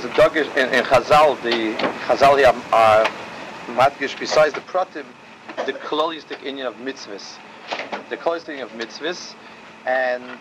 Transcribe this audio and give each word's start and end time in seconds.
there's 0.00 0.18
a 0.18 0.20
dogish 0.20 0.56
in, 0.56 0.72
in 0.72 0.84
Chazal, 0.84 1.40
the 1.42 1.74
Chazal 2.06 2.42
are 2.72 3.04
matgish, 3.74 4.18
besides 4.18 4.54
the 4.54 4.60
pratim, 4.60 5.04
the 5.66 5.72
klolistic 5.72 6.42
union 6.42 6.66
of 6.66 6.74
mitzvahs. 6.76 7.38
The 8.08 8.16
klolistic 8.16 8.62
of 8.62 8.70
mitzvahs, 8.70 9.34
and 9.86 10.38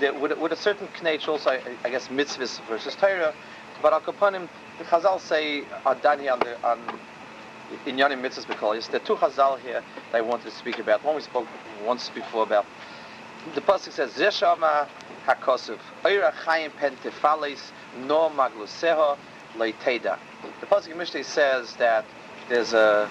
the, 0.00 0.12
with, 0.14 0.36
with 0.38 0.52
a 0.52 0.56
certain 0.56 0.88
knach 0.88 1.28
also, 1.28 1.50
I, 1.50 1.60
I 1.84 1.90
guess, 1.90 2.08
mitzvahs 2.08 2.60
versus 2.66 2.96
Torah. 2.96 3.34
But 3.80 3.92
al 3.92 4.00
kapanim, 4.00 4.48
the 4.78 4.84
Chazal 4.84 5.20
say 5.20 5.60
here 5.62 6.32
on 6.32 6.40
the 6.40 6.66
on 6.66 6.80
in 7.86 7.96
Yonim 7.96 8.22
mitzvahs 8.22 8.48
because 8.48 8.88
there 8.88 9.00
are 9.00 9.04
two 9.04 9.16
Chazal 9.16 9.60
here 9.60 9.84
that 10.10 10.18
I 10.18 10.20
wanted 10.20 10.44
to 10.44 10.50
speak 10.50 10.78
about. 10.78 11.04
One 11.04 11.14
we 11.14 11.22
spoke 11.22 11.46
once 11.84 12.08
before 12.08 12.42
about. 12.42 12.66
The 13.54 13.60
pasuk 13.60 13.92
says, 13.92 14.12
"Zeshama 14.14 14.88
hakosuf 15.28 15.78
oira 16.04 16.32
chayim 16.32 16.70
pentefales 16.70 17.70
no 18.06 18.30
magluseho 18.30 19.16
leiteda." 19.56 20.18
The 20.60 20.66
pasuk 20.66 20.96
Mishnah 20.96 21.24
says 21.24 21.76
that 21.76 22.04
there's 22.48 22.72
a 22.72 23.10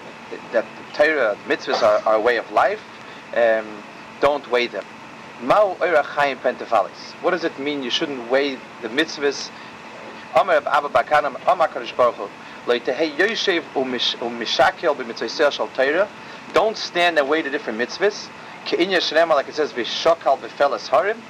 that 0.52 0.66
Torah 0.94 1.36
mitzvahs 1.46 1.82
are, 1.82 2.14
a 2.14 2.20
way 2.20 2.36
of 2.36 2.50
life. 2.50 2.82
Um, 3.34 3.66
don't 4.20 4.50
weigh 4.50 4.66
them. 4.66 4.84
Mao 5.40 5.76
oira 5.80 6.02
chayim 6.02 6.36
pentefales. 6.38 7.14
What 7.22 7.30
does 7.30 7.44
it 7.44 7.58
mean? 7.58 7.82
You 7.82 7.90
shouldn't 7.90 8.30
weigh 8.30 8.58
the 8.82 8.88
mitzvahs. 8.88 9.50
Amar 10.34 10.56
Abba 10.66 10.88
bar 10.88 11.04
Kahana 11.04 11.40
Amar 11.50 11.68
Kadosh 11.68 11.96
Baruch 11.96 12.30
Leitehei 12.66 13.16
umishakel 13.74 15.50
shel 15.50 15.68
Torah. 15.68 16.08
Don't 16.52 16.76
stand 16.76 17.18
and 17.18 17.28
weigh 17.28 17.40
the 17.40 17.50
different 17.50 17.78
mitzvahs. 17.78 18.28
Ke'inya 18.66 18.98
shnema, 18.98 19.30
like 19.30 19.48
it 19.48 19.54
says, 19.54 19.72
v'shokal 19.72 20.38
b'feles 20.38 20.88
harim. 20.88 21.22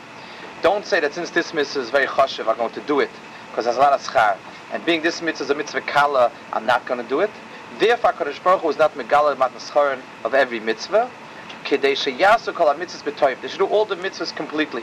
Don't 0.62 0.84
say 0.84 1.00
that 1.00 1.14
since 1.14 1.30
this 1.30 1.54
mitzvah 1.54 1.80
is 1.80 1.90
very 1.90 2.06
chashiv, 2.06 2.48
I'm 2.48 2.56
going 2.56 2.72
to 2.72 2.80
do 2.80 3.00
it 3.00 3.10
because 3.50 3.64
there's 3.64 3.76
a 3.76 3.80
lot 3.80 3.92
of 3.92 4.02
schar. 4.02 4.36
And 4.72 4.84
being 4.84 5.02
this 5.02 5.22
mitzvah 5.22 5.44
is 5.44 5.50
a 5.50 5.54
mitzvah 5.54 5.82
kala, 5.82 6.32
I'm 6.52 6.66
not 6.66 6.84
going 6.86 7.00
to 7.00 7.08
do 7.08 7.20
it. 7.20 7.30
Therefore, 7.78 8.12
Kadosh 8.12 8.42
Baruch 8.42 8.62
Hu 8.62 8.70
is 8.70 8.78
not 8.78 8.94
megala 8.94 9.36
matnas 9.36 9.72
charin 9.72 10.00
of 10.24 10.34
every 10.34 10.58
mitzvah. 10.58 11.10
Kedei 11.64 11.92
sheyasu 11.92 12.54
kol 12.54 12.66
ha-mitzvahs 12.66 13.02
b'toiv. 13.02 13.40
They 13.40 13.48
should 13.48 13.58
do 13.58 13.66
all 13.66 13.84
the 13.84 13.96
mitzvahs 13.96 14.34
completely. 14.34 14.82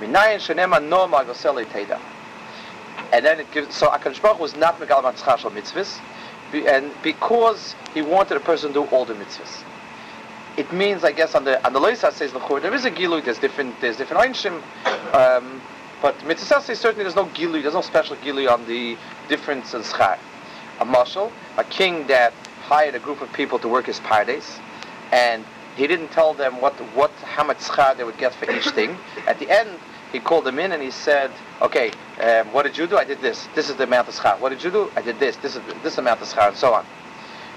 Minayin 0.00 0.38
shenema 0.38 0.86
no 0.86 1.06
magosel 1.08 1.64
teida. 1.64 1.98
And 3.12 3.24
then 3.24 3.40
it 3.40 3.50
gives, 3.52 3.74
so 3.74 3.88
HaKadosh 3.88 4.20
Baruch 4.20 4.36
Hu 4.36 4.42
was 4.42 4.56
not 4.56 4.78
Megal 4.78 5.02
Matzchah 5.02 5.38
Shal 5.38 5.50
Mitzvahs, 5.50 5.98
be- 6.52 6.66
and 6.66 6.92
because 7.02 7.74
he 7.94 8.02
wanted 8.02 8.36
a 8.36 8.40
person 8.40 8.68
to 8.68 8.74
do 8.74 8.84
all 8.90 9.06
the 9.06 9.14
mitzvahs. 9.14 9.62
It 10.58 10.72
means, 10.72 11.04
I 11.04 11.12
guess, 11.12 11.36
on 11.36 11.44
the 11.44 11.64
on 11.64 11.72
the 11.72 11.78
Loisa 11.78 12.12
says 12.12 12.34
L'chur, 12.34 12.60
there 12.60 12.74
is 12.74 12.84
a 12.84 12.90
Gilui, 12.90 13.24
there's 13.24 13.38
different, 13.38 13.80
there's 13.80 13.96
different 13.96 14.24
Einshim, 14.24 14.60
um, 15.14 15.62
but 16.02 16.14
Mitzvah 16.26 16.60
says 16.60 16.80
certainly 16.80 17.04
there's 17.04 17.14
no 17.14 17.26
Gilui, 17.26 17.62
there's 17.62 17.74
no 17.74 17.80
special 17.80 18.16
Gilui 18.16 18.50
on 18.50 18.66
the 18.66 18.96
difference 19.28 19.72
in 19.74 19.82
Schar. 19.82 20.18
A 20.80 20.84
marshal, 20.84 21.30
a 21.58 21.64
king 21.64 22.08
that 22.08 22.32
hired 22.62 22.96
a 22.96 22.98
group 22.98 23.20
of 23.20 23.32
people 23.32 23.60
to 23.60 23.68
work 23.68 23.86
his 23.86 24.00
pardes, 24.00 24.58
and 25.12 25.44
he 25.76 25.86
didn't 25.86 26.08
tell 26.08 26.34
them 26.34 26.60
what 26.60 26.74
what 26.96 27.12
how 27.22 27.44
much 27.44 27.58
schar 27.58 27.96
they 27.96 28.02
would 28.02 28.18
get 28.18 28.34
for 28.34 28.50
each 28.50 28.68
thing. 28.70 28.98
At 29.28 29.38
the 29.38 29.48
end, 29.48 29.78
he 30.10 30.18
called 30.18 30.44
them 30.44 30.58
in 30.58 30.72
and 30.72 30.82
he 30.82 30.90
said, 30.90 31.30
"Okay, 31.62 31.92
um, 32.20 32.52
what 32.52 32.64
did 32.64 32.76
you 32.76 32.88
do? 32.88 32.96
I 32.98 33.04
did 33.04 33.20
this. 33.20 33.48
This 33.54 33.70
is 33.70 33.76
the 33.76 33.84
amount 33.84 34.08
of 34.08 34.14
schar. 34.14 34.40
What 34.40 34.48
did 34.48 34.64
you 34.64 34.72
do? 34.72 34.90
I 34.96 35.02
did 35.02 35.20
this. 35.20 35.36
This 35.36 35.54
is 35.54 35.62
this 35.84 35.98
amount 35.98 36.20
of 36.20 36.26
schar, 36.26 36.48
and 36.48 36.56
so 36.56 36.74
on." 36.74 36.84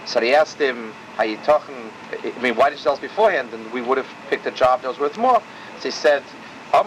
So 0.05 0.21
he 0.21 0.35
asked 0.35 0.59
him, 0.59 0.93
"How 1.17 1.23
you 1.23 1.37
talking? 1.37 1.91
I 2.11 2.41
mean, 2.41 2.55
why 2.55 2.69
did 2.69 2.77
you 2.79 2.83
tell 2.83 2.93
us 2.93 2.99
beforehand? 2.99 3.53
And 3.53 3.71
we 3.71 3.81
would 3.81 3.97
have 3.97 4.07
picked 4.29 4.45
a 4.45 4.51
job 4.51 4.81
that 4.81 4.87
was 4.89 4.99
worth 4.99 5.17
more." 5.17 5.41
So 5.77 5.83
he 5.83 5.91
said. 5.91 6.23
If 6.73 6.77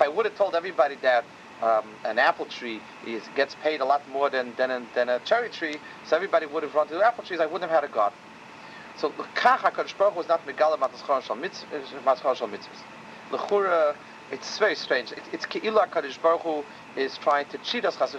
I 0.00 0.08
would 0.08 0.24
have 0.24 0.34
told 0.36 0.54
everybody 0.54 0.94
that 1.02 1.24
um, 1.62 1.84
an 2.04 2.18
apple 2.20 2.46
tree 2.46 2.80
is, 3.04 3.22
gets 3.34 3.56
paid 3.56 3.80
a 3.80 3.84
lot 3.84 4.08
more 4.08 4.30
than, 4.30 4.54
than, 4.56 4.70
a, 4.70 4.82
than 4.94 5.08
a 5.08 5.18
cherry 5.20 5.48
tree, 5.48 5.78
so 6.04 6.14
everybody 6.14 6.46
would 6.46 6.62
have 6.62 6.74
run 6.76 6.86
to 6.88 6.94
the 6.94 7.04
apple 7.04 7.24
trees, 7.24 7.40
I 7.40 7.46
wouldn't 7.46 7.68
have 7.68 7.82
had 7.82 7.90
a 7.90 7.92
God. 7.92 8.12
So, 8.96 9.10
Kach 9.34 9.58
HaKadosh 9.58 9.96
Baruch 9.98 10.14
was 10.16 10.28
not 10.28 10.46
Megala 10.46 10.78
Matzchon 10.78 11.22
Shal 11.22 11.36
Mitzvahs. 11.36 12.82
L'chura, 13.32 13.96
it's 14.30 14.58
very 14.58 14.74
strange. 14.74 15.10
It, 15.12 15.22
it's 15.32 15.46
Ke'ilah 15.46 15.88
HaKadosh 15.88 16.22
Baruch 16.22 16.42
Hu 16.42 16.64
is 16.96 17.16
trying 17.18 17.46
to 17.46 17.58
cheat 17.58 17.84
us, 17.84 17.96
Chas. 17.96 18.14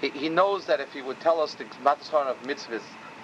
He, 0.00 0.28
knows 0.28 0.66
that 0.66 0.80
if 0.80 0.92
he 0.92 1.02
would 1.02 1.20
tell 1.20 1.40
us 1.40 1.54
the 1.54 1.64
Matzchon 1.82 2.26
of 2.26 2.40
mitzvahs, 2.44 2.82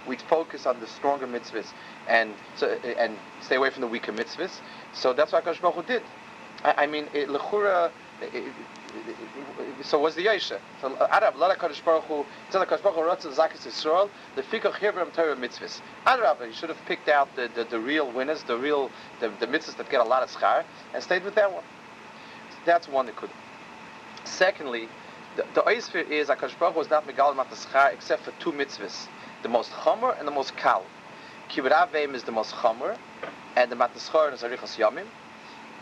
we'd 0.08 0.22
focus 0.22 0.66
on 0.66 0.80
the 0.80 0.86
stronger 0.86 1.26
mitzvahs 1.26 1.72
and 2.08 2.34
so, 2.56 2.68
and 2.98 3.16
stay 3.40 3.56
away 3.56 3.70
from 3.70 3.80
the 3.82 3.86
weaker 3.86 4.12
mitzvahs. 4.12 4.60
So 4.92 5.12
that's 5.12 5.32
what 5.32 5.44
HaKadosh 5.44 5.60
Baruch 5.60 5.76
Hu 5.76 5.82
did. 5.82 6.02
I, 6.64 6.74
I 6.78 6.86
mean, 6.86 7.08
it, 7.14 7.28
l'chura, 7.30 7.90
it, 8.20 8.34
it, 8.34 8.52
it, 9.78 9.86
so 9.86 10.00
was 10.00 10.14
the 10.14 10.26
Yesha. 10.26 10.58
So 10.80 10.94
uh, 10.94 11.08
Arab, 11.10 11.36
Lala 11.36 11.56
Kadosh 11.56 11.84
Baruch 11.84 12.04
Hu, 12.04 12.26
Tzedek 12.50 12.66
Kadosh 12.66 12.82
Baruch 12.82 12.96
Hu, 12.96 13.28
Ratzah 13.28 13.34
Zakis 13.34 13.66
Yisrael, 13.66 14.10
the 14.34 14.42
Fikach 14.42 14.76
Hebrew 14.78 15.04
Torah 15.12 15.36
mitzvahs. 15.36 15.80
Arab, 16.06 16.38
you 16.44 16.52
should 16.52 16.70
have 16.70 16.84
picked 16.86 17.08
out 17.08 17.34
the, 17.36 17.48
the, 17.54 17.64
the 17.64 17.78
real 17.78 18.10
winners, 18.10 18.42
the 18.42 18.56
real, 18.56 18.90
the, 19.20 19.30
the 19.40 19.46
mitzvahs 19.46 19.76
that 19.76 19.88
get 19.90 20.00
a 20.00 20.04
lot 20.04 20.22
of 20.22 20.30
schar, 20.30 20.64
and 20.92 21.02
stayed 21.02 21.24
with 21.24 21.34
that 21.36 21.52
one. 21.52 21.64
That's 22.64 22.88
one 22.88 23.06
that 23.06 23.16
could. 23.16 23.30
Secondly, 24.24 24.88
the, 25.36 25.44
the 25.54 25.62
Oisfir 25.62 26.08
is 26.08 26.28
HaKadosh 26.28 26.58
Baruch 26.58 26.76
was 26.76 26.90
not 26.90 27.06
Megal 27.06 27.34
Mat 27.34 27.46
except 27.92 28.22
for 28.22 28.32
two 28.40 28.52
mitzvahs, 28.52 29.08
the 29.42 29.48
most 29.48 29.70
chomer 29.72 30.18
and 30.18 30.26
the 30.26 30.32
most 30.32 30.56
kal. 30.56 30.84
Kibbut 31.50 31.72
Avim 31.72 32.14
is 32.14 32.22
the 32.24 32.32
most 32.32 32.54
chomer, 32.54 32.96
and 33.56 33.70
the 33.70 33.76
Matneschor 33.76 34.32
is 34.32 34.42
Arichas 34.42 34.76
Yomim, 34.78 35.06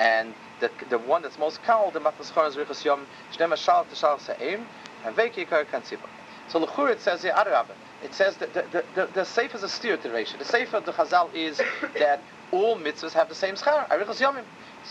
and 0.01 0.35
the, 0.61 0.71
the 0.91 0.99
one 0.99 1.23
that's 1.23 1.39
most 1.39 1.63
kal, 1.63 1.91
the 1.91 2.01
Matneschor 2.01 2.49
is 2.49 2.57
Arichas 2.57 2.85
Yom, 2.85 3.07
Shnema 3.33 3.57
Shal 3.57 3.85
Tashal 3.85 4.21
Sa'im, 4.21 4.67
and 5.05 5.17
Veiki 5.17 5.47
Kar 5.47 5.65
Kansiba. 5.65 6.09
So 6.49 6.59
L'chur 6.59 6.91
it 6.91 7.01
says 7.01 7.23
here, 7.23 7.33
Adarabah, 7.33 7.75
it 8.03 8.15
says 8.15 8.37
that 8.39 8.53
the, 8.53 8.65
the, 8.73 8.85
the, 8.95 9.07
the 9.15 9.25
Sefer 9.25 9.57
is 9.57 9.63
a 9.63 9.69
steer 9.69 9.97
to 9.97 10.09
the 10.09 10.45
Sefer 10.45 10.77
of 10.79 10.87
the 10.87 10.93
Chazal 10.93 11.33
is 11.35 11.61
that 11.99 12.21
all 12.51 12.77
mitzvahs 12.77 13.13
have 13.13 13.29
the 13.29 13.35
same 13.35 13.55
schar, 13.55 13.89
Arichas 13.89 14.21
Yomim. 14.21 14.45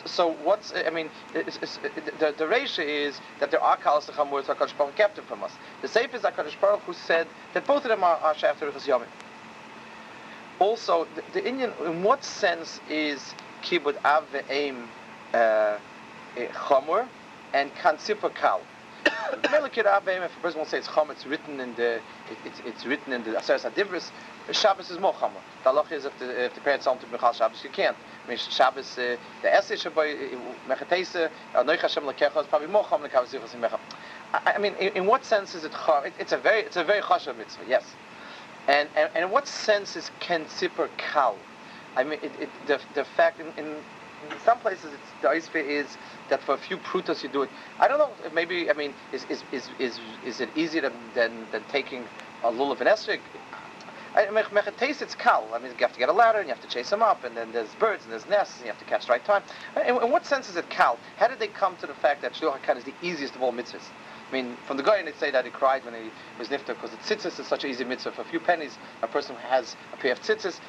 So, 0.06 0.34
what's, 0.44 0.74
I 0.74 0.90
mean, 0.90 1.10
it's, 1.34 1.58
it's, 1.62 1.80
the, 2.20 2.34
the 2.38 2.48
ratio 2.48 2.86
is 2.86 3.20
that 3.40 3.52
there 3.52 3.62
are 3.62 3.78
kalas 3.78 4.12
come 4.12 4.32
words 4.32 4.48
HaKadosh 4.48 4.78
Baruch 4.78 4.96
kept 4.96 5.18
them 5.18 5.26
from 5.26 5.44
us. 5.44 5.52
The 5.82 5.88
Sefer 5.88 6.16
is 6.16 6.24
HaKadosh 6.24 6.60
Baruch 6.62 6.82
Hu 6.82 6.94
said 6.94 7.28
that 7.54 7.68
both 7.68 7.84
of 7.84 7.90
them 7.90 8.04
are, 8.04 8.18
are 8.18 8.34
Shaf 8.34 8.56
Yomim. 8.56 9.08
Also, 10.60 11.08
the, 11.16 11.24
the 11.34 11.48
Indian, 11.48 11.74
in 11.86 12.04
what 12.04 12.24
sense 12.24 12.80
is 12.90 13.34
kibbut 13.64 13.96
av 14.06 14.26
ve'em 14.32 14.88
uh, 15.34 15.78
chomer 16.54 17.08
and 17.54 17.74
kansipa 17.76 18.34
kal? 18.34 18.62
If 19.34 19.46
a 19.46 20.42
person 20.42 20.60
won't 20.60 20.70
say 20.70 20.78
it's 20.78 20.88
chomer, 20.88 21.12
it's 21.12 21.26
written 21.26 21.60
in 21.60 21.74
the, 21.76 21.96
it, 21.96 22.38
it's, 22.46 22.62
it's 22.66 22.86
written 22.86 23.14
in 23.14 23.24
the 23.24 23.32
Aseres 23.32 23.70
Adivris, 23.70 24.12
Shabbos 24.54 24.90
is 24.90 24.98
chomer. 24.98 25.32
The 25.64 25.70
halacha 25.70 25.92
is 25.94 26.06
if 26.06 26.18
the, 26.20 26.46
if 26.46 26.56
the 26.56 26.62
parents 26.62 26.86
don't 26.86 27.00
do 27.00 27.08
Michal 27.12 27.34
Shabbos, 27.34 27.64
you 27.64 27.70
can't. 27.70 27.96
I 28.26 28.30
mean, 28.30 28.38
Shabbos, 28.38 28.98
uh, 28.98 29.18
the 29.42 29.54
essay 29.54 29.76
Shabbai, 29.76 30.38
Mechatesa, 30.68 31.30
Noich 31.56 31.80
Hashem 31.80 32.04
Lekecha 32.04 32.42
is 32.42 32.48
probably 32.48 32.68
than 32.68 33.10
Kavos 33.10 33.34
Yichas 33.34 33.56
Mecha. 33.60 33.80
I 34.34 34.58
mean, 34.58 34.74
in, 34.76 34.94
in 34.94 35.06
what 35.06 35.26
sense 35.26 35.56
is 35.56 35.64
it 35.66 35.72
chomer? 35.72 36.06
It, 36.06 36.14
it's 36.20 36.32
a 36.32 36.38
very, 36.38 36.62
it's 36.62 36.78
a 36.78 36.84
very 36.84 37.02
chashav 37.02 37.38
mitzvah, 37.38 37.64
yes. 37.68 37.84
And, 38.68 38.88
and, 38.96 39.10
and 39.16 39.26
in 39.26 39.32
what 39.32 39.48
sense 39.48 39.96
is 39.96 40.12
Ken 40.20 40.46
Zipper 40.48 40.90
Kal? 40.98 41.38
I 41.96 42.04
mean, 42.04 42.20
it, 42.24 42.32
it, 42.40 42.50
the, 42.68 42.80
the 42.96 43.04
fact 43.04 43.40
in, 43.40 43.48
in, 43.58 43.66
in 43.66 44.40
some 44.46 44.60
places 44.60 44.94
it's, 44.94 45.22
the 45.22 45.28
Eisve 45.28 45.56
is 45.68 45.98
that 46.30 46.42
for 46.44 46.54
a 46.54 46.58
few 46.58 46.78
prutas 46.78 47.24
you 47.24 47.30
do 47.30 47.42
it. 47.42 47.50
I 47.80 47.88
don't 47.88 47.98
know, 48.00 48.12
maybe, 48.34 48.70
I 48.70 48.74
mean, 48.74 48.94
is, 49.12 49.26
is, 49.30 49.44
is, 49.52 49.70
is, 49.80 50.00
is 50.26 50.40
it 50.40 50.50
easier 50.56 50.82
than, 50.82 50.94
than, 51.14 51.48
than 51.52 51.64
taking 51.70 52.06
a 52.44 52.52
lulav 52.52 52.80
and 52.80 52.90
esrog? 52.90 53.20
Taste 54.78 55.02
it's 55.02 55.16
kal. 55.16 55.48
I 55.54 55.60
mean, 55.60 55.72
you 55.72 55.78
have 55.80 55.94
to 55.94 56.00
get 56.00 56.10
a 56.10 56.14
ladder 56.14 56.40
and 56.40 56.48
you 56.48 56.54
have 56.54 56.64
to 56.64 56.68
chase 56.68 56.90
them 56.90 57.02
up, 57.02 57.24
and 57.24 57.36
then 57.38 57.52
there's 57.54 57.74
birds 57.76 58.04
and 58.04 58.12
there's 58.12 58.28
nests 58.28 58.58
and 58.58 58.66
you 58.66 58.72
have 58.72 58.80
to 58.80 58.86
catch 58.86 59.06
the 59.06 59.12
right 59.12 59.24
time. 59.24 59.42
In, 59.86 59.96
in 59.96 60.12
what 60.12 60.26
sense 60.26 60.50
is 60.50 60.58
it 60.58 60.70
kal? 60.70 61.00
How 61.18 61.28
did 61.28 61.40
they 61.40 61.48
come 61.48 61.78
to 61.78 61.88
the 61.88 61.94
fact 61.94 62.22
that 62.24 62.34
Shluch 62.34 62.60
HaKan 62.60 62.78
is 62.78 62.84
the 62.84 62.94
easiest 63.02 63.36
of 63.36 63.42
all 63.42 63.54
mitzvahs? 63.54 63.90
I 64.30 64.34
mean, 64.34 64.58
from 64.66 64.78
the 64.78 64.84
guy, 64.84 65.02
they 65.04 65.12
say 65.14 65.32
that 65.32 65.46
he 65.46 65.52
cried 65.52 65.86
when 65.86 65.94
he 65.94 66.10
was 66.40 66.50
nifter 66.50 66.68
because 66.68 66.92
the 66.92 66.98
tzitzis 66.98 67.40
is 67.40 67.48
such 67.48 67.64
an 67.64 67.70
easy 67.70 67.84
mitzvah. 67.84 68.12
For 68.12 68.22
a 68.22 68.26
few 68.26 68.40
pennies, 68.40 68.78
a 69.02 69.08
person 69.08 69.36
has 69.36 69.76
a 69.94 69.98
pair 69.98 70.14
of 70.14 70.22
tzitzis. 70.22 70.60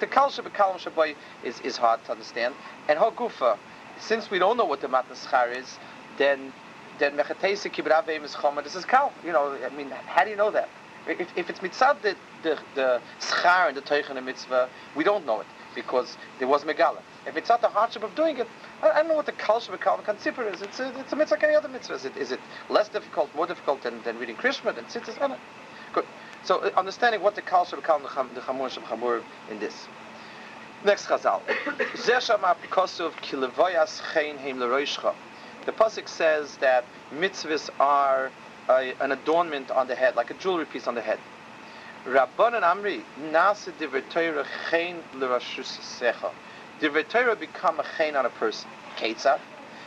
The 0.00 0.06
kal 0.06 0.30
shabakalam 0.30 0.78
shabai 0.78 1.14
is 1.44 1.60
is 1.60 1.76
hard 1.76 2.04
to 2.06 2.12
understand. 2.12 2.54
And 2.88 2.98
hagufa, 2.98 3.58
since 4.00 4.30
we 4.30 4.38
don't 4.38 4.56
know 4.56 4.64
what 4.64 4.80
the 4.80 4.88
matnas 4.88 5.26
schar 5.26 5.54
is, 5.54 5.78
then 6.18 6.52
then 6.98 7.16
mechatesi 7.16 7.70
kibraveim 7.70 8.24
is 8.24 8.34
chomer. 8.34 8.62
This 8.64 8.74
is 8.74 8.84
kal. 8.84 9.12
You 9.24 9.32
know, 9.32 9.52
I 9.64 9.74
mean, 9.74 9.90
how 9.90 10.24
do 10.24 10.30
you 10.30 10.36
know 10.36 10.50
that? 10.50 10.68
If, 11.06 11.36
if 11.36 11.50
it's 11.50 11.60
mitzad 11.60 12.00
the 12.02 12.16
the 12.42 12.58
the 12.74 13.00
schar 13.20 13.68
and 13.68 13.76
the 13.76 13.82
teichen 13.82 14.22
mitzvah, 14.24 14.68
we 14.96 15.04
don't 15.04 15.26
know 15.26 15.40
it 15.40 15.46
because 15.74 16.16
there 16.38 16.48
was 16.48 16.64
megala. 16.64 17.00
If 17.26 17.36
it's 17.36 17.48
not 17.48 17.60
the 17.60 17.68
hardship 17.68 18.02
of 18.02 18.14
doing 18.14 18.38
it, 18.38 18.48
I, 18.82 18.90
I 18.90 18.94
don't 18.94 19.08
know 19.08 19.14
what 19.14 19.26
the 19.26 19.32
culture 19.32 19.72
of 19.72 19.80
Kalvin 19.80 20.04
Kansipper 20.04 20.52
is. 20.52 20.62
It's 20.62 20.80
a, 20.80 20.98
it's 21.00 21.12
a 21.12 21.16
mitzvah 21.16 21.34
like 21.34 21.44
any 21.44 21.56
other 21.56 21.68
mitzvah. 21.68 21.94
Is 21.94 22.04
it, 22.04 22.16
is 22.16 22.32
it 22.32 22.40
less 22.68 22.88
difficult, 22.88 23.34
more 23.34 23.46
difficult 23.46 23.82
than, 23.82 24.02
than 24.02 24.18
reading 24.18 24.36
Krishma, 24.36 24.74
than? 24.74 25.32
I. 25.32 25.36
Good. 25.92 26.06
So 26.44 26.58
uh, 26.58 26.70
understanding 26.76 27.22
what 27.22 27.34
the 27.34 27.42
culture 27.42 27.76
of 27.76 27.82
Kalvin 27.82 28.34
the 28.34 28.40
Chamur 28.40 28.70
Shem 28.70 29.22
in 29.50 29.58
this. 29.58 29.88
Next 30.84 31.06
Chazal. 31.06 31.40
The 35.64 35.72
pasuk 35.72 36.08
says 36.08 36.58
that 36.58 36.84
mitzvahs 37.10 37.70
are 37.80 38.30
a, 38.68 38.94
an 39.00 39.12
adornment 39.12 39.70
on 39.70 39.86
the 39.86 39.94
head, 39.94 40.16
like 40.16 40.30
a 40.30 40.34
jewelry 40.34 40.66
piece 40.66 40.86
on 40.86 40.94
the 40.94 41.00
head. 41.00 41.18
Rabban 42.06 42.54
and 42.54 42.64
Amri, 42.64 43.02
nasa 43.18 43.72
divrei 43.72 44.02
chen 44.70 45.02
l'rashus 45.14 45.78
secha. 45.80 46.30
Divrei 46.80 47.08
Torah 47.08 47.36
become 47.36 47.80
a 47.80 47.84
chen 47.96 48.16
on 48.16 48.26
a 48.26 48.30
person. 48.30 48.68
Ketzah. 48.96 49.40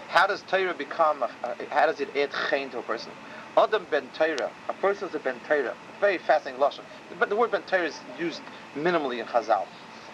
How 0.10 0.26
does 0.26 0.42
Torah 0.44 0.74
become? 0.74 1.24
A, 1.24 1.30
how 1.70 1.86
does 1.86 2.00
it 2.00 2.16
add 2.16 2.32
chen 2.50 2.70
to 2.72 2.80
a 2.80 2.82
person? 2.82 3.12
Adam 3.56 3.86
ben 3.92 4.10
Torah. 4.14 4.52
A 4.70 4.74
person 4.74 5.10
is 5.10 5.16
a 5.16 5.20
ben 5.20 5.40
Torah. 5.48 5.76
Very 6.00 6.18
fascinating 6.18 6.62
lashon. 6.62 6.84
But 7.20 7.30
the 7.30 7.36
word 7.36 7.52
ben 7.52 7.64
Torah 7.64 7.86
is 7.86 8.00
used 8.20 8.42
minimally 8.76 9.20
in 9.20 9.26
Chazal. 9.26 9.66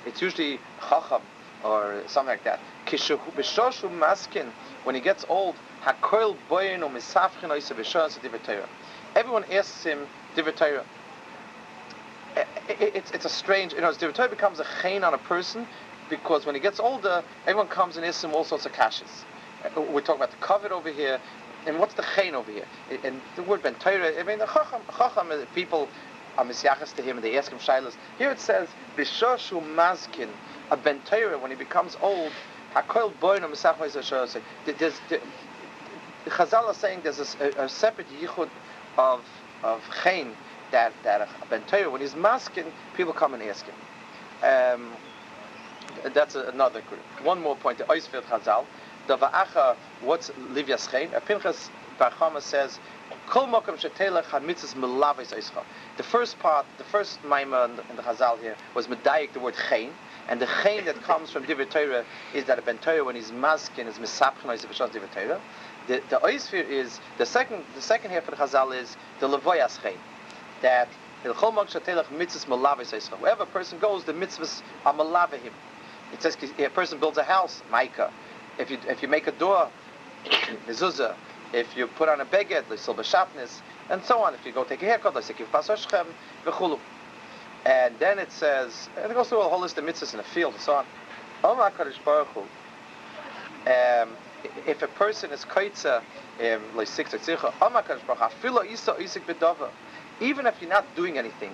It's 0.06 0.22
usually 0.22 0.60
chacham 0.90 1.22
or 1.64 2.04
something 2.08 2.30
like 2.30 2.44
that. 2.44 2.60
Kishu 2.86 3.18
maskin. 3.98 4.48
When 4.84 4.96
he 4.96 5.02
gets 5.02 5.26
old, 5.30 5.56
hakoil 5.84 6.38
boyin 6.50 6.84
or 6.84 6.90
misafchin 6.90 7.50
oisa 7.50 7.76
b'shon 7.76 8.44
Torah. 8.44 8.70
Everyone 9.16 9.44
asks 9.52 9.84
him 9.84 10.08
divrei 10.36 10.56
Torah 10.56 10.86
it's, 12.68 13.12
it's 13.12 13.26
a 13.26 13.30
strange, 13.30 13.74
you 13.74 13.82
know, 13.82 13.92
Divrei 13.92 14.30
becomes 14.30 14.60
a 14.60 14.66
chain 14.82 15.04
on 15.04 15.14
a 15.14 15.18
person 15.18 15.68
because 16.10 16.46
when 16.46 16.56
he 16.56 16.62
gets 16.62 16.80
older, 16.80 17.24
everyone 17.46 17.68
comes 17.68 17.98
and 17.98 18.06
asks 18.06 18.24
him 18.24 18.34
all 18.34 18.44
sorts 18.44 18.66
of 18.66 18.72
kashas. 18.72 19.24
Uh, 19.66 19.82
we're 19.82 20.02
talking 20.02 20.16
about 20.22 20.32
the 20.32 20.38
covet 20.38 20.72
over 20.72 20.92
here, 20.92 21.20
and 21.66 21.80
what's 21.80 21.94
the 21.94 22.06
chain 22.16 22.36
over 22.36 22.52
here? 22.52 22.66
And 23.04 23.22
the 23.36 23.44
word 23.44 23.64
ben 23.64 23.76
Torah, 23.76 24.20
I 24.20 24.24
mean, 24.24 24.40
the 24.40 24.46
chacham, 24.46 24.82
chacham 24.98 25.32
people 25.56 25.88
are 26.38 26.46
misyachas 26.46 26.96
to 26.96 27.02
him 27.02 27.18
and 27.18 27.24
they 27.26 27.38
ask 27.38 27.52
him 27.52 27.60
shilas. 27.60 27.96
Here 28.18 28.32
it 28.32 28.40
says, 28.40 28.68
b'shoshu 28.98 29.64
mazkin, 29.76 30.30
a 30.72 30.78
ben 30.78 31.00
Torah, 31.06 31.38
when 31.38 31.52
he 31.52 31.58
becomes 31.58 31.98
old, 32.02 32.32
hakol 32.74 33.18
boin 33.20 33.42
There's, 34.66 35.02
the, 36.26 36.32
Chazal 36.32 36.70
is 36.72 36.78
saying 36.78 37.02
there's 37.04 37.20
a, 37.20 37.60
a, 37.62 37.66
a 37.66 37.70
separate 37.70 38.08
yichud 38.10 38.50
of, 38.98 39.26
of 39.64 39.84
chain 40.04 40.36
that 40.72 40.94
that 41.04 41.22
a 41.22 41.46
ben 41.50 41.62
Torah, 41.68 41.90
when 41.90 42.02
he's 42.02 42.16
masking, 42.16 42.66
people 42.96 43.14
come 43.14 43.34
and 43.34 43.44
ask 43.44 43.66
him. 43.66 43.76
Um, 44.44 44.92
that's 46.14 46.36
a, 46.36 46.48
another 46.48 46.82
group. 46.82 47.02
One 47.24 47.42
more 47.42 47.56
point. 47.56 47.78
The 47.78 47.86
Oisfeld 47.86 48.24
Chazal, 48.24 48.66
the 49.08 49.18
Va'acha, 49.18 49.76
what's 50.02 50.30
Livyas 50.32 50.90
Chen? 50.90 51.10
Pinchas 51.26 51.70
Barchama 52.00 52.42
says. 52.42 52.80
The 55.98 56.04
first 56.04 56.40
part, 56.40 56.66
the 56.78 56.84
first 56.84 57.22
maima 57.24 57.70
in, 57.70 57.76
the 57.96 58.02
Chazal 58.02 58.40
here 58.42 58.56
was 58.76 58.88
medayik 58.88 59.34
the 59.34 59.40
word 59.40 59.56
chen, 59.70 59.92
and 60.30 60.42
the 60.42 60.48
chen 60.64 60.86
that 60.86 61.02
comes 61.04 61.32
from 61.32 61.44
Divrei 61.44 61.70
Torah 61.70 62.06
is 62.34 62.46
that 62.46 62.58
a 62.60 62.62
ben 62.62 62.78
Torah 62.80 63.04
when 63.04 63.16
he's 63.16 63.32
masking 63.32 63.88
is 63.88 64.00
misapchen 64.00 64.54
is 64.54 64.66
Divrei 64.66 65.12
Torah. 65.12 65.42
The 65.88 66.02
the 66.10 66.20
oisfir 66.20 66.68
is 66.68 67.00
the 67.18 67.26
second 67.26 67.64
the 67.76 67.82
second 67.82 68.12
half 68.12 68.28
of 68.28 68.38
the 68.38 68.44
Chazal 68.44 68.76
is 68.80 68.96
the 69.20 69.28
levoyas 69.28 69.82
chen 69.82 69.94
that 70.62 70.88
wherever 73.20 73.44
a 73.44 73.46
person 73.46 73.80
goes, 73.80 74.04
the 74.04 74.14
mitzvahs 74.14 74.62
are 74.86 74.94
malave 74.94 75.42
him. 75.42 75.54
It 76.12 76.22
says 76.22 76.38
a 76.60 76.70
person 76.70 77.00
builds 77.00 77.18
a 77.18 77.24
house, 77.24 77.62
Micah. 77.72 78.12
If 78.60 78.70
you 78.70 78.78
if 78.88 79.02
you 79.02 79.08
make 79.08 79.28
a 79.28 79.32
door, 79.32 79.70
mezuzah. 80.68 81.16
If 81.54 81.78
you 81.78 81.88
put 81.88 82.10
on 82.10 82.20
a 82.20 82.26
beged, 82.26 82.68
the 82.68 82.78
silver 82.78 83.04
sharpness, 83.04 83.62
and 83.90 84.04
so 84.04 84.24
on. 84.24 84.34
If 84.34 84.46
you 84.46 84.52
go 84.52 84.64
take 84.64 84.82
a 84.82 84.86
haircut, 84.86 85.16
and 87.66 88.00
then 88.00 88.20
it 88.20 88.32
says, 88.32 88.90
and 88.98 89.12
it 89.12 89.16
goes 89.16 89.30
through 89.30 89.42
a 89.42 89.48
whole 89.48 89.62
list 89.62 89.78
of 89.78 89.86
mitzvahs 89.86 90.14
in 90.14 90.18
the 90.18 90.24
field 90.24 90.54
and 90.54 90.62
so 90.62 90.74
on. 90.76 90.86
Oh 91.44 91.56
my 91.56 91.70
Baruch 92.04 92.28
Hu. 92.30 92.42
Um, 93.70 94.10
if 94.68 94.82
a 94.82 94.88
person 94.88 95.32
is 95.32 95.46
kaitza, 95.46 96.02
um, 96.40 96.62
even 100.22 100.46
if 100.46 100.62
you're 100.62 100.70
not 100.70 100.96
doing 100.96 101.18
anything, 101.18 101.52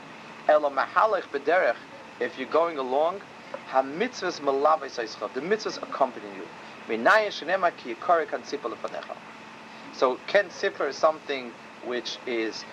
if 2.19 2.37
you're 2.37 2.49
going 2.49 2.77
along, 2.77 3.21
the 3.71 3.81
mitzvahs 5.41 5.77
accompany 5.83 6.27
you. 6.35 6.45
So 9.93 10.17
ken 10.27 10.45
sipper 10.49 10.89
is 10.89 10.95
something 10.95 11.51
which 11.85 12.17
is 12.25 12.65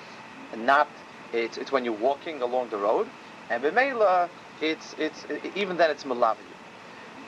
not, 0.57 0.89
it's, 1.33 1.59
it's 1.59 1.73
when 1.73 1.85
you're 1.85 1.93
walking 1.95 2.41
along 2.43 2.71
the 2.71 2.79
road, 2.79 3.07
and 3.51 3.63
b'meila, 3.63 4.29
it's, 4.61 4.95
it's, 4.99 5.27
even 5.55 5.77
then 5.77 5.91
it's 5.91 6.05
malavi. 6.05 6.37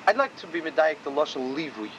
I'd 0.07 0.17
like 0.17 0.35
to 0.37 0.47
be 0.47 0.61
medayik 0.61 1.03
the 1.05 1.11
lashon 1.11 1.55
livui. 1.55 1.91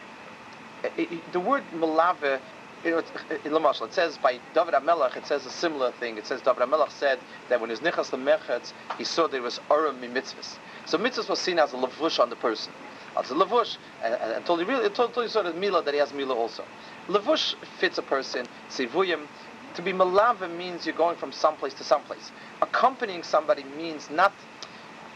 The 1.32 1.40
word 1.40 1.64
malave 1.74 2.40
you 2.84 2.92
know, 2.92 2.98
in 3.44 3.54
it 3.54 3.94
says 3.94 4.18
by 4.18 4.40
David 4.54 4.74
Amelech, 4.74 5.18
it 5.18 5.26
says 5.26 5.46
a 5.46 5.50
similar 5.50 5.92
thing. 5.92 6.18
It 6.18 6.26
says 6.26 6.42
David 6.42 6.64
Amelech 6.64 6.92
said 6.92 7.20
that 7.50 7.60
when 7.60 7.70
his 7.70 7.82
nichas 7.82 8.12
lemechetz, 8.12 8.72
he 8.98 9.04
saw 9.04 9.28
there 9.28 9.42
was 9.42 9.60
arum 9.70 10.02
mitzvahs. 10.02 10.58
So 10.86 10.98
mitzvahs 10.98 11.30
was 11.30 11.40
seen 11.40 11.60
as 11.60 11.74
a 11.74 11.76
lavush 11.76 12.20
on 12.20 12.30
the 12.30 12.36
person. 12.38 12.72
As 13.18 13.32
a 13.32 13.34
lavush, 13.34 13.78
and, 14.04 14.14
and, 14.14 14.32
until 14.32 14.58
really, 14.58 14.86
until, 14.86 15.08
until 15.08 15.24
he 15.24 15.30
saw 15.30 15.42
the 15.42 15.54
mila 15.54 15.84
that 15.84 15.94
he 15.94 16.00
has 16.00 16.14
mila 16.14 16.36
also. 16.36 16.64
Lavush 17.10 17.56
fits 17.80 17.98
a 17.98 18.02
person. 18.02 18.48
Sivuyim, 18.70 19.28
to 19.74 19.82
be 19.82 19.92
malava 19.92 20.50
means 20.50 20.86
you're 20.86 20.96
going 20.96 21.18
from 21.18 21.32
someplace 21.32 21.74
to 21.76 21.84
someplace. 21.84 22.32
Accompanying 22.62 23.24
somebody 23.24 23.64
means 23.78 24.10
not 24.10 24.34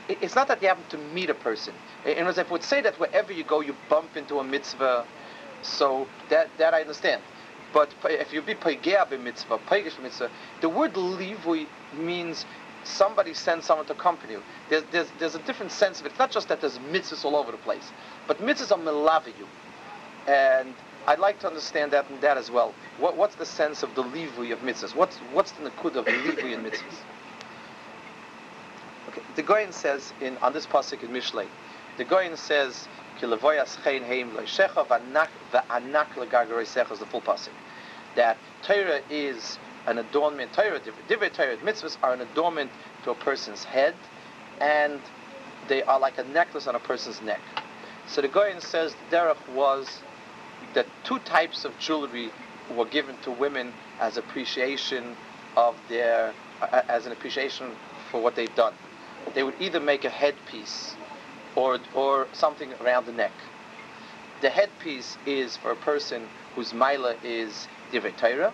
it's 0.09 0.35
not 0.35 0.49
that 0.49 0.61
you 0.61 0.67
happen 0.67 0.83
to 0.89 0.97
meet 0.97 1.29
a 1.29 1.33
person. 1.33 1.73
In 2.05 2.27
other 2.27 2.41
words, 2.41 2.49
we 2.49 2.51
would 2.51 2.63
say 2.63 2.81
that 2.81 2.99
wherever 2.99 3.31
you 3.31 3.45
go, 3.45 3.61
you 3.61 3.73
bump 3.89 4.17
into 4.17 4.39
a 4.39 4.43
mitzvah, 4.43 5.05
so 5.65 6.07
that 6.29 6.49
that 6.57 6.73
I 6.73 6.81
understand. 6.81 7.21
But 7.73 7.89
if 8.05 8.31
you 8.31 8.41
be 8.41 8.53
paigea 8.53 9.09
mitzvah, 9.19 9.57
paigish 9.67 9.99
mitzvah, 10.01 10.29
the 10.61 10.69
word 10.69 10.93
livui 10.93 11.65
means 11.97 12.45
somebody 12.83 13.33
sends 13.33 13.65
someone 13.65 13.87
to 13.87 13.93
accompany 13.93 14.33
you. 14.33 14.43
There's, 14.69 14.83
there's, 14.91 15.07
there's 15.19 15.35
a 15.35 15.39
different 15.39 15.71
sense 15.71 15.99
of 15.99 16.05
it. 16.05 16.09
It's 16.09 16.19
not 16.19 16.31
just 16.31 16.49
that 16.49 16.61
there's 16.61 16.77
mitzvahs 16.77 17.25
all 17.25 17.35
over 17.35 17.51
the 17.51 17.57
place, 17.57 17.91
but 18.27 18.37
mitzvahs 18.39 18.71
are 18.71 18.77
melavi 18.77 19.33
you. 19.39 19.47
And 20.27 20.73
I'd 21.07 21.19
like 21.19 21.39
to 21.39 21.47
understand 21.47 21.91
that 21.91 22.09
and 22.09 22.21
that 22.21 22.37
as 22.37 22.51
well. 22.51 22.73
What, 22.99 23.17
what's 23.17 23.35
the 23.35 23.45
sense 23.45 23.83
of 23.83 23.95
the 23.95 24.03
livui 24.03 24.53
of 24.53 24.59
mitzvahs? 24.59 24.95
What's, 24.95 25.17
what's 25.31 25.51
the 25.53 25.69
nakud 25.69 25.95
of 25.95 26.05
livui 26.05 26.53
in 26.53 26.63
mitzvahs? 26.63 26.97
Okay, 29.09 29.21
the 29.35 29.43
Goyen 29.43 29.71
says 29.71 30.13
in 30.21 30.37
on 30.37 30.53
this 30.53 30.65
pasuk 30.65 31.03
in 31.03 31.09
Mishlei, 31.09 31.47
the 31.97 32.03
Goyen 32.03 32.37
says 32.37 32.87
the 36.99 37.05
full 37.05 37.21
pasuk 37.21 37.49
that 38.15 38.37
Torah 38.61 39.01
is 39.09 39.57
an 39.87 39.97
adornment, 39.97 40.53
Torah, 40.53 40.79
Divrei 41.09 41.31
Torah, 41.33 41.57
mitzvahs 41.57 41.97
are 42.03 42.13
an 42.13 42.21
adornment 42.21 42.71
to 43.03 43.11
a 43.11 43.15
person's 43.15 43.63
head, 43.63 43.95
and 44.61 45.01
they 45.67 45.83
are 45.83 45.99
like 45.99 46.17
a 46.17 46.23
necklace 46.23 46.67
on 46.67 46.75
a 46.75 46.79
person's 46.79 47.21
neck. 47.21 47.41
So 48.07 48.21
the 48.21 48.27
Goyen 48.27 48.61
says 48.61 48.95
the 49.09 49.17
derech 49.17 49.49
was 49.53 50.01
that 50.73 50.85
two 51.03 51.19
types 51.19 51.65
of 51.65 51.77
jewelry 51.79 52.31
were 52.75 52.85
given 52.85 53.17
to 53.23 53.31
women 53.31 53.73
as 53.99 54.17
appreciation 54.17 55.15
of 55.55 55.75
their, 55.89 56.33
as 56.71 57.05
an 57.05 57.11
appreciation 57.11 57.71
for 58.09 58.21
what 58.21 58.35
they've 58.35 58.55
done. 58.55 58.73
They 59.33 59.43
would 59.43 59.55
either 59.59 59.79
make 59.79 60.05
a 60.05 60.09
headpiece 60.09 60.95
or, 61.55 61.79
or 61.93 62.27
something 62.33 62.73
around 62.81 63.05
the 63.05 63.11
neck. 63.11 63.31
The 64.41 64.49
headpiece 64.49 65.17
is 65.25 65.55
for 65.57 65.71
a 65.71 65.75
person 65.75 66.27
whose 66.55 66.73
mila 66.73 67.15
is 67.23 67.67
Divrei 67.91 68.51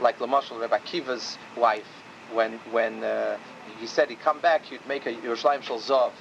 like 0.00 0.18
Lamashal 0.18 0.60
Rebbe 0.60 0.78
Akiva's 0.78 1.38
wife, 1.56 1.88
when 2.32 2.58
when 2.70 3.02
uh, 3.02 3.38
he 3.78 3.86
said 3.86 4.10
he'd 4.10 4.20
come 4.20 4.40
back, 4.40 4.64
he'd 4.64 4.86
make 4.86 5.06
a 5.06 5.12
Yerushalayim 5.12 5.62
Shal 5.62 5.78
Zov 5.78 6.12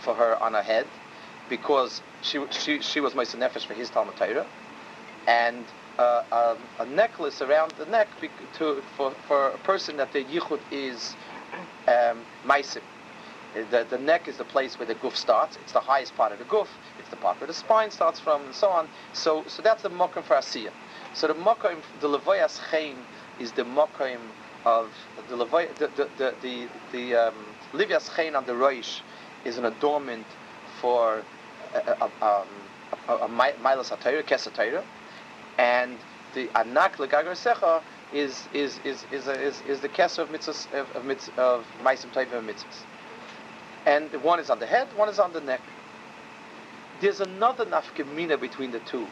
for 0.00 0.14
her 0.14 0.40
on 0.42 0.54
her 0.54 0.62
head, 0.62 0.86
because 1.48 2.00
she 2.22 2.44
she 2.50 2.80
she 2.80 3.00
was 3.00 3.14
Mesa 3.14 3.36
Nefesh 3.36 3.66
for 3.66 3.74
his 3.74 3.90
Talmud 3.90 4.16
Torah, 4.16 4.46
and 5.26 5.64
uh, 5.98 6.22
a, 6.32 6.82
a, 6.82 6.86
necklace 6.86 7.40
around 7.40 7.72
the 7.78 7.86
neck 7.86 8.08
to, 8.58 8.82
for, 8.96 9.12
for 9.28 9.50
a 9.50 9.58
person 9.58 9.96
that 9.96 10.12
the 10.12 10.24
yichud 10.24 10.60
is 10.72 11.14
um, 11.86 12.24
maisim. 12.44 12.82
The, 13.54 13.86
the 13.88 13.98
neck 13.98 14.28
is 14.28 14.36
the 14.36 14.44
place 14.44 14.78
where 14.78 14.86
the 14.86 14.94
goof 14.94 15.16
starts. 15.16 15.56
It's 15.62 15.72
the 15.72 15.80
highest 15.80 16.16
part 16.16 16.32
of 16.32 16.38
the 16.38 16.44
goof. 16.44 16.68
It's 16.98 17.08
the 17.08 17.16
part 17.16 17.40
where 17.40 17.46
the 17.46 17.54
spine 17.54 17.90
starts 17.90 18.18
from, 18.18 18.42
and 18.46 18.54
so 18.54 18.68
on. 18.68 18.88
So 19.12 19.44
so 19.46 19.62
that's 19.62 19.82
the 19.82 19.90
mokum 19.90 20.24
for 20.24 20.36
asiyah. 20.36 20.72
So 21.14 21.28
the 21.28 21.34
Mokoim, 21.34 21.78
the 22.00 22.08
Levoyas 22.08 22.58
Chaim 22.58 22.96
is 23.38 23.52
the 23.52 23.62
Mokoim 23.62 24.18
of 24.64 24.92
the 25.28 25.36
Levoy, 25.36 25.72
the 25.76 25.88
the 25.96 26.08
the 26.18 26.34
the, 26.42 26.68
the 26.92 27.14
um, 27.14 27.34
on 28.34 28.44
the 28.46 28.52
Roish 28.52 29.00
is 29.44 29.58
an 29.58 29.64
adornment 29.64 30.26
for 30.80 31.22
a, 31.74 31.78
a, 31.78 32.04
um, 32.04 32.48
a, 33.08 33.12
a, 33.12 33.16
a 33.16 33.28
Milas 33.28 33.90
HaTorah, 33.90 34.24
Kesatayra, 34.24 34.82
and 35.58 35.96
the 36.34 36.48
Anak 36.56 36.96
Legagar 36.96 37.36
Secha 37.36 37.82
is 38.12 38.48
is 38.52 38.80
is 38.84 39.04
is 39.12 39.28
is, 39.28 39.62
is 39.68 39.80
the 39.80 39.88
Keser 39.88 40.20
of 40.20 40.30
mitzvahs 40.30 40.72
of 40.72 40.90
of, 40.96 41.04
mitzvah, 41.04 41.40
of 41.40 41.66
Maisim 41.82 42.12
Tayvim 42.12 42.44
mitzvahs. 42.44 42.84
And 43.86 44.10
one 44.22 44.40
is 44.40 44.50
on 44.50 44.58
the 44.58 44.66
head, 44.66 44.88
one 44.96 45.08
is 45.08 45.18
on 45.18 45.32
the 45.32 45.40
neck. 45.40 45.60
There's 47.00 47.20
another 47.20 47.66
nafkamina 47.66 48.40
between 48.40 48.70
the 48.70 48.80
two, 48.80 49.06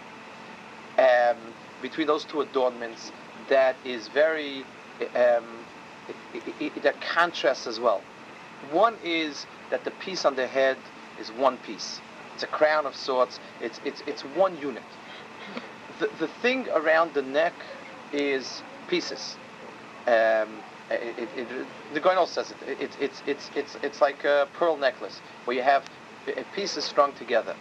um, 0.99 1.37
between 1.83 2.07
those 2.07 2.25
two 2.25 2.41
adornments 2.41 3.13
that 3.49 3.77
is 3.85 4.09
very 4.09 4.65
um, 5.15 5.45
that 6.83 7.01
contrasts 7.01 7.67
as 7.67 7.79
well. 7.79 8.01
One 8.71 8.95
is 9.05 9.47
that 9.71 9.85
the 9.85 9.91
piece 9.91 10.25
on 10.25 10.37
the 10.37 10.47
head 10.47 10.77
is 11.21 11.31
one 11.33 11.59
piece. 11.59 12.01
It's 12.35 12.43
a 12.43 12.47
crown 12.47 12.87
of 12.87 12.97
sorts. 12.97 13.41
It's 13.61 13.81
it's 13.85 14.03
it's 14.07 14.23
one 14.23 14.57
unit. 14.57 14.83
The 16.01 16.09
the 16.19 16.29
thing 16.29 16.69
around 16.75 17.15
the 17.15 17.23
neck 17.23 17.53
is 18.13 18.63
pieces. 18.89 19.37
Um, 20.07 20.49
it, 20.91 21.29
it, 21.37 21.67
the 21.95 22.01
guy 22.01 22.23
says 22.25 22.53
it. 22.67 22.97
it's 23.01 23.23
it's 23.27 23.51
it's 23.55 23.77
it's 23.83 24.01
like 24.01 24.25
a 24.25 24.49
pearl 24.55 24.77
necklace 24.77 25.21
where 25.45 25.57
you 25.57 25.63
have 25.63 25.85
pieces 26.55 26.85
strung 26.85 27.13
together. 27.15 27.55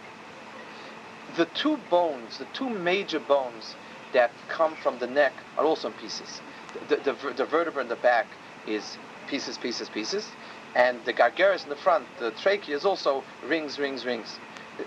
The 1.36 1.46
two 1.46 1.78
bones, 1.90 2.38
the 2.38 2.46
two 2.52 2.68
major 2.68 3.18
bones 3.18 3.74
that 4.12 4.30
come 4.48 4.76
from 4.76 4.98
the 4.98 5.06
neck, 5.06 5.32
are 5.56 5.64
also 5.64 5.88
in 5.88 5.94
pieces. 5.94 6.40
The, 6.88 6.96
the, 6.96 7.34
the 7.34 7.44
vertebra 7.44 7.82
in 7.82 7.88
the 7.88 7.96
back 7.96 8.26
is 8.66 8.98
pieces, 9.26 9.56
pieces, 9.56 9.88
pieces, 9.88 10.28
and 10.74 10.98
the 11.04 11.12
gargaris 11.12 11.64
in 11.64 11.70
the 11.70 11.76
front, 11.76 12.06
the 12.18 12.30
trachea, 12.32 12.76
is 12.76 12.84
also 12.84 13.24
rings, 13.46 13.78
rings, 13.78 14.04
rings. 14.04 14.38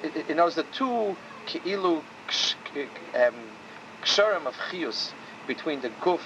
It, 0.03 0.29
it, 0.29 0.35
knows 0.35 0.55
the 0.55 0.63
two 0.63 1.15
ki'ilu 1.47 2.03
um, 3.15 4.47
of 4.47 4.55
chius 4.69 5.13
between 5.47 5.81
the 5.81 5.89
guf 6.01 6.21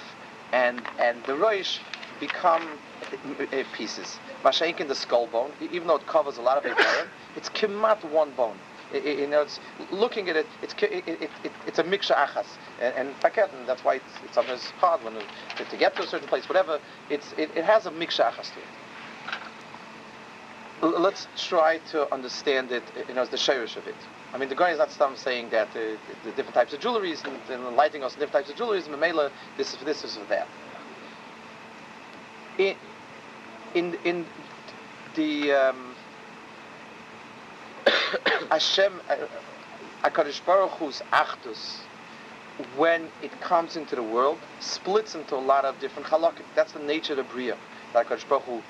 and 0.52 0.82
and 0.98 1.22
the 1.24 1.32
roish 1.32 1.78
become 2.20 2.62
uh, 3.02 3.62
pieces. 3.74 4.18
Mashenk 4.44 4.80
in 4.80 4.88
the 4.88 4.94
skull 4.94 5.26
bone, 5.26 5.50
even 5.72 5.88
though 5.88 5.96
it 5.96 6.06
covers 6.06 6.36
a 6.38 6.42
lot 6.42 6.58
of 6.58 6.64
Ibarim, 6.64 7.08
it's 7.36 7.48
kemat 7.50 8.02
one 8.10 8.30
bone. 8.32 8.56
You 8.92 9.28
know, 9.28 9.42
it's 9.42 9.60
looking 9.92 10.28
at 10.28 10.36
it, 10.36 10.46
it's 10.62 10.74
it, 10.82 11.04
it, 11.06 11.30
it, 11.44 11.52
it's 11.66 11.78
a 11.78 11.84
mixture 11.84 12.14
achas, 12.14 12.46
and, 12.80 12.92
and 12.96 13.08
and 13.24 13.68
that's 13.68 13.84
why 13.84 13.94
it's, 13.96 14.04
it's 14.24 14.34
sometimes 14.34 14.64
hard 14.80 15.04
when 15.04 15.14
to, 15.14 15.64
to 15.64 15.76
get 15.76 15.94
to 15.96 16.02
a 16.02 16.06
certain 16.06 16.26
place, 16.26 16.48
whatever. 16.48 16.80
It's 17.08 17.32
it, 17.38 17.50
it 17.56 17.64
has 17.64 17.86
a 17.86 17.92
mixture 17.92 18.24
achas 18.24 18.52
to 18.52 18.58
it 18.58 18.66
let's 20.82 21.28
try 21.36 21.78
to 21.90 22.12
understand 22.12 22.72
it, 22.72 22.82
you 23.08 23.14
know, 23.14 23.24
the 23.26 23.36
shirish 23.36 23.76
of 23.76 23.86
it. 23.86 23.94
I 24.32 24.38
mean, 24.38 24.48
the 24.48 24.54
guy 24.54 24.70
is 24.70 24.78
not 24.78 25.18
saying 25.18 25.50
that 25.50 25.68
uh, 25.70 25.96
the 26.24 26.30
different 26.32 26.54
types 26.54 26.72
of 26.72 26.80
jewelry 26.80 27.12
and, 27.12 27.38
and 27.50 27.66
enlightening 27.66 28.04
us 28.04 28.12
different 28.12 28.32
types 28.32 28.50
of 28.50 28.56
jewelry, 28.56 28.80
Mamela, 28.82 29.30
this 29.56 29.70
is 29.72 29.76
for 29.76 29.84
this, 29.84 30.02
this 30.02 30.12
is 30.12 30.18
for 30.18 30.24
that. 30.26 30.46
In, 32.60 33.96
in, 34.04 34.26
the 35.14 35.52
um, 35.52 35.94
Hashem, 38.50 39.00
uh, 39.08 39.16
HaKadosh 40.02 40.44
Baruch 40.44 40.72
Hu's 40.72 41.00
Achdus, 41.10 41.78
when 42.76 43.08
it 43.22 43.40
comes 43.40 43.76
into 43.76 43.96
the 43.96 44.02
world, 44.02 44.38
splits 44.60 45.14
into 45.14 45.36
a 45.36 45.38
lot 45.38 45.64
of 45.64 45.78
different 45.80 46.06
halakim. 46.08 46.42
That's 46.54 46.72
the 46.72 46.80
nature 46.80 47.14
of 47.14 47.16
the 47.16 47.24
Bria. 47.24 47.56
That 47.94 48.06
HaKadosh 48.06 48.28
Baruch 48.28 48.42
Hu 48.42 48.62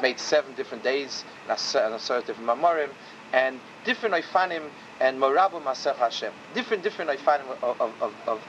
made 0.00 0.20
seven 0.20 0.54
different 0.54 0.84
days, 0.84 1.24
and 1.48 1.52
a 1.52 1.98
certain 1.98 2.26
different 2.26 2.48
mamorim, 2.48 2.90
and 3.32 3.58
different 3.84 4.14
Ifanim 4.14 4.68
and 5.00 5.20
Morabu 5.20 5.60
Masech 5.60 5.96
Hashem. 5.96 6.32
Different, 6.54 6.84
different 6.84 7.10
Ifanim 7.10 7.50
of, 7.62 7.80
of, 7.80 7.92
of, 8.00 8.14
of. 8.28 8.40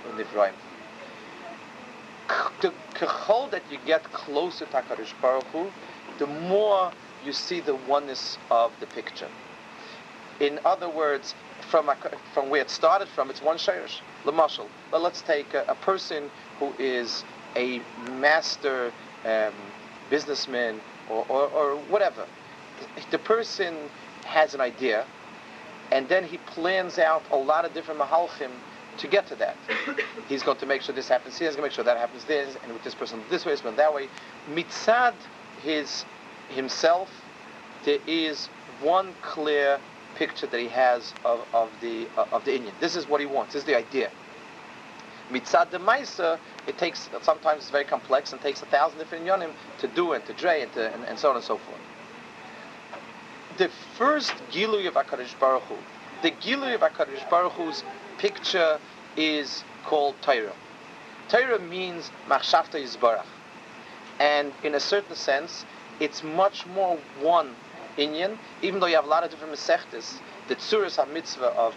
The 2.61 2.73
kachol 2.93 3.51
that 3.51 3.63
you 3.69 3.77
get 3.85 4.03
closer 4.11 4.65
to 4.65 4.71
HaKadosh 4.71 5.13
Baruch 5.21 5.43
Hu, 5.47 5.71
the 6.17 6.27
more 6.27 6.91
you 7.23 7.33
see 7.33 7.59
the 7.59 7.75
oneness 7.75 8.37
of 8.49 8.71
the 8.79 8.87
picture. 8.87 9.29
In 10.39 10.59
other 10.65 10.89
words, 10.89 11.35
from, 11.69 11.89
from 12.33 12.49
where 12.49 12.61
it 12.61 12.69
started 12.69 13.07
from, 13.07 13.29
it's 13.29 13.41
one 13.41 13.57
shayrish, 13.57 13.99
lemashal. 14.25 14.67
But 14.91 15.01
let's 15.01 15.21
take 15.21 15.53
a, 15.53 15.65
a, 15.67 15.75
person 15.75 16.29
who 16.59 16.73
is 16.77 17.23
a 17.55 17.81
master 18.19 18.91
um, 19.25 19.53
businessman 20.09 20.79
or, 21.09 21.25
or, 21.29 21.47
or 21.47 21.75
whatever. 21.89 22.25
The 23.11 23.19
person 23.19 23.75
has 24.25 24.53
an 24.53 24.61
idea, 24.61 25.05
and 25.91 26.07
then 26.09 26.23
he 26.23 26.37
plans 26.37 26.99
out 26.99 27.23
a 27.31 27.37
lot 27.37 27.65
of 27.65 27.73
different 27.73 27.99
mahalchim 27.99 28.51
to 28.97 29.07
get 29.07 29.27
to 29.27 29.35
that. 29.35 29.55
He's 30.27 30.43
going 30.43 30.57
to 30.57 30.65
make 30.65 30.81
sure 30.81 30.95
this 30.95 31.07
happens 31.07 31.37
here, 31.37 31.47
he's 31.47 31.55
going 31.55 31.69
to 31.69 31.69
make 31.69 31.75
sure 31.75 31.83
that 31.83 31.97
happens 31.97 32.25
there, 32.25 32.47
and 32.63 32.73
with 32.73 32.83
this 32.83 32.95
person 32.95 33.21
this 33.29 33.45
way, 33.45 33.51
this 33.51 33.63
one 33.63 33.75
that 33.75 33.93
way. 33.93 34.07
Mitzad 34.49 35.13
his 35.61 36.05
himself, 36.49 37.09
there 37.83 37.99
is 38.07 38.47
one 38.81 39.13
clear 39.21 39.79
picture 40.15 40.47
that 40.47 40.59
he 40.59 40.67
has 40.67 41.13
of, 41.23 41.45
of 41.53 41.69
the 41.81 42.07
uh, 42.17 42.25
of 42.31 42.45
the 42.45 42.55
Indian. 42.55 42.73
This 42.79 42.95
is 42.95 43.07
what 43.07 43.19
he 43.19 43.25
wants. 43.25 43.53
This 43.53 43.63
is 43.63 43.67
the 43.67 43.75
idea. 43.75 44.11
Mitzad 45.31 45.71
the 45.71 45.79
Maisa, 45.79 46.39
it 46.67 46.77
takes 46.77 47.09
sometimes 47.21 47.63
it's 47.63 47.71
very 47.71 47.83
complex 47.83 48.31
and 48.31 48.41
takes 48.41 48.61
a 48.61 48.65
thousand 48.65 48.99
different 48.99 49.25
yonim 49.25 49.51
to 49.79 49.87
do 49.87 50.13
and 50.13 50.23
to 50.25 50.33
dray 50.33 50.61
and, 50.61 50.71
to, 50.73 50.93
and, 50.93 51.03
and 51.05 51.17
so 51.17 51.29
on 51.29 51.35
and 51.35 51.43
so 51.43 51.57
forth. 51.57 51.79
The 53.57 53.69
first 53.97 54.33
Gilui 54.51 54.87
of 54.87 54.93
Hakadosh 54.93 55.39
Baruch 55.39 55.63
Hu, 55.63 55.75
the 56.21 56.31
Gilui 56.31 56.75
of 56.75 56.81
Hakadosh 56.81 57.27
Baruch 57.29 57.53
Hu's 57.53 57.83
picture 58.25 58.79
is 59.15 59.63
called 59.85 60.15
Torah. 60.23 60.55
Torah 61.29 61.59
means 61.59 62.09
Machshavta 62.27 62.81
Yisbarach, 62.83 63.27
and 64.19 64.51
in 64.63 64.73
a 64.73 64.79
certain 64.79 65.15
sense, 65.15 65.63
it's 65.99 66.23
much 66.23 66.65
more 66.65 66.97
one 67.21 67.55
Inyan, 67.99 68.39
even 68.63 68.79
though 68.79 68.87
you 68.87 68.95
have 68.95 69.05
a 69.05 69.13
lot 69.15 69.23
of 69.23 69.29
different 69.29 69.53
Masechtas. 69.53 70.19
The 70.47 70.55
Tzuras 70.55 70.97
HaMitzvah 70.97 71.55
of 71.55 71.75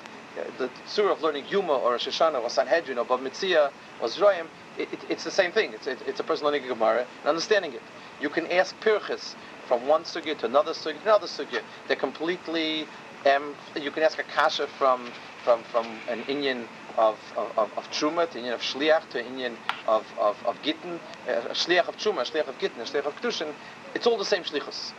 the 0.56 0.70
surah 0.86 1.12
of 1.12 1.20
learning 1.22 1.44
Yuma 1.50 1.74
or 1.74 1.96
Shoshana 1.98 2.40
or 2.42 2.48
Sanhedrin 2.48 2.96
or 2.96 3.04
Bava 3.04 3.28
Metzia 3.28 3.70
or 4.00 4.08
Zroim, 4.08 4.46
it, 4.78 4.90
it, 4.90 5.00
it's 5.10 5.24
the 5.24 5.30
same 5.30 5.52
thing. 5.52 5.74
It's, 5.74 5.86
it, 5.86 5.98
it's 6.06 6.20
a 6.20 6.22
person 6.22 6.46
learning 6.46 6.66
Gemara 6.66 7.06
and 7.20 7.28
understanding 7.28 7.74
it. 7.74 7.82
You 8.22 8.30
can 8.30 8.46
ask 8.46 8.74
Pirchis 8.80 9.34
from 9.66 9.86
one 9.86 10.04
sugya 10.04 10.38
to 10.38 10.46
another 10.46 10.72
sugya 10.72 10.96
to 10.96 11.02
another 11.02 11.26
sugya. 11.26 11.60
They're 11.86 11.96
completely. 11.96 12.86
Um, 13.26 13.54
you 13.74 13.90
can 13.90 14.04
ask 14.04 14.18
a 14.18 14.22
kasha 14.22 14.68
from 14.78 15.10
from 15.48 15.62
from 15.72 15.86
an 16.08 16.20
Indian 16.28 16.68
of 16.98 17.16
of, 17.34 17.70
of, 17.78 17.90
truma 17.90 18.28
to 18.30 18.36
Indian 18.36 18.54
of 18.54 18.60
shliach 18.60 19.08
to 19.10 19.20
an 19.20 19.26
Indian 19.26 19.56
of 19.86 20.04
of, 20.18 20.36
of 20.44 20.60
gittin, 20.62 21.00
uh, 21.26 21.32
a 21.32 21.56
shliach 21.62 21.88
of 21.88 21.96
truma, 21.96 22.20
a 22.20 22.24
shliach 22.30 22.48
of 22.48 22.58
gittin, 22.58 22.82
a 22.82 22.84
shliach 22.84 23.06
of 23.06 23.16
kedushin. 23.16 23.50
It's 23.94 24.06
all 24.06 24.18
the 24.18 24.26
same 24.26 24.42
shlichus. 24.42 24.92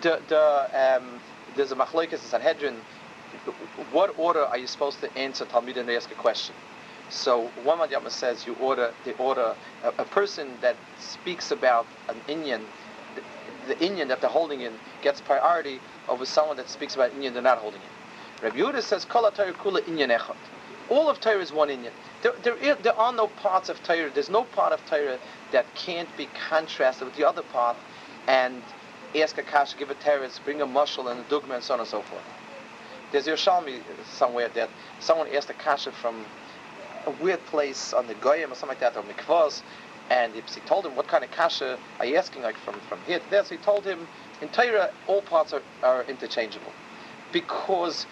The 0.00 0.18
the 0.28 0.44
um, 0.82 1.20
there's 1.56 1.72
a 1.72 1.76
machlokes 1.76 2.12
in 2.12 2.30
Sanhedrin 2.34 2.76
what 3.92 4.18
order 4.18 4.44
are 4.44 4.58
you 4.58 4.66
supposed 4.66 5.00
to 5.00 5.08
answer 5.16 5.44
Talmud 5.44 5.76
and 5.76 5.90
ask 5.90 6.10
a 6.10 6.14
question? 6.14 6.54
So 7.10 7.48
one 7.64 7.78
Madhyama 7.78 8.10
says 8.10 8.46
you 8.46 8.54
order 8.54 8.94
the 9.04 9.14
order 9.18 9.54
a, 9.84 9.88
a, 9.98 10.04
person 10.04 10.56
that 10.62 10.76
speaks 10.98 11.50
about 11.50 11.86
an 12.08 12.16
Indian, 12.28 12.62
the, 13.14 13.74
the 13.74 13.84
Indian 13.84 14.08
that 14.08 14.20
they're 14.20 14.30
holding 14.30 14.62
in 14.62 14.72
gets 15.02 15.20
priority 15.20 15.80
over 16.08 16.24
someone 16.24 16.56
that 16.56 16.68
speaks 16.70 16.94
about 16.94 17.12
Indian 17.12 17.34
they're 17.34 17.42
not 17.42 17.58
holding 17.58 17.80
in. 17.80 17.99
Rabbi 18.42 18.56
Yehuda 18.56 18.82
says 18.82 19.04
Kol 19.04 19.30
Kula 19.30 19.86
Indian 19.86 20.10
Echad. 20.10 20.36
All 20.88 21.08
of 21.08 21.20
Torah 21.20 21.40
is 21.40 21.52
one 21.52 21.68
inyan. 21.68 21.92
There, 22.22 22.32
there, 22.42 22.74
there 22.74 22.98
are 22.98 23.12
no 23.12 23.28
parts 23.28 23.68
of 23.68 23.82
Torah. 23.82 24.10
There's 24.12 24.30
no 24.30 24.44
part 24.44 24.72
of 24.72 24.84
Torah 24.86 25.18
that 25.52 25.66
can't 25.74 26.08
be 26.16 26.26
contrasted 26.48 27.06
with 27.06 27.16
the 27.16 27.28
other 27.28 27.42
part, 27.42 27.76
and 28.26 28.62
ask 29.14 29.38
a 29.38 29.42
kash, 29.42 29.76
give 29.76 29.90
a 29.90 29.94
teretz, 29.94 30.42
bring 30.44 30.60
a 30.60 30.66
mushal 30.66 31.10
and 31.10 31.20
a 31.20 31.24
dugma, 31.24 31.56
and 31.56 31.62
so 31.62 31.74
on 31.74 31.80
and 31.80 31.88
so 31.88 32.02
forth. 32.02 32.24
There's 33.12 33.26
Yerushalmi 33.26 33.80
somewhere 34.04 34.48
that 34.54 34.70
someone 35.00 35.28
asked 35.34 35.50
a 35.50 35.54
kasha 35.54 35.92
from 35.92 36.24
a 37.06 37.10
weird 37.22 37.44
place 37.46 37.92
on 37.92 38.06
the 38.06 38.14
Goyim 38.14 38.52
or 38.52 38.54
something 38.54 38.78
like 38.80 38.80
that, 38.80 38.96
or 38.96 39.02
Mikvaz, 39.02 39.62
and 40.10 40.34
he 40.34 40.42
told 40.66 40.86
him, 40.86 40.96
what 40.96 41.06
kind 41.06 41.22
of 41.22 41.30
kasha 41.30 41.78
are 42.00 42.06
you 42.06 42.16
asking, 42.16 42.42
like 42.42 42.56
from, 42.56 42.74
from 42.88 42.98
here 43.06 43.20
to 43.20 43.30
there? 43.30 43.44
So 43.44 43.54
he 43.54 43.62
told 43.62 43.84
him, 43.84 44.08
in 44.42 44.48
Torah, 44.48 44.90
all 45.06 45.22
parts 45.22 45.52
are, 45.52 45.62
are 45.84 46.04
interchangeable. 46.04 46.72
Because 47.32 48.06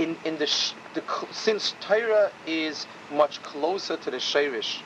in, 0.00 0.16
in 0.24 0.38
the, 0.38 0.48
the, 0.94 1.02
since 1.30 1.74
Torah 1.80 2.30
is 2.46 2.86
much 3.12 3.42
closer 3.42 3.96
to 3.98 4.10
the 4.10 4.18
Sherish 4.18 4.80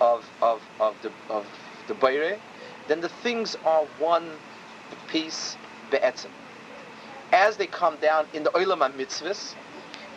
of, 0.00 0.24
of, 0.42 0.62
of 0.78 0.94
the, 1.02 1.10
of 1.30 1.46
the 1.88 1.94
Beire, 1.94 2.38
then 2.86 3.00
the 3.00 3.08
things 3.08 3.56
are 3.64 3.84
one 3.98 4.30
piece 5.08 5.56
be'etzim 5.90 6.30
as 7.32 7.56
they 7.56 7.66
come 7.66 7.96
down 7.96 8.26
in 8.32 8.42
the 8.42 8.50
Olam 8.50 8.80
mitzvahs, 8.92 9.54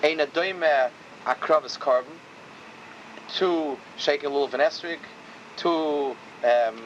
ein 0.03 0.19
adoime 0.19 0.89
akravis 1.25 1.77
carbon, 1.77 2.13
to 3.35 3.77
shaking 3.97 4.29
Estrig, 4.29 4.99
to 5.57 6.15
um, 6.43 6.77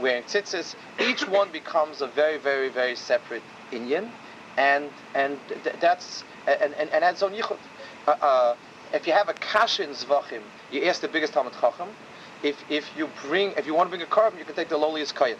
wearing 0.00 0.22
tzitzis. 0.24 0.74
Each 1.00 1.26
one 1.28 1.50
becomes 1.50 2.00
a 2.00 2.06
very, 2.06 2.38
very, 2.38 2.68
very 2.68 2.96
separate 2.96 3.42
Indian, 3.70 4.10
and 4.56 4.90
and 5.14 5.38
th- 5.48 5.76
that's 5.80 6.24
and 6.46 6.74
and, 6.74 6.90
and 6.90 7.04
adds 7.04 7.22
on 7.22 7.32
yichud. 7.32 7.58
Uh, 8.06 8.10
uh, 8.10 8.56
if 8.92 9.06
you 9.06 9.12
have 9.12 9.28
a 9.28 9.34
kashin 9.34 9.90
zvachim, 9.90 10.42
you 10.70 10.82
ask 10.84 11.00
the 11.00 11.08
biggest 11.08 11.32
Talmud 11.32 11.54
Chacham. 11.60 11.88
If 12.42 12.62
if 12.70 12.90
you 12.96 13.08
bring 13.22 13.52
if 13.52 13.66
you 13.66 13.74
want 13.74 13.88
to 13.88 13.90
bring 13.90 14.02
a 14.02 14.06
carbon, 14.06 14.38
you 14.38 14.44
can 14.44 14.54
take 14.54 14.68
the 14.68 14.76
lowliest 14.76 15.14
kayan, 15.14 15.38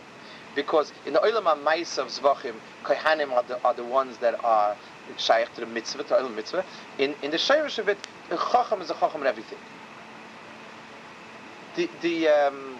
because 0.55 0.93
in 1.07 1.13
the 1.13 1.19
olam 1.21 1.45
ma'is 1.65 1.99
of 1.99 2.09
zvachim, 2.09 2.55
kohanim 2.85 3.33
are 3.33 3.43
the, 3.43 3.63
are 3.63 3.75
the 3.75 3.85
ones 3.85 4.19
that 4.19 4.43
are 4.45 4.77
shaykh 5.19 5.53
to 5.55 5.61
the 5.61 5.67
mitzvah, 5.67 6.05
to 6.05 6.15
olam 6.15 6.35
mitzvah. 6.35 6.65
In 6.99 7.15
in 7.23 7.31
the 7.31 7.37
shayrish 7.37 7.79
of 7.79 7.89
it, 7.89 7.99
a 8.31 8.37
chacham 8.37 8.81
is 8.81 8.91
a 8.91 8.95
chacham 8.95 9.23
in 9.23 9.27
everything. 9.27 9.59
The 11.77 11.89
the 12.01 12.29
um, 12.29 12.77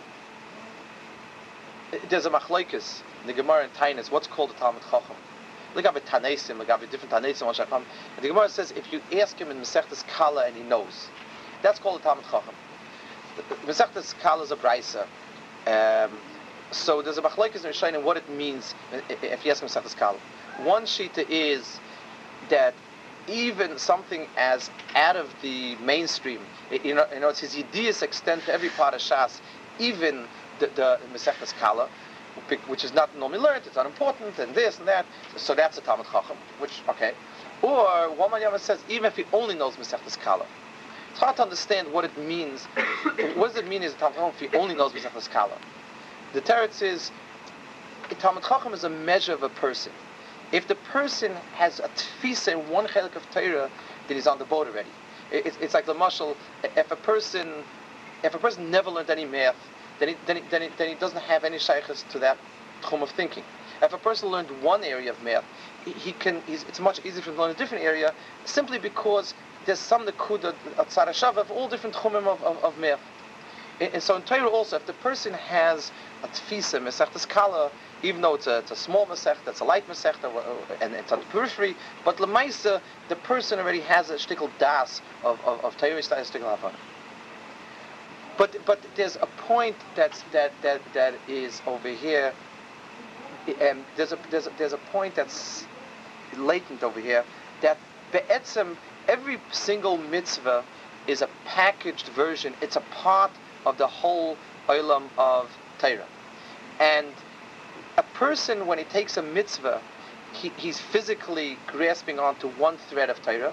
there's 2.09 2.27
a 2.27 2.31
machlokes 2.31 3.03
in 3.23 3.27
the 3.27 3.33
Gemara 3.33 3.65
in 3.65 3.71
Tainis. 3.71 4.11
What's 4.11 4.27
called 4.27 4.51
a 4.51 4.55
Talmud 4.55 4.83
Chacham? 4.91 5.17
Look 5.75 5.87
at 5.87 5.95
Tanesim, 6.07 6.59
look 6.59 6.69
at 6.69 6.81
the 6.81 6.87
different 6.87 7.13
Tanesim. 7.13 7.49
And 7.73 7.85
the 8.25 8.29
Gemara 8.29 8.49
says 8.49 8.73
if 8.73 8.93
you 8.93 9.01
ask 9.21 9.39
him 9.39 9.51
in 9.51 9.59
Masechtas 9.59 10.07
Kala 10.07 10.47
and 10.47 10.57
he 10.57 10.63
knows, 10.63 11.09
that's 11.63 11.79
called 11.79 12.01
a 12.01 12.03
Talmud 12.05 12.25
Chacham. 12.25 12.55
Masechtas 13.67 14.19
Kala 14.21 14.43
is 14.43 14.51
a 14.51 14.57
brisa. 14.57 15.07
Um, 15.67 16.19
so 16.71 17.03
there's 17.03 17.19
a 17.19 17.23
machlokes 17.23 17.65
in 17.65 17.71
Rishonim 17.71 18.03
what 18.03 18.17
it 18.17 18.29
means 18.29 18.75
if 19.09 19.45
you 19.45 19.51
ask 19.51 19.63
Masechtas 19.63 19.97
Kala. 19.97 20.19
One 20.63 20.85
shita 20.85 21.27
is 21.29 21.81
that 22.51 22.75
even 23.29 23.79
something 23.79 24.27
as 24.37 24.71
out 24.95 25.17
of 25.17 25.35
the 25.43 25.77
mainstream, 25.77 26.41
you 26.71 26.95
know, 26.95 27.07
you 27.13 27.21
know, 27.21 27.29
it's 27.29 27.41
his 27.41 27.57
ideas 27.57 28.03
extend 28.03 28.43
to 28.43 28.53
every 28.53 28.69
part 28.71 28.95
of 28.95 29.01
Shas, 29.01 29.41
even 29.79 30.27
the, 30.59 30.67
the 30.75 30.99
Kala, 31.59 31.89
which 32.67 32.85
is 32.85 32.93
not 32.95 33.17
normally 33.17 33.41
learned, 33.41 33.67
it's 33.67 33.77
unimportant, 33.77 34.39
and 34.39 34.55
this 34.55 34.79
and 34.79 34.89
that. 34.89 35.07
So 35.37 35.55
that's 35.55 35.79
a 35.79 35.81
Talmud 35.81 36.07
Chacham, 36.11 36.37
which, 36.59 36.83
okay. 36.89 37.13
Or, 37.63 38.11
one 38.15 38.41
Yama 38.41 38.59
says, 38.59 38.83
even 38.89 39.07
if 39.07 39.17
he 39.17 39.25
only 39.33 39.55
knows 39.55 39.77
Masechtas 39.77 40.19
Kala, 40.19 40.47
it's 41.11 41.21
hard 41.21 41.37
to 41.37 41.43
understand 41.43 41.93
what 41.93 42.05
it 42.05 42.17
means. 42.19 42.65
what 43.35 43.49
does 43.49 43.57
it 43.57 43.69
mean 43.69 43.83
as 43.83 43.95
a 43.95 43.97
Talmud 43.97 44.17
Chacham 44.17 44.33
if 44.35 44.53
he 44.53 44.59
only 44.59 44.75
knows 44.75 44.93
Masechtas 44.93 45.31
Kala? 45.31 45.57
The 46.33 46.41
Teretz 46.41 46.83
is, 46.83 47.11
a 48.11 48.15
Talmud 48.15 48.45
Chacham 48.45 48.73
is 48.73 48.85
a 48.85 48.91
measure 48.91 49.33
of 49.35 49.43
a 49.43 49.49
person. 49.51 49.93
If 50.53 50.69
the 50.69 50.75
person 50.75 51.33
has 51.55 51.81
a 51.81 51.89
tfisa 51.89 52.53
in 52.53 52.69
one 52.69 52.87
chelik 52.87 53.17
of 53.17 53.29
Torah, 53.31 53.71
then 54.07 54.17
he's 54.17 54.27
on 54.27 54.39
the 54.39 54.45
boat 54.45 54.67
already. 54.67 54.91
It, 55.31 55.57
it's 55.61 55.73
like 55.73 55.87
the 55.87 55.95
mashal. 55.95 56.37
If 56.77 56.91
a 56.91 56.97
person, 56.97 57.65
if 58.23 58.35
a 58.35 58.39
person 58.39 58.71
never 58.71 58.91
learned 58.91 59.09
any 59.09 59.25
math, 59.25 59.57
then 60.03 60.09
he, 60.09 60.17
then 60.27 60.37
he, 60.37 60.43
then 60.51 60.63
he, 60.63 60.69
then 60.79 60.89
he 60.89 60.95
doesn't 60.97 61.23
have 61.23 61.45
any 61.45 61.59
shaykhs 61.59 62.05
to 62.11 62.19
that 62.19 62.37
tchum 62.83 63.03
of 63.03 63.11
thinking. 63.11 63.45
If 63.81 63.93
a 63.93 63.99
person 63.99 64.31
learned 64.31 64.51
one 64.61 64.83
area 64.83 65.11
of 65.11 65.23
math, 65.23 65.45
he, 65.85 66.11
can. 66.11 66.43
it's 66.49 66.81
much 66.81 66.99
easier 67.07 67.23
for 67.23 67.31
him 67.31 67.37
to 67.37 67.43
learn 67.43 67.51
a 67.53 67.55
different 67.55 67.85
area, 67.85 68.13
simply 68.45 68.81
because 68.81 69.33
there's 69.65 69.79
some 69.79 70.05
nekuda 70.05 70.55
outside 70.77 71.07
of 71.07 71.15
shav 71.15 71.37
of 71.37 71.53
all 71.53 71.69
different 71.69 71.95
chumim 71.95 72.27
of, 72.27 72.43
of, 72.43 72.65
of. 72.65 72.75
And, 73.81 73.95
and 73.95 74.03
so 74.03 74.17
in 74.17 74.23
Torah 74.23 74.49
also, 74.49 74.75
if 74.75 74.87
the 74.87 74.93
person 74.95 75.35
has 75.35 75.93
a 76.25 76.27
tfisa, 76.27 76.83
mesechtas 76.83 77.29
kala, 77.29 77.71
even 78.03 78.23
though 78.23 78.35
it's 78.35 78.49
a, 78.49 78.59
it's 78.59 78.73
a 78.73 78.77
small 78.77 79.07
masech, 79.07 79.37
that's 79.45 79.61
a 79.61 79.65
light 79.65 79.87
masech, 79.89 80.17
and 80.81 80.95
it's 80.95 81.13
on 81.13 81.21
the 81.21 81.27
periphery, 81.27 81.77
but 82.05 82.17
lemaisa, 82.17 82.81
the 83.09 83.17
person 83.17 83.61
already 83.61 83.81
has 83.81 84.11
a 84.11 84.15
shtickle 84.15 84.51
das 84.59 85.01
of, 85.25 85.39
of, 85.47 85.65
of 85.65 85.77
Torah 85.77 86.01
shtickle. 86.01 86.73
But 88.43 88.57
but 88.67 88.81
there's 88.97 89.15
a 89.15 89.29
point 89.47 89.77
that's 89.95 90.21
that 90.33 90.51
that 90.63 90.81
that 90.95 91.15
is 91.29 91.63
over 91.65 91.89
here. 91.89 92.33
Um, 93.47 93.85
there's 93.97 94.11
a 94.11 94.19
there's 94.31 94.49
a, 94.49 94.53
there's 94.59 94.73
a 94.73 94.83
point 94.91 95.15
that's 95.15 95.65
latent 96.37 96.83
over 96.83 96.99
here 96.99 97.23
that 97.61 97.79
be'etzem 98.11 98.77
every 99.07 99.39
single 99.53 99.97
mitzvah 99.97 100.65
is 101.07 101.23
a 101.23 101.29
packaged 101.45 102.09
version. 102.09 102.53
It's 102.61 102.75
a 102.75 102.81
part 102.91 103.31
of 103.65 103.79
the 103.79 103.87
whole 103.87 104.37
olam 104.69 105.05
of 105.17 105.49
Torah, 105.79 106.09
and 106.81 107.15
a 107.97 108.03
person 108.03 108.67
when 108.67 108.77
he 108.77 108.85
takes 108.87 109.17
a 109.19 109.23
mitzvah, 109.23 109.81
he, 110.33 110.49
he's 110.57 110.81
physically 110.81 111.59
grasping 111.69 112.19
onto 112.19 112.49
one 112.49 112.77
thread 112.91 113.09
of 113.09 113.23
Torah 113.23 113.53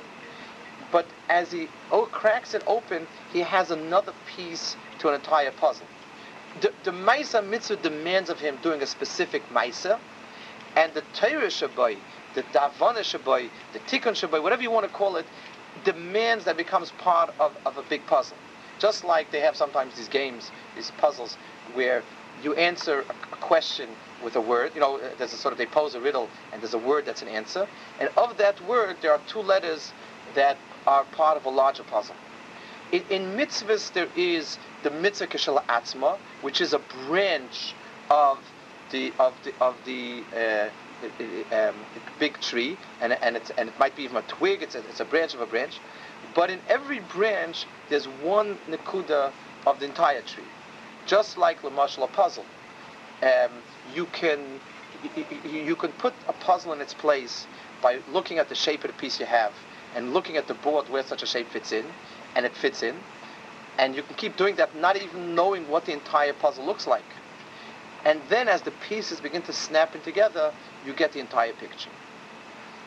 but 0.92 1.06
as 1.30 1.52
he 1.52 1.68
cracks 2.12 2.54
it 2.54 2.64
open, 2.68 3.08
he 3.32 3.40
has 3.40 3.72
another 3.72 4.14
piece 4.36 4.76
to 5.00 5.10
an 5.10 5.16
entire 5.16 5.52
puzzle. 5.52 5.86
The, 6.62 6.74
the 6.84 6.92
Maisa 6.92 7.46
mitzvah 7.46 7.78
demands 7.78 8.30
of 8.30 8.40
him 8.40 8.58
doing 8.62 8.82
a 8.82 8.88
specific 8.88 9.48
Maisa, 9.50 10.00
and 10.76 10.94
the 10.94 11.04
Torah 11.14 11.48
Shabbai, 11.48 11.98
the 12.36 12.44
Davana 12.44 13.02
Shabbai, 13.02 13.50
the 13.74 13.80
Tikkun 13.80 14.14
Shabbai, 14.14 14.42
whatever 14.42 14.62
you 14.62 14.72
want 14.72 14.86
to 14.86 14.92
call 14.92 15.16
it, 15.16 15.26
demands 15.84 16.46
that 16.46 16.58
becomes 16.58 16.92
part 16.92 17.34
of, 17.40 17.56
of 17.66 17.78
a 17.78 17.84
big 17.84 18.06
puzzle. 18.08 18.38
Just 18.80 19.04
like 19.04 19.32
they 19.32 19.42
have 19.42 19.56
sometimes 19.56 19.96
these 19.96 20.08
games, 20.08 20.52
these 20.76 20.92
puzzles, 20.98 21.38
where 21.74 22.04
you 22.44 22.54
answer 22.56 23.02
a, 23.02 23.34
a 23.34 23.38
question 23.38 23.90
with 24.24 24.36
a 24.36 24.42
word. 24.42 24.72
You 24.74 24.82
know, 24.82 24.98
uh, 24.98 25.10
there's 25.18 25.34
a 25.34 25.38
sort 25.38 25.52
of, 25.52 25.58
they 25.58 25.66
pose 25.66 25.96
a 25.96 26.02
riddle, 26.02 26.30
and 26.52 26.62
there's 26.62 26.74
a 26.74 26.80
word 26.80 27.06
that's 27.06 27.22
an 27.22 27.28
answer. 27.28 27.68
And 28.00 28.10
of 28.18 28.38
that 28.38 28.60
word, 28.66 28.98
there 29.02 29.12
are 29.12 29.22
two 29.28 29.40
letters 29.40 29.94
that 30.36 30.58
are 30.86 31.04
part 31.06 31.38
of 31.38 31.46
a 31.46 31.50
larger 31.50 31.84
puzzle. 31.84 32.16
In, 32.92 33.04
in 33.10 33.38
mitzvahs, 33.38 33.94
there 33.94 34.08
is 34.16 34.58
the 34.84 34.90
mitzvah 34.90 35.28
kishal 35.28 35.64
atzma, 35.66 36.18
which 36.42 36.62
is 36.62 36.74
a 36.74 36.80
branch 37.08 37.76
of 38.10 38.40
the 38.92 39.14
of 39.20 39.34
the 39.44 39.54
of 39.62 39.76
the 39.86 40.24
uh, 40.36 40.70
um, 41.56 41.76
big 42.20 42.40
tree, 42.42 42.78
and 43.02 43.14
and 43.14 43.36
it's 43.36 43.52
and 43.52 43.70
it 43.70 43.80
might 43.80 43.96
be 43.96 44.04
even 44.04 44.18
a 44.18 44.22
twig. 44.24 44.64
It's 44.64 44.76
a, 44.76 44.80
it's 44.80 45.00
a 45.00 45.06
branch 45.06 45.34
of 45.34 45.42
a 45.42 45.46
branch, 45.46 45.80
but 46.34 46.50
in 46.50 46.60
every 46.68 47.00
branch 47.00 47.66
there's 47.90 48.06
one 48.06 48.58
nekuda 48.68 49.32
of 49.68 49.80
the 49.80 49.86
entire 49.86 50.22
tree, 50.22 50.44
just 51.06 51.38
like 51.38 51.62
lamashal 51.62 52.04
a 52.04 52.08
puzzle. 52.08 52.46
Um, 53.22 53.52
you 53.94 54.06
can 54.08 54.60
you 55.46 55.76
can 55.76 55.92
put 55.94 56.14
a 56.28 56.34
puzzle 56.34 56.74
in 56.74 56.82
its 56.82 56.94
place 56.94 57.46
by 57.82 58.00
looking 58.12 58.40
at 58.40 58.50
the 58.50 58.56
shape 58.56 58.84
of 58.84 58.90
the 58.92 58.98
piece 58.98 59.20
you 59.20 59.26
have 59.26 59.54
and 59.96 60.14
looking 60.14 60.38
at 60.38 60.48
the 60.48 60.54
board 60.54 60.90
where 60.90 61.04
such 61.04 61.24
a 61.24 61.26
shape 61.26 61.50
fits 61.50 61.72
in, 61.72 61.86
and 62.36 62.46
it 62.46 62.56
fits 62.56 62.84
in, 62.84 62.96
and 63.78 63.96
you 63.96 64.04
can 64.04 64.16
keep 64.16 64.36
doing 64.36 64.56
that, 64.56 64.76
not 64.76 65.02
even 65.02 65.36
knowing 65.36 65.68
what 65.70 65.86
the 65.86 65.94
entire 65.94 66.34
puzzle 66.34 66.66
looks 66.66 66.86
like. 66.86 67.04
And 68.06 68.22
then 68.30 68.48
as 68.48 68.62
the 68.62 68.72
pieces 68.72 69.20
begin 69.20 69.42
to 69.44 69.54
snap 69.54 69.96
in 69.96 70.02
together, 70.02 70.54
you 70.86 70.94
get 70.94 71.14
the 71.14 71.20
entire 71.20 71.54
picture. 71.54 71.90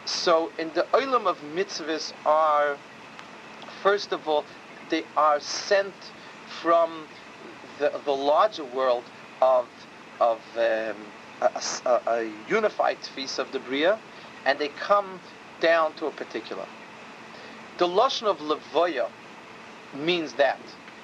So 0.04 0.50
in 0.58 0.70
the 0.74 0.82
olam 0.92 1.26
of 1.26 1.38
mitzvahs 1.54 2.12
are, 2.26 2.76
first 3.82 4.12
of 4.12 4.26
all, 4.26 4.44
they 4.90 5.04
are 5.16 5.40
sent 5.40 5.94
from 6.60 7.06
the, 7.78 7.92
the 8.04 8.12
larger 8.12 8.64
world 8.64 9.04
of, 9.40 9.66
of 10.20 10.40
um, 10.56 10.96
a, 11.40 11.62
a, 11.86 12.00
a, 12.06 12.32
unified 12.48 12.98
feast 12.98 13.38
of 13.38 13.50
the 13.52 13.58
Bria, 13.58 13.98
and 14.44 14.58
they 14.58 14.68
come 14.68 15.20
down 15.60 15.94
to 15.94 16.06
a 16.06 16.10
particular. 16.10 16.66
The 17.82 17.88
Lashon 17.88 18.28
of 18.28 18.38
Levoya 18.38 19.08
means 19.92 20.34
that. 20.34 20.60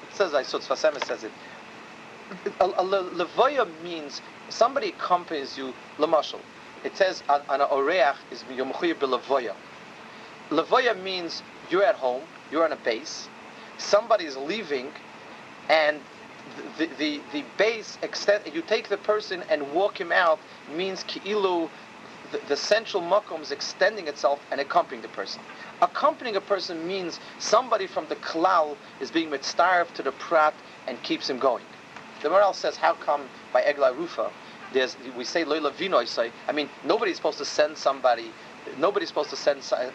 It 0.09 0.15
says, 0.15 0.33
I 0.33 0.45
saw 0.45 0.61
says 0.61 1.25
it. 1.25 1.33
Levoya 2.61 3.67
means 3.83 4.23
somebody 4.49 4.91
accompanies 4.91 5.59
you, 5.59 5.75
Lamashal. 5.99 6.39
It 6.85 6.97
says, 6.97 7.25
an 7.29 7.63
oreach 7.63 8.15
is 8.31 8.45
yomuchir 8.45 8.95
b'levoya. 8.95 9.55
Levoya 10.51 10.97
means 11.03 11.43
you're 11.69 11.83
at 11.83 11.97
home, 11.97 12.23
you're 12.53 12.65
on 12.65 12.71
a 12.71 12.77
base, 12.77 13.29
somebody 13.79 14.27
is 14.27 14.37
leaving, 14.37 14.87
and 15.69 15.99
the, 16.79 16.87
the, 16.97 17.21
the 17.33 17.43
base 17.57 17.99
extend, 18.03 18.45
you 18.55 18.63
take 18.63 18.89
the 18.89 18.99
person 18.99 19.43
and 19.51 19.75
walk 19.75 20.01
him 20.01 20.13
out 20.13 20.39
means 20.77 21.03
ki'ilu 21.03 21.69
the, 22.49 22.57
central 22.57 23.03
makom 23.03 23.41
is 23.41 23.53
extending 23.53 24.09
itself 24.09 24.41
and 24.51 24.61
accompanying 24.61 25.03
the 25.03 25.09
person. 25.09 25.41
Accompanying 25.81 26.37
a 26.37 26.41
person 26.41 26.87
means 26.87 27.21
somebody 27.39 27.87
from 27.87 28.07
the 28.09 28.17
klal 28.17 28.77
is 29.01 29.11
being 29.11 29.31
mitzaref 29.31 29.93
to 29.95 30.03
the 30.03 30.13
prat 30.13 30.55
and 30.87 31.03
keeps 31.03 31.29
him 31.31 31.39
going. 31.39 31.65
The 32.23 32.31
moral 32.31 32.53
says, 32.53 32.77
how 32.77 32.95
come 32.95 33.23
by 33.53 33.63
Egla 33.63 33.97
Rufa, 33.97 34.31
there's, 34.73 34.97
we 35.17 35.25
say 35.25 35.45
vino, 35.45 36.05
say, 36.05 36.31
I 36.47 36.53
mean, 36.53 36.69
nobody's 36.85 37.17
supposed 37.17 37.39
to 37.39 37.45
send 37.45 37.79
somebody, 37.79 38.31
nobody's 38.79 39.09
supposed 39.09 39.31
to 39.31 39.37
send 39.37 39.63
uh, 39.73 39.91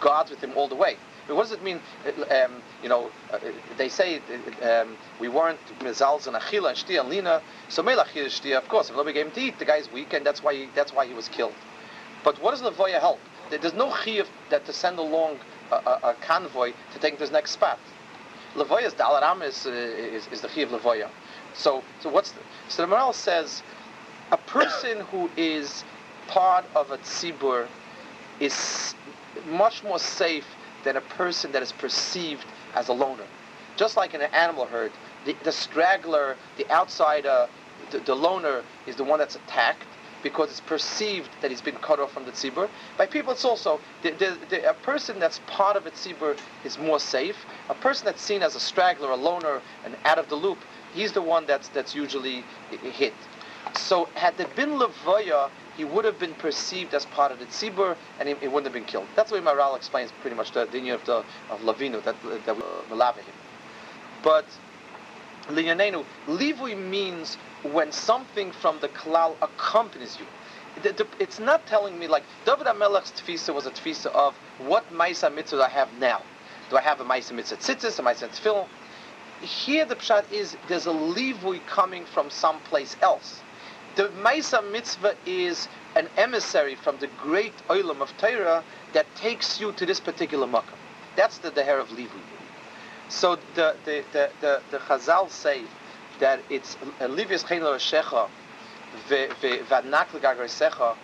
gods 0.00 0.30
with 0.30 0.40
him 0.40 0.52
all 0.56 0.68
the 0.68 0.74
way. 0.74 0.96
What 1.28 1.42
does 1.42 1.52
it 1.52 1.62
mean? 1.62 1.80
Uh, 2.04 2.44
um, 2.44 2.62
you 2.82 2.88
know, 2.88 3.10
uh, 3.32 3.38
they 3.76 3.88
say 3.88 4.20
uh, 4.62 4.82
um, 4.82 4.96
we 5.20 5.28
weren't 5.28 5.60
mezals 5.80 6.26
and 6.26 6.36
achila 6.36 6.70
and 6.70 6.78
shtia 6.78 7.00
and 7.00 7.08
lina. 7.08 7.42
So 7.68 7.86
and 7.86 7.98
shtia, 7.98 8.58
of 8.58 8.68
course, 8.68 8.90
if 8.90 8.96
nobody 8.96 9.14
gave 9.14 9.26
him 9.26 9.32
to 9.32 9.40
eat, 9.40 9.58
the 9.58 9.64
guy's 9.64 9.90
weak, 9.92 10.12
and 10.12 10.24
that's 10.24 10.42
why 10.42 10.54
he, 10.54 10.68
that's 10.74 10.92
why 10.92 11.06
he 11.06 11.14
was 11.14 11.28
killed. 11.28 11.54
But 12.24 12.40
what 12.42 12.50
does 12.50 12.62
levoya 12.62 13.00
help? 13.00 13.20
There's 13.50 13.74
no 13.74 13.90
chiyuv 13.90 14.26
that 14.50 14.64
to 14.66 14.72
send 14.72 14.98
along 14.98 15.38
a, 15.70 15.74
a, 15.74 16.00
a, 16.10 16.14
convoy 16.20 16.72
to 16.92 16.98
take 16.98 17.14
to 17.14 17.20
his 17.20 17.30
next 17.30 17.52
spot. 17.52 17.78
Levoya's 18.54 18.94
Dalaram 18.94 19.42
is, 19.42 19.66
uh, 19.66 19.70
is, 19.70 20.26
is 20.28 20.40
the 20.40 20.48
Chi 20.48 20.62
of 20.62 20.70
Levoya. 20.70 21.08
So, 21.54 21.82
so 22.00 22.10
what's 22.10 22.32
the, 22.32 22.40
so 22.68 22.86
the 22.86 22.94
Maharal 22.94 23.14
says 23.14 23.62
a 24.30 24.36
person 24.36 25.00
who 25.00 25.30
is 25.36 25.84
part 26.28 26.64
of 26.74 26.90
a 26.90 26.98
tzibur 26.98 27.66
is 28.38 28.94
much 29.48 29.82
more 29.82 29.98
safe 29.98 30.46
than 30.84 30.96
a 30.96 31.00
person 31.00 31.52
that 31.52 31.62
is 31.62 31.72
perceived 31.72 32.46
as 32.74 32.88
a 32.88 32.92
loner. 32.92 33.26
Just 33.76 33.96
like 33.96 34.14
in 34.14 34.20
an 34.20 34.32
animal 34.32 34.66
herd, 34.66 34.92
the, 35.24 35.36
the 35.44 35.52
straggler, 35.52 36.36
the 36.56 36.70
outsider, 36.70 37.28
uh, 37.28 37.46
the, 37.90 38.00
the 38.00 38.14
loner 38.14 38.62
is 38.86 38.96
the 38.96 39.04
one 39.04 39.18
that's 39.18 39.36
attacked 39.36 39.86
because 40.22 40.50
it's 40.50 40.60
perceived 40.60 41.30
that 41.40 41.50
he's 41.50 41.60
been 41.62 41.76
cut 41.76 41.98
off 41.98 42.12
from 42.12 42.24
the 42.24 42.32
tzibur. 42.32 42.68
By 42.98 43.06
people, 43.06 43.32
it's 43.32 43.44
also 43.44 43.80
the, 44.02 44.10
the, 44.10 44.38
the, 44.48 44.70
a 44.70 44.74
person 44.74 45.18
that's 45.18 45.40
part 45.46 45.76
of 45.76 45.86
a 45.86 45.90
tzibur 45.90 46.36
is 46.64 46.78
more 46.78 47.00
safe. 47.00 47.36
A 47.68 47.74
person 47.74 48.04
that's 48.04 48.22
seen 48.22 48.42
as 48.42 48.54
a 48.54 48.60
straggler, 48.60 49.10
a 49.10 49.16
loner, 49.16 49.62
and 49.84 49.96
out 50.04 50.18
of 50.18 50.28
the 50.28 50.34
loop, 50.34 50.58
he's 50.92 51.12
the 51.12 51.22
one 51.22 51.46
that's 51.46 51.68
that's 51.68 51.94
usually 51.94 52.44
hit. 52.82 53.14
So 53.74 54.08
had 54.14 54.36
there 54.36 54.48
been 54.48 54.70
levoya, 54.70 55.50
he 55.76 55.84
would 55.84 56.04
have 56.04 56.18
been 56.18 56.34
perceived 56.34 56.94
as 56.94 57.06
part 57.06 57.32
of 57.32 57.38
the 57.38 57.46
tzibur, 57.46 57.96
and 58.18 58.28
he, 58.28 58.34
he 58.36 58.48
wouldn't 58.48 58.66
have 58.66 58.72
been 58.72 58.84
killed. 58.84 59.06
That's 59.16 59.30
the 59.30 59.40
way 59.40 59.42
Maharal 59.42 59.76
explains 59.76 60.12
pretty 60.20 60.36
much 60.36 60.52
the 60.52 60.66
dinner 60.66 60.94
of 60.94 61.04
the 61.06 61.24
of 61.48 61.60
Lavinu 61.60 62.02
that 62.04 62.16
that 62.46 62.56
we 62.56 62.62
uh, 63.00 63.12
him. 63.12 63.34
But 64.22 64.46
Liyanenu, 65.48 66.04
livui 66.26 66.76
means 66.76 67.36
when 67.62 67.92
something 67.92 68.52
from 68.52 68.78
the 68.80 68.88
klal 68.88 69.36
accompanies 69.42 70.18
you. 70.18 70.26
It's 71.18 71.40
not 71.40 71.66
telling 71.66 71.98
me 71.98 72.06
like 72.06 72.22
David 72.46 72.66
Amelech's 72.66 73.10
tefisa 73.12 73.52
was 73.54 73.66
a 73.66 73.70
tefisa 73.70 74.06
of 74.06 74.34
what 74.58 74.90
ma'isa 74.92 75.34
mitzvah 75.34 75.64
I 75.64 75.68
have 75.68 75.88
now. 75.98 76.22
Do 76.70 76.76
I 76.76 76.80
have 76.80 77.00
a 77.00 77.04
ma'isa 77.04 77.32
mitzvah 77.32 77.56
tzitzis, 77.56 77.98
a 77.98 78.02
ma'isa 78.02 78.28
tefillah? 78.28 78.66
Here 79.40 79.84
the 79.84 79.96
pshat 79.96 80.30
is 80.30 80.56
there's 80.68 80.86
a 80.86 80.92
livui 80.92 81.64
coming 81.66 82.04
from 82.04 82.30
someplace 82.30 82.96
else. 83.02 83.40
The 83.96 84.08
ma'isa 84.08 84.70
mitzvah 84.70 85.14
is 85.26 85.68
an 85.96 86.08
emissary 86.16 86.76
from 86.76 86.98
the 86.98 87.08
great 87.18 87.54
oilam 87.68 88.00
of 88.00 88.16
Torah 88.18 88.62
that 88.92 89.06
takes 89.16 89.60
you 89.60 89.72
to 89.72 89.84
this 89.84 90.00
particular 90.00 90.46
makkah. 90.46 90.78
That's 91.16 91.38
the 91.38 91.50
deher 91.50 91.80
of 91.80 91.88
livui. 91.88 92.22
So 93.08 93.36
the 93.54 93.76
the 93.84 94.04
the 94.12 94.30
the, 94.40 94.62
the 94.70 94.78
Chazal 94.78 95.28
say 95.30 95.62
that 96.20 96.40
it's 96.48 96.76
Livius 97.00 97.46
Chen 97.46 97.62
Shecha 97.62 98.28
Vadnak 99.08 100.96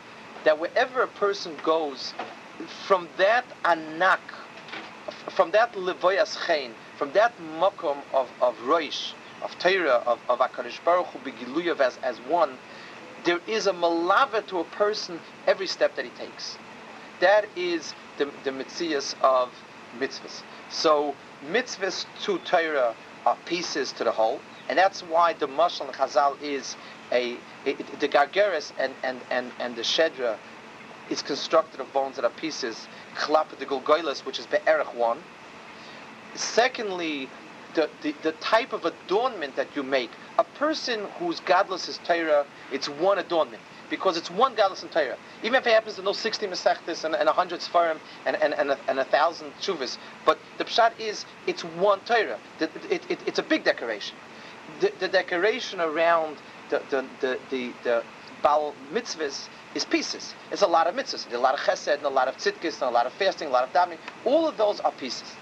that 0.44 0.58
wherever 0.58 1.02
a 1.02 1.08
person 1.08 1.56
goes, 1.62 2.14
from 2.86 3.08
that 3.16 3.44
anak, 3.64 4.20
from 5.30 5.50
that 5.50 5.72
Levoyas 5.72 6.36
from 6.96 7.12
that 7.12 7.32
makom 7.58 7.98
of, 8.14 8.30
of 8.40 8.56
Roish, 8.58 9.12
of 9.42 9.58
Torah, 9.58 10.02
of, 10.06 10.18
of 10.28 10.38
HaKadosh 10.38 10.82
Baruch 10.84 11.06
Hu 11.08 11.74
as, 11.80 11.98
as 12.02 12.18
one, 12.20 12.56
there 13.26 13.40
is 13.46 13.66
a 13.66 13.72
malava 13.72 14.46
to 14.46 14.60
a 14.60 14.64
person 14.64 15.20
every 15.46 15.66
step 15.66 15.96
that 15.96 16.04
he 16.04 16.10
takes. 16.12 16.56
That 17.20 17.46
is 17.56 17.92
the, 18.18 18.30
the 18.44 18.50
mitzias 18.50 19.14
of 19.20 19.52
mitzvahs. 19.98 20.42
So 20.70 21.14
mitzvahs 21.50 22.06
to 22.22 22.38
Torah 22.38 22.94
are 23.26 23.36
pieces 23.44 23.92
to 23.92 24.04
the 24.04 24.12
whole. 24.12 24.40
And 24.68 24.78
that's 24.78 25.02
why 25.02 25.32
the 25.32 25.48
Mashal 25.48 25.86
and 25.86 25.92
Chazal 25.92 26.40
is 26.40 26.76
a, 27.12 27.36
it, 27.64 28.00
the 28.00 28.08
Gargeris 28.08 28.72
and, 28.78 28.94
and, 29.02 29.20
and, 29.30 29.52
and 29.58 29.76
the 29.76 29.82
Shedra 29.82 30.36
is 31.10 31.22
constructed 31.22 31.80
of 31.80 31.92
bones 31.92 32.16
that 32.16 32.24
are 32.24 32.30
pieces. 32.30 32.86
Chlapa 33.16 33.58
the 33.58 33.66
Gulgoilas, 33.66 34.24
which 34.24 34.38
is 34.38 34.46
Be'erech 34.46 34.94
one. 34.94 35.18
Secondly, 36.34 37.28
the, 37.74 37.88
the, 38.02 38.14
the 38.22 38.32
type 38.32 38.72
of 38.72 38.84
adornment 38.84 39.56
that 39.56 39.68
you 39.74 39.82
make. 39.82 40.10
A 40.38 40.44
person 40.44 41.06
whose 41.18 41.40
godless 41.40 41.88
is 41.88 41.98
Torah, 42.04 42.46
it's 42.72 42.88
one 42.88 43.18
adornment 43.18 43.62
because 43.88 44.16
it's 44.16 44.30
one 44.30 44.54
godless 44.54 44.82
in 44.82 44.88
Torah. 44.88 45.16
Even 45.42 45.54
if 45.56 45.66
it 45.66 45.72
happens 45.72 45.96
to 45.96 46.02
know 46.02 46.12
60 46.12 46.46
Masechtas 46.46 47.04
and, 47.04 47.14
and 47.14 47.26
100 47.26 47.60
Sfarim 47.60 47.98
and, 48.24 48.36
and, 48.36 48.54
and, 48.54 48.70
a, 48.70 48.78
and 48.88 48.98
a 48.98 49.04
thousand 49.04 49.52
Chuvas, 49.60 49.98
but 50.24 50.38
the 50.58 50.64
Pshat 50.64 50.98
is 50.98 51.24
it's 51.46 51.62
one 51.62 52.00
Torah. 52.00 52.38
It, 52.58 52.70
it, 52.90 53.10
it, 53.10 53.18
it's 53.26 53.38
a 53.38 53.44
big 53.44 53.64
decoration 53.64 54.16
the, 54.80 54.92
the 54.98 55.08
decoration 55.08 55.80
around 55.80 56.36
the 56.70 56.82
the 56.90 57.04
the 57.20 57.38
the, 57.50 57.72
the 57.84 58.04
Baal 58.42 58.74
mitzvahs 58.92 59.48
is 59.74 59.84
pieces. 59.84 60.34
It's 60.50 60.62
a 60.62 60.66
lot 60.66 60.86
of 60.86 60.94
mitzvahs. 60.94 61.32
A 61.32 61.38
lot 61.38 61.54
of 61.54 61.60
chesed, 61.60 61.94
and 61.94 62.04
a 62.04 62.08
lot 62.08 62.28
of 62.28 62.36
tzidkis, 62.36 62.74
and 62.74 62.82
a 62.82 62.90
lot 62.90 63.06
of 63.06 63.12
fasting, 63.14 63.48
a 63.48 63.50
lot 63.50 63.64
of 63.64 63.72
davening. 63.72 63.98
All 64.24 64.46
of 64.46 64.56
those 64.56 64.80
are 64.80 64.92
pieces. 64.92 65.32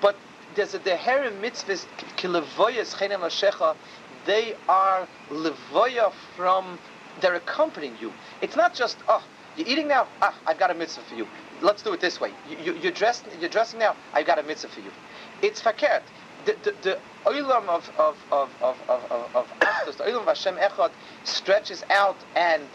But 0.00 0.16
there's 0.54 0.74
a 0.74 0.78
deherim 0.78 1.40
mitzvahs 1.40 1.86
kilevoyas 2.16 2.94
chenem 2.94 3.20
lashecha. 3.20 3.76
They 4.26 4.54
are 4.68 5.08
levoya 5.30 6.12
from. 6.36 6.78
They're 7.20 7.34
accompanying 7.34 7.96
you. 8.00 8.12
It's 8.40 8.56
not 8.56 8.74
just 8.74 8.98
oh 9.08 9.22
you're 9.56 9.68
eating 9.68 9.88
now. 9.88 10.08
Ah, 10.22 10.34
I've 10.46 10.58
got 10.58 10.70
a 10.70 10.74
mitzvah 10.74 11.02
for 11.08 11.14
you. 11.14 11.26
Let's 11.60 11.82
do 11.82 11.92
it 11.92 12.00
this 12.00 12.20
way. 12.20 12.32
You, 12.48 12.74
you, 12.74 12.88
are 12.88 12.92
dressed. 12.92 13.24
You're 13.38 13.50
dressing 13.50 13.78
now. 13.78 13.94
I've 14.14 14.26
got 14.26 14.38
a 14.38 14.42
mitzvah 14.42 14.68
for 14.68 14.80
you. 14.80 14.90
It's 15.42 15.60
fakert 15.60 16.02
the, 16.44 16.74
the, 16.82 16.98
oilam 17.24 17.68
of 17.68 17.90
of 17.98 18.16
of 18.32 18.50
of 18.60 18.76
of 18.88 19.12
of, 19.12 19.36
of 19.36 19.46
Achdus, 19.60 19.96
the 19.96 20.04
oilam 20.04 20.22
of 20.22 20.26
Hashem 20.26 20.56
Echad 20.56 20.90
stretches 21.24 21.84
out 21.90 22.16
and 22.34 22.66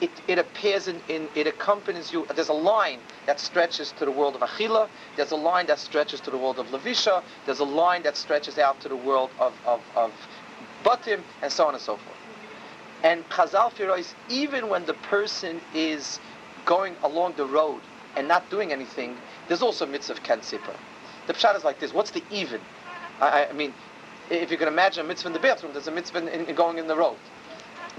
it, 0.00 0.10
it 0.28 0.38
appears 0.38 0.88
in, 0.88 1.00
in 1.08 1.28
it 1.34 1.46
accompanies 1.46 2.12
you. 2.12 2.26
There's 2.34 2.48
a 2.48 2.54
line 2.54 3.00
that 3.26 3.38
stretches 3.38 3.92
to 3.92 4.04
the 4.04 4.10
world 4.10 4.34
of 4.34 4.40
Achila. 4.40 4.88
There's 5.16 5.30
a 5.30 5.36
line 5.36 5.66
that 5.66 5.78
stretches 5.78 6.20
to 6.22 6.30
the 6.30 6.38
world 6.38 6.58
of 6.58 6.68
Levisha. 6.68 7.22
There's 7.46 7.60
a 7.60 7.64
line 7.64 8.02
that 8.04 8.16
stretches 8.16 8.58
out 8.58 8.80
to 8.80 8.88
the 8.88 8.96
world 8.96 9.30
of 9.38 9.54
of, 9.66 9.80
of 9.96 10.12
Batim 10.84 11.20
and 11.42 11.52
so 11.52 11.66
on 11.66 11.74
and 11.74 11.82
so 11.82 11.96
forth. 11.96 12.16
And 13.02 13.28
Chazal 13.28 13.72
Firois, 13.72 14.14
even 14.28 14.68
when 14.68 14.84
the 14.86 14.94
person 14.94 15.60
is 15.74 16.18
going 16.64 16.96
along 17.02 17.34
the 17.36 17.46
road 17.46 17.80
and 18.16 18.28
not 18.28 18.48
doing 18.50 18.72
anything, 18.72 19.16
there's 19.48 19.62
also 19.62 19.86
mitzvah 19.86 20.20
Ken 20.22 20.40
The 20.40 21.32
pshat 21.32 21.56
is 21.56 21.64
like 21.64 21.78
this: 21.78 21.92
What's 21.92 22.10
the 22.10 22.22
even? 22.30 22.60
I, 23.20 23.46
I, 23.46 23.52
mean, 23.52 23.74
if 24.30 24.50
you 24.50 24.56
can 24.56 24.68
imagine 24.68 25.04
a 25.04 25.08
mitzvah 25.08 25.28
in 25.28 25.32
the 25.34 25.40
bathroom, 25.40 25.72
there's 25.72 25.88
a 25.88 25.90
mitzvah 25.90 26.18
in, 26.18 26.46
in 26.46 26.54
going 26.54 26.78
in 26.78 26.86
the 26.86 26.96
road. 26.96 27.16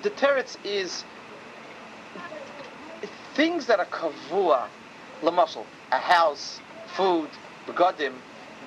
The 0.01 0.09
teretz 0.09 0.57
is 0.65 1.03
things 3.33 3.65
that 3.67 3.79
are 3.79 3.85
kavua, 3.85 4.67
lamushal, 5.21 5.65
a 5.91 5.97
house, 5.97 6.59
food, 6.95 7.29
begadim, 7.65 8.13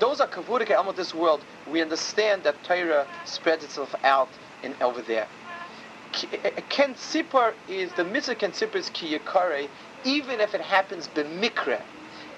those 0.01 0.21
are 0.21 0.29
kavua 0.29 0.71
of 0.89 0.97
this 0.97 1.15
world. 1.15 1.45
We 1.71 1.81
understand 1.81 2.43
that 2.45 2.63
Torah 2.65 3.07
spreads 3.25 3.65
itself 3.65 3.95
out 4.03 4.29
in 4.63 4.75
over 4.81 5.03
there. 5.03 5.29
Eh, 6.33 6.37
eh, 6.45 6.61
ken 6.69 6.95
Tzipar 6.95 7.55
is, 7.69 7.93
the 7.95 8.05
mitzvah 8.05 8.37
Ken 8.37 8.53
Tzipar 8.53 8.77
is 8.77 8.91
ki 8.91 9.19
even 10.05 10.41
if 10.41 10.55
it 10.55 10.61
happens 10.61 11.09
b'mikre. 11.09 11.81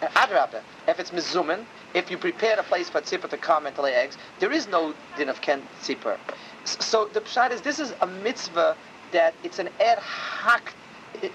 Eh, 0.02 0.08
Adrabah, 0.14 0.62
if 0.88 0.98
it's 0.98 1.10
mizuman, 1.10 1.64
if 1.94 2.10
you 2.10 2.18
prepare 2.18 2.58
a 2.58 2.62
place 2.62 2.90
for 2.90 3.00
tzipper 3.00 3.28
to 3.30 3.36
come 3.36 3.66
and 3.66 3.74
to 3.76 3.82
lay 3.82 3.94
eggs, 3.94 4.18
there 4.38 4.52
is 4.52 4.68
no 4.68 4.94
din 5.16 5.28
of 5.28 5.40
ken 5.40 5.62
tzipper. 5.80 6.18
So 6.64 7.06
the 7.06 7.20
pshat 7.20 7.52
is 7.52 7.62
this 7.62 7.78
is 7.78 7.94
a 8.02 8.06
mitzvah 8.06 8.76
that 9.12 9.34
it's 9.42 9.58
an 9.58 9.68
ad 9.80 9.98
hoc 9.98 10.74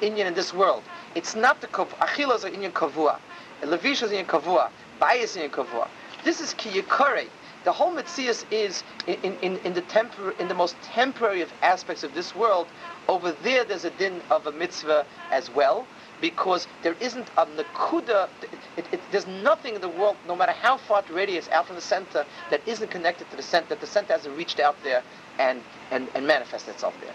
Indian 0.02 0.28
in 0.28 0.34
this 0.34 0.54
world. 0.54 0.84
It's 1.16 1.36
not 1.36 1.62
the 1.62 1.68
achilas 1.68 2.38
is 2.38 2.46
Indian 2.46 2.72
kavua, 2.72 3.18
levisha 3.62 4.04
is 4.04 4.12
Indian 4.12 4.26
kavua, 4.26 4.70
bias 5.00 5.36
Indian 5.36 5.52
kavua. 5.52 5.88
This 6.24 6.40
is 6.40 6.54
kiyakare. 6.54 7.28
The 7.64 7.72
whole 7.72 7.92
mitzvah 7.92 8.34
is 8.52 8.84
in, 9.06 9.38
in, 9.42 9.58
in 9.58 9.74
the 9.74 9.84
tempor- 9.84 10.40
in 10.40 10.48
the 10.48 10.56
most 10.56 10.76
temporary 10.82 11.42
of 11.42 11.54
aspects 11.62 12.04
of 12.04 12.14
this 12.16 12.36
world. 12.36 12.68
Over 13.08 13.34
there, 13.44 13.64
there's 13.64 13.86
a 13.86 13.92
din 13.92 14.22
of 14.32 14.48
a 14.48 14.52
mitzvah 14.52 15.06
as 15.32 15.50
well 15.52 15.86
because 16.22 16.68
there 16.84 16.96
isn't 17.00 17.28
a 17.38 17.46
nakuda, 17.46 18.30
it, 18.78 18.86
it, 18.92 19.02
there's 19.12 19.28
nothing 19.28 19.76
in 19.76 19.82
the 19.82 19.90
world, 19.90 20.16
no 20.28 20.36
matter 20.36 20.54
how 20.54 20.78
far 20.78 21.02
the 21.02 21.14
radius 21.14 21.50
out 21.50 21.66
from 21.68 21.76
the 21.76 21.82
center, 21.82 22.26
that 22.50 22.62
isn't 22.68 22.90
connected 22.90 23.30
to 23.32 23.36
the 23.36 23.44
center, 23.44 23.70
that 23.70 23.82
the 23.82 23.88
center 23.88 24.14
hasn't 24.14 24.38
reached 24.38 24.60
out 24.60 24.76
there 24.84 25.04
and, 25.40 25.62
and, 25.90 26.08
and 26.16 26.26
manifested 26.26 26.76
itself 26.76 26.96
there. 27.02 27.14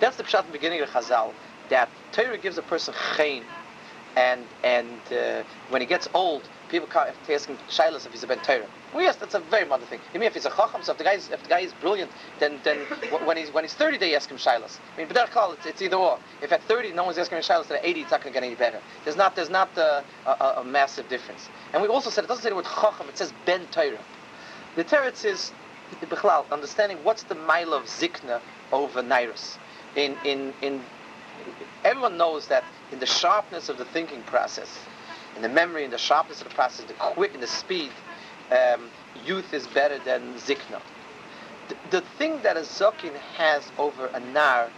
That's 0.00 0.16
the 0.16 0.22
pshat 0.22 0.40
in 0.40 0.46
the 0.46 0.52
beginning 0.52 0.80
of 0.80 0.88
Chazal, 0.90 1.32
that 1.70 1.88
Torah 2.12 2.38
gives 2.38 2.56
a 2.58 2.62
person 2.62 2.94
chayin, 2.94 3.42
and, 4.16 4.44
and 4.64 5.00
uh, 5.12 5.42
when 5.70 5.80
he 5.80 5.86
gets 5.86 6.08
old, 6.14 6.42
people 6.70 6.88
to 6.88 7.34
ask 7.34 7.48
him 7.48 7.56
shilas 7.68 8.06
if 8.06 8.12
he's 8.12 8.22
a 8.22 8.26
ben 8.26 8.38
Torah. 8.40 8.66
Well, 8.94 9.02
yes, 9.02 9.16
that's 9.16 9.34
a 9.34 9.40
very 9.40 9.66
modern 9.66 9.86
thing. 9.86 10.00
I 10.14 10.18
mean, 10.18 10.26
if 10.26 10.34
he's 10.34 10.46
a 10.46 10.50
chacham, 10.50 10.82
so 10.82 10.92
if 10.92 10.98
the 10.98 11.04
guy 11.04 11.12
is, 11.12 11.30
if 11.30 11.42
the 11.42 11.48
guy 11.48 11.60
is 11.60 11.72
brilliant, 11.74 12.10
then 12.38 12.58
then 12.64 12.78
when 13.24 13.36
he's 13.36 13.52
when 13.52 13.64
he's 13.64 13.74
30, 13.74 13.98
they 13.98 14.14
ask 14.14 14.30
him 14.30 14.38
shilas. 14.38 14.78
I 14.94 14.98
mean, 14.98 15.08
but 15.08 15.30
call 15.30 15.52
it's, 15.52 15.66
it's 15.66 15.82
either 15.82 15.96
or. 15.96 16.18
If 16.42 16.52
at 16.52 16.62
30 16.64 16.92
no 16.92 17.04
one's 17.04 17.18
asking 17.18 17.38
him 17.38 17.44
shilas, 17.44 17.70
at 17.70 17.84
80 17.84 18.00
it's 18.00 18.10
not 18.10 18.22
going 18.22 18.32
to 18.32 18.40
get 18.40 18.46
any 18.46 18.54
better. 18.54 18.80
There's 19.04 19.16
not 19.16 19.36
there's 19.36 19.50
not 19.50 19.76
a, 19.76 20.04
a, 20.26 20.54
a, 20.58 20.64
massive 20.64 21.08
difference. 21.08 21.48
And 21.72 21.82
we 21.82 21.88
also 21.88 22.10
said 22.10 22.24
it 22.24 22.28
doesn't 22.28 22.42
say 22.42 22.50
the 22.50 22.56
word 22.56 22.64
chacham; 22.64 23.08
it 23.08 23.18
says 23.18 23.32
ben 23.44 23.66
Torah. 23.70 23.98
The 24.76 24.84
teretz 24.84 25.52
bichlal 26.06 26.50
understanding 26.50 26.98
what's 27.02 27.24
the 27.24 27.34
mile 27.34 27.72
of 27.74 27.84
zikna 27.84 28.40
over 28.72 29.02
nairus. 29.02 29.58
In 29.96 30.16
in 30.24 30.54
in 30.62 30.82
everyone 31.84 32.16
knows 32.16 32.48
that 32.48 32.64
in 32.92 32.98
the 32.98 33.06
sharpness 33.06 33.68
of 33.68 33.78
the 33.78 33.84
thinking 33.84 34.22
process, 34.22 34.78
in 35.36 35.42
the 35.42 35.48
memory, 35.48 35.84
in 35.84 35.90
the 35.90 35.98
sharpness 35.98 36.40
of 36.40 36.48
the 36.48 36.54
process, 36.54 36.84
the 36.86 36.94
quick 36.94 37.34
and 37.34 37.42
the 37.42 37.46
speed 37.46 37.90
um, 38.50 38.90
youth 39.24 39.52
is 39.54 39.66
better 39.66 39.98
than 39.98 40.34
zikna. 40.34 40.80
The, 41.68 41.76
the 41.90 42.00
thing 42.00 42.42
that 42.42 42.56
a 42.56 42.60
zokin 42.60 43.14
has 43.36 43.70
over 43.78 44.06
a 44.08 44.20
nar 44.20 44.70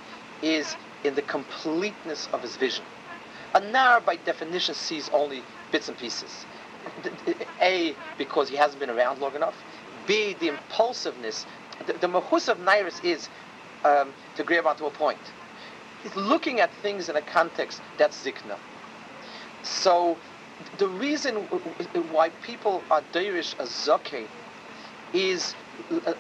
is 0.43 0.77
in 1.05 1.15
the 1.15 1.23
completeness 1.23 2.29
of 2.33 2.43
his 2.43 2.57
vision. 2.57 2.85
A 3.55 3.61
nar, 3.61 4.01
by 4.01 4.17
definition, 4.17 4.75
sees 4.75 5.09
only 5.13 5.43
bits 5.73 5.89
and 5.89 5.97
pieces. 5.99 6.47
A, 7.61 7.95
because 8.19 8.49
he 8.49 8.57
hasn't 8.57 8.81
been 8.81 8.91
around 8.91 9.21
long 9.21 9.35
enough. 9.35 9.63
B, 10.07 10.35
the 10.39 10.49
impulsiveness. 10.49 11.47
The, 11.87 11.95
the 11.95 12.09
mahus 12.09 12.49
of 12.49 12.59
Nairis 12.59 13.03
is 13.05 13.29
um, 13.85 14.13
to 14.37 14.45
grab 14.45 14.67
onto 14.67 14.87
a 14.87 14.91
point. 14.91 15.19
He's 16.03 16.17
looking 16.17 16.61
at 16.61 16.73
things 16.75 17.09
in 17.09 17.17
a 17.17 17.23
context 17.23 17.83
that's 17.99 18.25
zikna. 18.25 18.57
So 19.63 20.17
the 20.79 20.89
reason 20.89 21.37
why 22.13 22.31
people 22.43 22.83
are 22.91 23.03
derish 23.13 23.59
a 23.59 23.67
zoke 23.67 24.29
is 25.13 25.55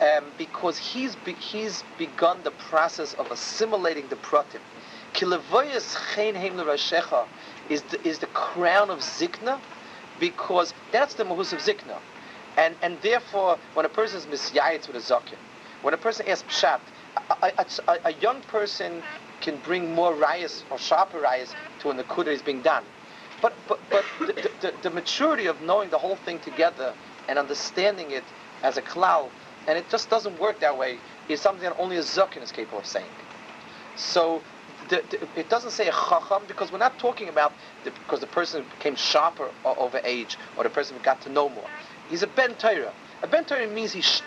um, 0.00 0.24
because 0.36 0.78
he's 0.78 1.16
be, 1.16 1.32
he's 1.32 1.84
begun 1.98 2.42
the 2.42 2.50
process 2.50 3.14
of 3.14 3.30
assimilating 3.30 4.08
the 4.08 4.16
pratim. 4.16 4.60
Kilevoyas 5.14 5.96
chen 6.14 6.34
heim 6.34 6.58
is 7.68 7.82
the, 7.82 8.06
is 8.06 8.18
the 8.18 8.26
crown 8.28 8.90
of 8.90 9.00
zikna 9.00 9.58
because 10.18 10.74
that's 10.92 11.14
the 11.14 11.24
mahus 11.24 11.52
of 11.52 11.60
zikna. 11.60 11.98
And, 12.56 12.74
and 12.82 13.00
therefore, 13.00 13.58
when 13.74 13.86
a 13.86 13.88
person 13.88 14.18
is 14.18 14.26
misyayit 14.26 14.86
with 14.86 14.96
a 14.96 15.00
zakin, 15.00 15.38
when 15.82 15.94
a 15.94 15.96
person 15.96 16.28
asks 16.28 16.62
pshat, 16.62 16.80
a, 17.42 17.52
a, 17.58 17.98
a, 18.04 18.12
young 18.14 18.40
person 18.42 19.02
can 19.40 19.56
bring 19.58 19.94
more 19.94 20.14
rayas 20.14 20.62
or 20.70 20.78
sharper 20.78 21.20
rayas 21.20 21.54
to 21.80 21.88
when 21.88 21.96
the 21.96 22.04
kudah 22.04 22.28
is 22.28 22.42
being 22.42 22.62
done. 22.62 22.84
But, 23.40 23.54
but, 23.68 23.80
but 23.90 24.04
the, 24.20 24.50
the, 24.60 24.74
the, 24.82 24.90
maturity 24.90 25.46
of 25.46 25.60
knowing 25.62 25.90
the 25.90 25.98
whole 25.98 26.16
thing 26.16 26.38
together 26.40 26.92
and 27.28 27.38
understanding 27.38 28.10
it 28.10 28.24
as 28.62 28.76
a 28.76 28.82
klal, 28.82 29.30
and 29.66 29.78
it 29.78 29.88
just 29.88 30.10
doesn't 30.10 30.38
work 30.38 30.60
that 30.60 30.76
way, 30.76 30.98
is 31.28 31.40
something 31.40 31.62
that 31.62 31.76
only 31.78 31.96
a 31.96 32.02
zakin 32.02 32.42
is 32.42 32.52
capable 32.52 32.80
of 32.80 32.86
saying. 32.86 33.06
So 33.96 34.42
the, 34.90 35.02
it 35.36 35.48
doesn't 35.48 35.70
say 35.70 35.88
a 35.88 35.92
chacham 35.92 36.42
because 36.46 36.72
we're 36.72 36.78
not 36.78 36.98
talking 36.98 37.28
about 37.28 37.52
because 37.84 38.20
the 38.20 38.26
person 38.26 38.64
became 38.76 38.96
sharper 38.96 39.50
over 39.64 40.00
age 40.04 40.36
or 40.56 40.64
the 40.64 40.70
person 40.70 40.96
got 41.02 41.20
to 41.22 41.30
know 41.30 41.48
more. 41.48 41.68
He's 42.10 42.22
a 42.22 42.26
ben 42.26 42.54
Torah. 42.56 42.92
A 43.22 43.26
ben 43.26 43.44
Torah 43.44 43.66
means 43.66 43.92
he 43.92 44.00
sich 44.00 44.22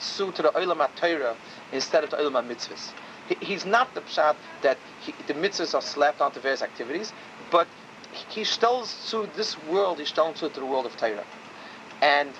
zu 0.00 0.32
to 0.32 0.42
the 0.42 0.50
olam 0.52 0.88
Torah 0.96 1.36
instead 1.72 2.04
of 2.04 2.10
the 2.10 2.16
olam 2.16 2.48
mitzvahs. 2.48 2.92
He, 3.28 3.36
he's 3.44 3.66
not 3.66 3.94
the 3.94 4.00
pshat 4.00 4.36
that 4.62 4.78
he, 5.00 5.14
the 5.26 5.34
mitzvahs 5.34 5.74
are 5.74 5.82
slapped 5.82 6.20
onto 6.20 6.40
various 6.40 6.62
activities, 6.62 7.12
but 7.50 7.68
he 8.30 8.44
stellt 8.44 8.94
to 9.10 9.28
this 9.36 9.62
world, 9.64 9.98
he 9.98 10.04
stellt 10.06 10.36
to 10.36 10.48
the 10.48 10.64
world 10.64 10.86
of 10.86 10.96
Torah. 10.96 11.24
And 12.00 12.30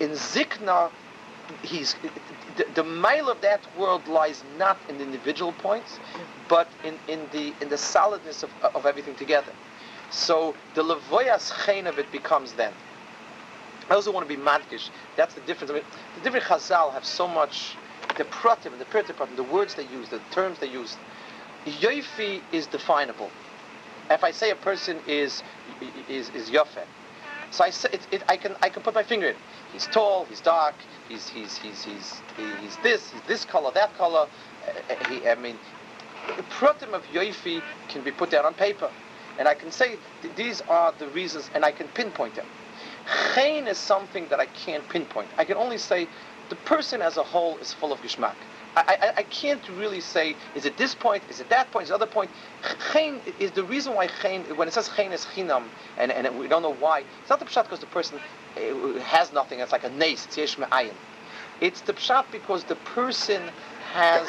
in 0.00 0.10
Zikna, 0.10 0.90
he's 1.62 1.94
the, 2.56 2.66
the 2.74 2.84
mile 2.84 3.28
of 3.28 3.40
that 3.42 3.60
world 3.76 4.08
lies 4.08 4.42
not 4.58 4.76
in 4.88 4.98
the 4.98 5.04
individual 5.04 5.52
points, 5.52 6.00
but 6.48 6.68
in, 6.82 6.98
in 7.06 7.28
the 7.32 7.54
in 7.60 7.68
the 7.68 7.78
solidness 7.78 8.42
of, 8.42 8.50
of 8.74 8.86
everything 8.86 9.14
together. 9.14 9.52
So 10.10 10.54
the 10.74 10.82
levoyas 10.82 11.52
chen 11.64 11.86
of 11.86 11.98
it 11.98 12.10
becomes 12.10 12.54
then. 12.54 12.72
I 13.90 13.94
also 13.94 14.12
want 14.12 14.28
to 14.28 14.36
be 14.36 14.40
madgish. 14.40 14.88
That's 15.16 15.34
the 15.34 15.40
difference. 15.42 15.70
I 15.70 15.74
mean, 15.74 15.84
the 16.16 16.22
different 16.22 16.46
Chazal 16.46 16.92
have 16.92 17.04
so 17.04 17.28
much 17.28 17.76
the 18.16 18.24
pratim 18.24 18.72
and 18.72 18.80
the 18.80 18.84
pratim, 18.84 19.14
the 19.36 19.42
words 19.42 19.74
they 19.74 19.86
use, 19.86 20.08
the 20.08 20.20
terms 20.30 20.58
they 20.58 20.68
use. 20.68 20.96
Yoifi 21.66 22.40
is 22.52 22.66
definable. 22.66 23.30
If 24.10 24.22
I 24.22 24.30
say 24.30 24.50
a 24.50 24.56
person 24.56 24.98
is 25.06 25.42
is 26.08 26.30
is 26.30 26.50
yofet, 26.50 26.86
so 27.50 27.64
I 27.64 27.70
say 27.70 27.88
it, 27.92 28.06
it, 28.10 28.22
I 28.28 28.36
can 28.36 28.54
I 28.62 28.68
can 28.68 28.82
put 28.82 28.94
my 28.94 29.02
finger 29.02 29.28
in. 29.28 29.36
He's 29.72 29.86
tall. 29.86 30.26
He's 30.26 30.40
dark. 30.40 30.74
He's 31.08 31.28
he's 31.28 31.56
he's 31.58 31.84
he's 31.84 32.20
he's 32.60 32.76
this. 32.82 33.10
He's 33.12 33.22
this 33.22 33.44
color. 33.44 33.70
That 33.72 33.94
color. 33.96 34.28
Uh, 34.66 34.94
he, 35.08 35.26
I 35.26 35.34
mean, 35.36 35.58
the 36.36 36.42
pratim 36.44 36.92
of 36.92 37.04
yoifi 37.06 37.62
can 37.88 38.02
be 38.02 38.10
put 38.10 38.30
down 38.30 38.44
on 38.44 38.54
paper, 38.54 38.90
and 39.38 39.48
I 39.48 39.54
can 39.54 39.70
say 39.72 39.96
these 40.36 40.60
are 40.62 40.92
the 40.98 41.08
reasons, 41.08 41.50
and 41.54 41.64
I 41.64 41.72
can 41.72 41.88
pinpoint 41.88 42.34
them. 42.34 42.46
Chain 43.34 43.66
is 43.66 43.78
something 43.78 44.28
that 44.28 44.40
I 44.40 44.46
can't 44.46 44.88
pinpoint. 44.88 45.28
I 45.36 45.44
can 45.44 45.56
only 45.56 45.78
say 45.78 46.08
the 46.48 46.56
person 46.56 47.02
as 47.02 47.16
a 47.16 47.22
whole 47.22 47.56
is 47.58 47.72
full 47.72 47.92
of 47.92 48.00
geschmack. 48.00 48.36
I, 48.76 48.98
I, 49.00 49.12
I, 49.18 49.22
can't 49.24 49.66
really 49.68 50.00
say, 50.00 50.34
is 50.56 50.64
it 50.64 50.76
this 50.76 50.96
point, 50.96 51.22
is 51.30 51.38
it 51.38 51.48
that 51.48 51.70
point, 51.70 51.84
is 51.84 51.90
it 51.90 51.94
other 51.94 52.06
point? 52.06 52.30
Chen 52.92 53.20
is 53.38 53.52
the 53.52 53.62
reason 53.62 53.94
why 53.94 54.08
chen, 54.20 54.42
when 54.56 54.66
it 54.66 54.74
says 54.74 54.90
chen 54.96 55.12
is 55.12 55.24
chinam, 55.26 55.64
and, 55.96 56.10
and 56.10 56.36
we 56.38 56.48
don't 56.48 56.62
know 56.62 56.74
why, 56.74 57.04
it's 57.20 57.30
not 57.30 57.38
the 57.38 57.44
pshat 57.44 57.64
because 57.64 57.78
the 57.78 57.86
person 57.86 58.18
uh, 58.56 58.98
has 58.98 59.32
nothing, 59.32 59.60
it's 59.60 59.70
like 59.70 59.84
a 59.84 59.90
nace, 59.90 60.26
it's 60.26 60.36
yesh 60.36 60.58
me'ayin. 60.58 60.94
It's 61.60 61.82
the 61.82 61.92
pshat 61.92 62.24
because 62.32 62.64
the 62.64 62.74
person 62.76 63.42
has, 63.92 64.26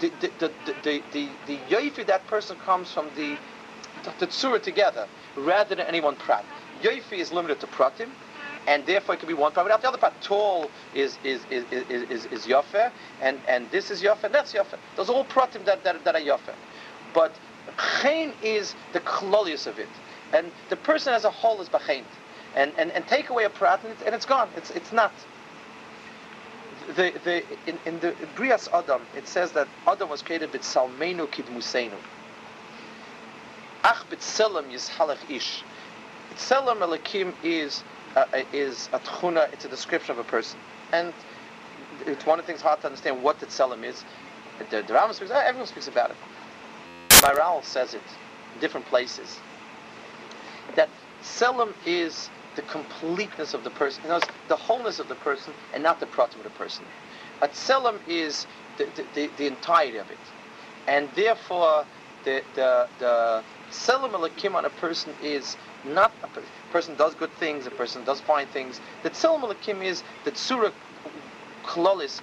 the, 0.00 0.10
the, 0.20 0.30
the, 0.38 0.52
the, 0.82 1.02
the, 1.12 1.28
the, 1.46 2.04
that 2.04 2.26
person 2.26 2.56
comes 2.64 2.90
from 2.90 3.08
the, 3.14 3.36
the, 4.18 4.26
tzura 4.26 4.62
together, 4.62 5.06
rather 5.36 5.74
than 5.74 5.86
any 5.86 6.00
one 6.00 6.16
prat. 6.16 6.46
Yoifi 6.84 7.18
is 7.18 7.32
limited 7.32 7.60
to 7.60 7.66
pratim, 7.66 8.10
and 8.66 8.84
therefore 8.84 9.14
it 9.14 9.18
could 9.18 9.28
be 9.28 9.34
one 9.34 9.52
part 9.52 9.64
without 9.64 9.80
the 9.80 9.88
other 9.88 9.98
part. 9.98 10.20
Tall 10.20 10.70
is 10.94 11.18
is 11.24 11.40
is 11.50 11.64
is 11.72 12.10
is, 12.10 12.46
is 12.46 12.48
and 13.22 13.40
and 13.48 13.70
this 13.70 13.90
is 13.90 14.02
yofer, 14.02 14.24
and 14.24 14.34
that's 14.34 14.52
yofer. 14.52 14.78
Those 14.96 15.08
are 15.08 15.14
all 15.14 15.24
pratim 15.24 15.64
that 15.64 15.82
that, 15.84 16.04
that 16.04 16.14
are 16.14 16.20
yofer, 16.20 16.54
but 17.14 17.34
chen 18.02 18.34
is 18.42 18.74
the 18.92 19.00
klolius 19.00 19.66
of 19.66 19.78
it, 19.78 19.88
and 20.34 20.52
the 20.68 20.76
person 20.76 21.14
as 21.14 21.24
a 21.24 21.30
whole 21.30 21.60
is 21.62 21.70
bachein, 21.70 22.04
and 22.54 22.72
and 22.76 22.90
and 22.92 23.06
take 23.06 23.30
away 23.30 23.44
a 23.44 23.50
prat 23.50 23.82
and 23.82 23.92
it's, 23.92 24.02
and 24.02 24.14
it's 24.14 24.26
gone. 24.26 24.50
It's 24.56 24.70
it's 24.70 24.92
not. 24.92 25.12
The 26.96 27.14
the 27.24 27.42
in, 27.66 27.78
in 27.86 28.00
the 28.00 28.14
Brias 28.36 28.68
Adam 28.74 29.00
it 29.16 29.26
says 29.26 29.52
that 29.52 29.68
Adam 29.86 30.10
was 30.10 30.20
created 30.20 30.52
with 30.52 30.62
salmenu 30.62 31.26
kidmusenu. 31.28 31.96
Ach 33.82 34.04
b'tzelem 34.10 34.70
yishalach 34.70 35.30
ish. 35.30 35.62
Tzelem 36.36 36.78
elikim 36.78 37.34
is 37.42 37.82
uh, 38.16 38.26
is 38.52 38.88
a 38.92 38.98
tchuna, 39.00 39.52
it's 39.52 39.64
a 39.64 39.68
description 39.68 40.12
of 40.12 40.18
a 40.18 40.24
person. 40.24 40.58
And 40.92 41.12
it's 42.06 42.26
one 42.26 42.38
of 42.38 42.46
the 42.46 42.52
things 42.52 42.62
hard 42.62 42.80
to 42.82 42.86
understand 42.86 43.22
what 43.22 43.40
the 43.40 43.46
is. 43.46 44.04
The, 44.70 44.82
the 44.82 44.92
Rambam 44.92 45.14
speaks, 45.14 45.30
everyone 45.30 45.66
speaks 45.66 45.88
about 45.88 46.10
it. 46.10 46.16
Maharal 47.08 47.64
says 47.64 47.94
it 47.94 48.02
in 48.54 48.60
different 48.60 48.86
places. 48.86 49.40
That 50.76 50.88
tselem 51.22 51.72
is 51.86 52.30
the 52.56 52.62
completeness 52.62 53.54
of 53.54 53.64
the 53.64 53.70
person, 53.70 54.04
you 54.04 54.10
know, 54.10 54.20
the 54.48 54.56
wholeness 54.56 55.00
of 55.00 55.08
the 55.08 55.16
person 55.16 55.52
and 55.72 55.82
not 55.82 55.98
the 55.98 56.06
pratim 56.06 56.36
of 56.36 56.44
the 56.44 56.50
person. 56.50 56.84
A 57.42 57.48
tselem 57.48 57.98
is 58.06 58.46
the, 58.78 58.86
the, 58.94 59.04
the, 59.14 59.30
the, 59.36 59.46
entirety 59.46 59.96
of 59.96 60.10
it. 60.10 60.18
And 60.86 61.08
therefore, 61.16 61.84
the, 62.24 62.42
the, 62.54 62.88
the 63.00 63.42
tselem 63.70 64.54
on 64.54 64.64
a 64.64 64.70
person 64.70 65.12
is 65.22 65.56
not 65.84 66.12
a 66.22 66.28
person 66.72 66.94
does 66.96 67.14
good 67.14 67.32
things, 67.32 67.66
a 67.66 67.70
person 67.70 68.04
does 68.04 68.20
fine 68.20 68.46
things. 68.48 68.80
The 69.02 69.10
tzilim 69.10 69.42
alakim 69.42 69.84
is 69.84 70.02
the 70.24 70.32
tzura 70.32 70.72
klolis. 71.64 72.20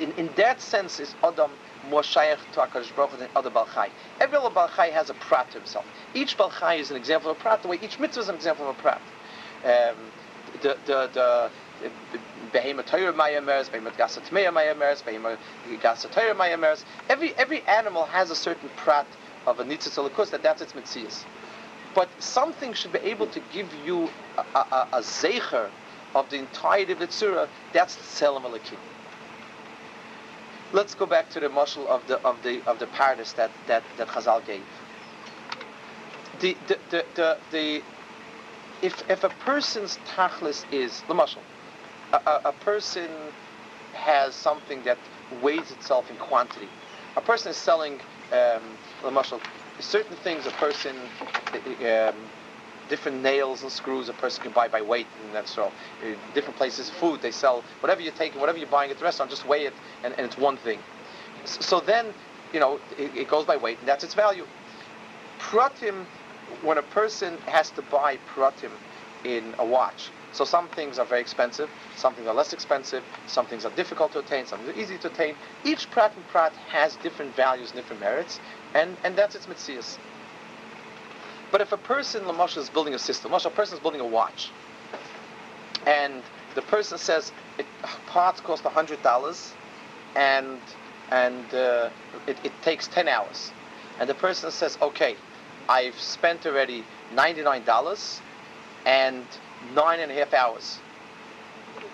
In, 0.00 0.12
in 0.12 0.30
that 0.36 0.60
sense, 0.60 1.00
is 1.00 1.14
Adam 1.22 1.50
more 1.90 2.02
shaykh 2.02 2.38
to 2.52 2.60
HaKadosh 2.60 2.94
Baruch 2.96 3.18
than 3.18 3.28
other 3.36 3.50
Balchai. 3.50 3.90
Every 4.20 4.38
other 4.38 4.50
Balchai 4.50 4.90
has 4.92 5.10
a 5.10 5.14
prat 5.14 5.50
to 5.50 5.58
himself. 5.58 5.84
Each 6.14 6.36
Balchai 6.38 6.78
is 6.78 6.90
an 6.90 6.96
example 6.96 7.30
of 7.30 7.36
a 7.36 7.40
prat, 7.40 7.62
the 7.62 7.68
way 7.68 7.78
each 7.82 7.98
mitzvah 7.98 8.20
is 8.20 8.28
an 8.28 8.34
example 8.34 8.70
of 8.70 8.78
a 8.78 8.80
prat. 8.80 9.02
Um, 9.64 9.96
the, 10.62 10.76
the, 10.86 11.10
the, 11.12 11.50
Behema 12.52 12.86
Torah 12.86 13.12
Mayamers, 13.12 13.68
Behema 13.68 13.92
Gasa 13.96 14.20
Tmeya 14.20 14.52
Mayamers, 14.52 15.02
Behema 15.02 15.36
Gasa 15.80 16.10
Torah 16.10 16.34
Mayamers. 16.34 16.84
Every, 17.08 17.34
every 17.34 17.62
animal 17.62 18.04
has 18.04 18.30
a 18.30 18.36
certain 18.36 18.70
prat 18.76 19.06
of 19.46 19.58
a 19.58 19.64
Nitzitz 19.64 20.30
that 20.30 20.42
that's 20.42 20.62
its 20.62 20.72
mitzvahs 20.72 21.24
but 21.94 22.08
something 22.22 22.72
should 22.72 22.92
be 22.92 23.00
able 23.00 23.26
to 23.28 23.40
give 23.52 23.68
you 23.84 24.08
a, 24.38 24.58
a, 24.58 24.88
a 24.92 25.00
zecher 25.00 25.70
of 26.14 26.28
the 26.30 26.36
entirety 26.36 26.92
of 26.92 26.98
the 26.98 27.06
tzura. 27.06 27.48
That's 27.72 27.96
the 27.96 28.02
selam 28.02 28.42
alakim. 28.42 28.78
Let's 30.72 30.94
go 30.94 31.04
back 31.06 31.28
to 31.30 31.40
the 31.40 31.48
mushal 31.48 31.86
of 31.86 32.06
the 32.06 32.18
of 32.20 32.42
the 32.42 32.62
of 32.66 32.78
the 32.78 32.86
paradise 32.86 33.32
that 33.34 33.50
that 33.66 33.82
that 33.98 34.08
Chazal 34.08 34.44
gave. 34.46 34.64
The 36.40 36.56
the 36.66 36.78
the 36.90 37.04
the, 37.14 37.38
the 37.50 37.82
if 38.80 39.08
if 39.10 39.24
a 39.24 39.28
person's 39.28 39.98
tachlis 40.06 40.64
is 40.72 41.02
the 41.08 41.14
mushal, 41.14 41.42
a, 42.12 42.16
a, 42.16 42.40
a 42.46 42.52
person 42.52 43.10
has 43.92 44.34
something 44.34 44.82
that 44.84 44.98
weighs 45.42 45.70
itself 45.70 46.10
in 46.10 46.16
quantity. 46.16 46.68
A 47.16 47.20
person 47.20 47.50
is 47.50 47.56
selling 47.58 47.94
um, 48.32 48.62
the 49.02 49.10
mushal 49.10 49.40
certain 49.82 50.16
things 50.16 50.46
a 50.46 50.50
person, 50.52 50.96
um, 51.86 52.14
different 52.88 53.22
nails 53.22 53.62
and 53.62 53.70
screws 53.70 54.08
a 54.08 54.12
person 54.14 54.42
can 54.42 54.52
buy 54.52 54.68
by 54.68 54.82
weight 54.82 55.06
and 55.24 55.34
that's 55.34 55.56
all. 55.58 55.72
Uh, 56.02 56.14
different 56.34 56.56
places, 56.56 56.90
food 56.90 57.20
they 57.20 57.30
sell, 57.30 57.62
whatever 57.80 58.00
you're 58.00 58.12
taking, 58.12 58.40
whatever 58.40 58.58
you're 58.58 58.68
buying 58.68 58.90
at 58.90 58.98
the 58.98 59.04
restaurant, 59.04 59.30
just 59.30 59.46
weigh 59.46 59.66
it 59.66 59.74
and, 60.04 60.14
and 60.16 60.26
it's 60.26 60.38
one 60.38 60.56
thing. 60.56 60.78
So 61.44 61.80
then, 61.80 62.14
you 62.52 62.60
know, 62.60 62.80
it, 62.98 63.14
it, 63.16 63.28
goes 63.28 63.44
by 63.44 63.56
weight 63.56 63.78
and 63.80 63.88
that's 63.88 64.04
its 64.04 64.14
value. 64.14 64.46
Pratim, 65.38 66.04
when 66.62 66.78
a 66.78 66.82
person 66.82 67.38
has 67.46 67.70
to 67.72 67.82
buy 67.82 68.18
pratim 68.34 68.70
in 69.24 69.54
a 69.58 69.66
watch, 69.66 70.10
So 70.32 70.44
some 70.46 70.68
things 70.68 70.98
are 70.98 71.04
very 71.04 71.20
expensive, 71.20 71.68
some 71.96 72.14
things 72.14 72.26
are 72.26 72.34
less 72.34 72.52
expensive, 72.54 73.04
some 73.26 73.44
things 73.46 73.66
are 73.66 73.70
difficult 73.72 74.12
to 74.12 74.20
attain, 74.20 74.46
some 74.46 74.66
are 74.66 74.72
easy 74.72 74.96
to 74.98 75.08
attain. 75.08 75.36
Each 75.64 75.90
prat 75.90 76.16
and 76.16 76.26
prat 76.28 76.54
has 76.68 76.96
different 76.96 77.36
values 77.36 77.70
and 77.70 77.76
different 77.76 78.00
merits, 78.00 78.40
and, 78.74 78.96
and 79.04 79.16
that's 79.16 79.34
its 79.34 79.46
mitzias. 79.46 79.98
But 81.50 81.60
if 81.60 81.72
a 81.72 81.76
person, 81.76 82.24
Lamosh, 82.24 82.56
is 82.56 82.70
building 82.70 82.94
a 82.94 82.98
system, 82.98 83.30
Lamosh, 83.30 83.44
a 83.44 83.50
person 83.50 83.76
is 83.76 83.80
building 83.80 84.00
a 84.00 84.06
watch, 84.06 84.50
and 85.86 86.22
the 86.54 86.62
person 86.62 86.98
says 86.98 87.32
it, 87.58 87.66
parts 88.06 88.40
cost 88.40 88.64
$100, 88.64 89.52
and, 90.16 90.58
and 91.10 91.54
uh, 91.54 91.90
it, 92.26 92.36
it 92.44 92.52
takes 92.62 92.88
10 92.88 93.08
hours. 93.08 93.50
And 94.00 94.08
the 94.08 94.14
person 94.14 94.50
says, 94.50 94.78
okay, 94.80 95.16
I've 95.68 95.98
spent 95.98 96.46
already 96.46 96.84
$99 97.14 98.20
and 98.86 99.24
nine 99.74 100.00
and 100.00 100.10
a 100.10 100.14
half 100.14 100.34
hours. 100.34 100.78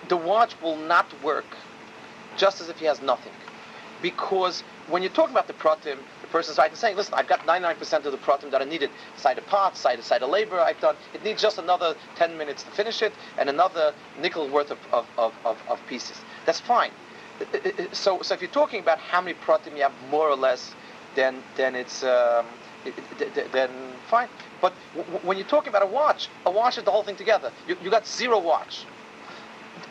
The 0.07 0.17
watch 0.17 0.59
will 0.61 0.77
not 0.77 1.07
work 1.23 1.45
just 2.37 2.61
as 2.61 2.69
if 2.69 2.79
he 2.79 2.85
has 2.85 3.01
nothing. 3.01 3.33
Because 4.01 4.61
when 4.87 5.01
you're 5.01 5.11
talking 5.11 5.33
about 5.33 5.47
the 5.47 5.53
pratim, 5.53 5.97
the 6.21 6.27
person's 6.27 6.57
right 6.57 6.69
in 6.69 6.77
saying, 6.77 6.95
listen, 6.95 7.13
I've 7.15 7.27
got 7.27 7.41
99% 7.41 8.05
of 8.05 8.11
the 8.11 8.17
pratim 8.17 8.51
that 8.51 8.61
I 8.61 8.65
needed. 8.65 8.89
Side 9.17 9.37
of 9.37 9.45
parts, 9.47 9.79
side 9.79 9.99
of, 9.99 10.05
side 10.05 10.23
of 10.23 10.29
labor 10.29 10.59
I've 10.59 10.79
done. 10.79 10.95
It 11.13 11.23
needs 11.23 11.41
just 11.41 11.57
another 11.57 11.95
10 12.15 12.37
minutes 12.37 12.63
to 12.63 12.71
finish 12.71 13.01
it 13.01 13.13
and 13.37 13.49
another 13.49 13.93
nickel 14.21 14.47
worth 14.49 14.71
of, 14.71 14.79
of, 14.91 15.05
of, 15.17 15.33
of, 15.45 15.57
of 15.67 15.79
pieces. 15.87 16.17
That's 16.45 16.59
fine. 16.59 16.91
So, 17.93 18.21
so 18.21 18.33
if 18.33 18.41
you're 18.41 18.51
talking 18.51 18.81
about 18.81 18.99
how 18.99 19.21
many 19.21 19.35
pratim 19.45 19.75
you 19.75 19.83
have 19.83 19.93
more 20.09 20.29
or 20.29 20.35
less, 20.35 20.73
then, 21.15 21.43
then 21.55 21.75
it's... 21.75 22.03
Um, 22.03 22.45
then 23.51 23.69
fine. 24.09 24.27
But 24.61 24.73
when 25.23 25.37
you're 25.37 25.47
talking 25.47 25.69
about 25.69 25.83
a 25.83 25.87
watch, 25.87 26.29
a 26.45 26.51
watch 26.51 26.77
is 26.77 26.83
the 26.83 26.91
whole 26.91 27.03
thing 27.03 27.15
together. 27.15 27.51
You, 27.67 27.77
you 27.83 27.89
got 27.89 28.07
zero 28.07 28.39
watch. 28.39 28.85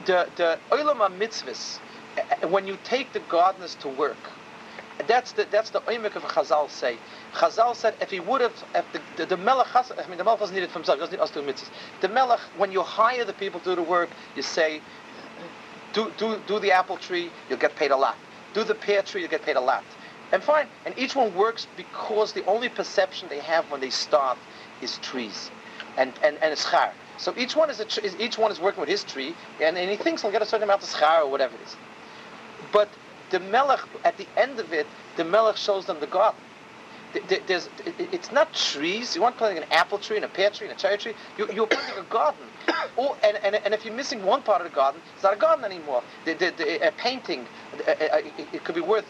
The 0.07 0.29
the 0.37 0.59
oilama 0.71 1.09
mitzvahs, 1.19 1.79
when 2.49 2.67
you 2.67 2.79
take 2.85 3.13
the 3.13 3.21
gardeners 3.21 3.75
to 3.77 3.89
work, 3.89 4.17
that's 5.07 5.33
the 5.33 5.47
that's 5.51 5.71
the 5.71 5.81
oimik 5.83 6.17
of 6.17 6.23
Chazal 6.25 6.69
say. 6.71 6.97
Chazal 7.35 7.75
said 7.75 7.95
if 8.01 8.11
he 8.11 8.21
would 8.21 8.41
have, 8.41 8.53
if 8.75 8.85
the, 8.93 9.01
the, 9.17 9.27
the 9.27 9.37
melech, 9.37 9.69
I 9.75 10.09
mean 10.09 10.19
the 10.19 10.25
melech 10.25 10.41
doesn't 10.41 10.55
need 10.55 10.65
it 10.65 10.71
for 10.71 10.79
himself, 10.79 10.99
he 10.99 11.01
doesn't 11.01 11.17
need 11.17 11.23
us 11.23 11.31
to 11.31 11.41
mitzvahs. 11.41 11.71
The 12.01 12.09
melech, 12.09 12.41
when 12.57 12.73
you 12.73 12.83
hire 12.83 13.25
the 13.25 13.33
people 13.33 13.61
to 13.61 13.71
do 13.71 13.77
the 13.77 13.83
work, 13.83 14.11
you 14.35 14.43
say, 14.43 14.81
do 15.93 16.11
do 16.19 16.41
do 16.47 16.59
the 16.59 16.73
apple 16.73 16.97
tree, 16.97 17.31
you'll 17.49 17.59
get 17.59 17.77
paid 17.77 17.91
a 17.91 17.97
lot. 17.97 18.17
Do 18.55 18.65
the 18.65 18.75
pear 18.75 19.03
tree, 19.03 19.21
you'll 19.21 19.31
get 19.31 19.43
paid 19.43 19.57
a 19.57 19.61
lot. 19.61 19.85
And 20.33 20.43
fine. 20.43 20.67
And 20.85 20.99
each 20.99 21.17
one 21.17 21.35
works 21.35 21.67
because 21.77 22.33
the 22.33 22.45
only 22.47 22.69
perception 22.69 23.29
they 23.29 23.39
have 23.41 23.71
when 23.71 23.81
they 23.81 23.91
start 23.91 24.37
is 24.83 24.99
trees 24.99 25.51
and, 25.97 26.13
and, 26.23 26.37
and 26.43 26.57
schar. 26.57 26.91
So 27.17 27.35
each 27.37 27.57
one 27.57 27.71
is, 27.71 27.81
a, 27.81 28.23
each 28.23 28.39
one 28.39 28.53
is 28.53 28.61
working 28.61 28.81
with 28.81 28.89
his 28.89 29.05
tree, 29.05 29.35
and, 29.61 29.77
and 29.77 29.91
he 29.91 29.97
thinks 29.97 30.23
he'll 30.23 30.31
get 30.31 30.43
a 30.43 30.47
certain 30.47 30.65
amount 30.65 30.83
of 30.83 30.89
schar 30.89 31.23
or 31.25 31.31
whatever 31.31 31.55
it 31.57 31.63
is. 31.67 31.77
But 32.73 32.89
the 33.31 33.41
melech, 33.41 33.81
at 34.05 34.17
the 34.17 34.27
end 34.37 34.59
of 34.59 34.73
it, 34.73 34.87
the 35.17 35.25
melech 35.25 35.57
shows 35.57 35.87
them 35.87 36.01
the 36.01 36.07
garden. 36.07 36.41
There's, 37.47 37.71
it's 37.99 38.31
not 38.33 38.53
trees. 38.53 39.17
You 39.17 39.23
want 39.23 39.39
planting 39.39 39.63
an 39.63 39.69
apple 39.73 39.99
tree 39.99 40.17
and 40.17 40.25
a 40.25 40.29
pear 40.29 40.51
tree 40.51 40.69
and 40.69 40.77
a 40.77 40.81
cherry 40.81 40.99
tree. 40.99 41.15
You, 41.39 41.51
you're 41.53 41.67
planting 41.67 41.99
a 41.99 42.09
garden. 42.11 42.45
Oh, 43.01 43.17
and, 43.23 43.37
and, 43.45 43.55
and 43.55 43.73
if 43.73 43.85
you're 43.85 43.95
missing 43.95 44.25
one 44.25 44.43
part 44.43 44.61
of 44.61 44.69
the 44.69 44.75
garden, 44.75 45.01
it's 45.15 45.23
not 45.23 45.33
a 45.33 45.37
garden 45.37 45.65
anymore. 45.65 46.03
The, 46.25 46.35
the, 46.35 46.53
the, 46.57 46.89
a 46.89 46.91
painting, 46.91 47.47
it 47.77 48.65
could 48.65 48.75
be 48.75 48.81
worth 48.81 49.07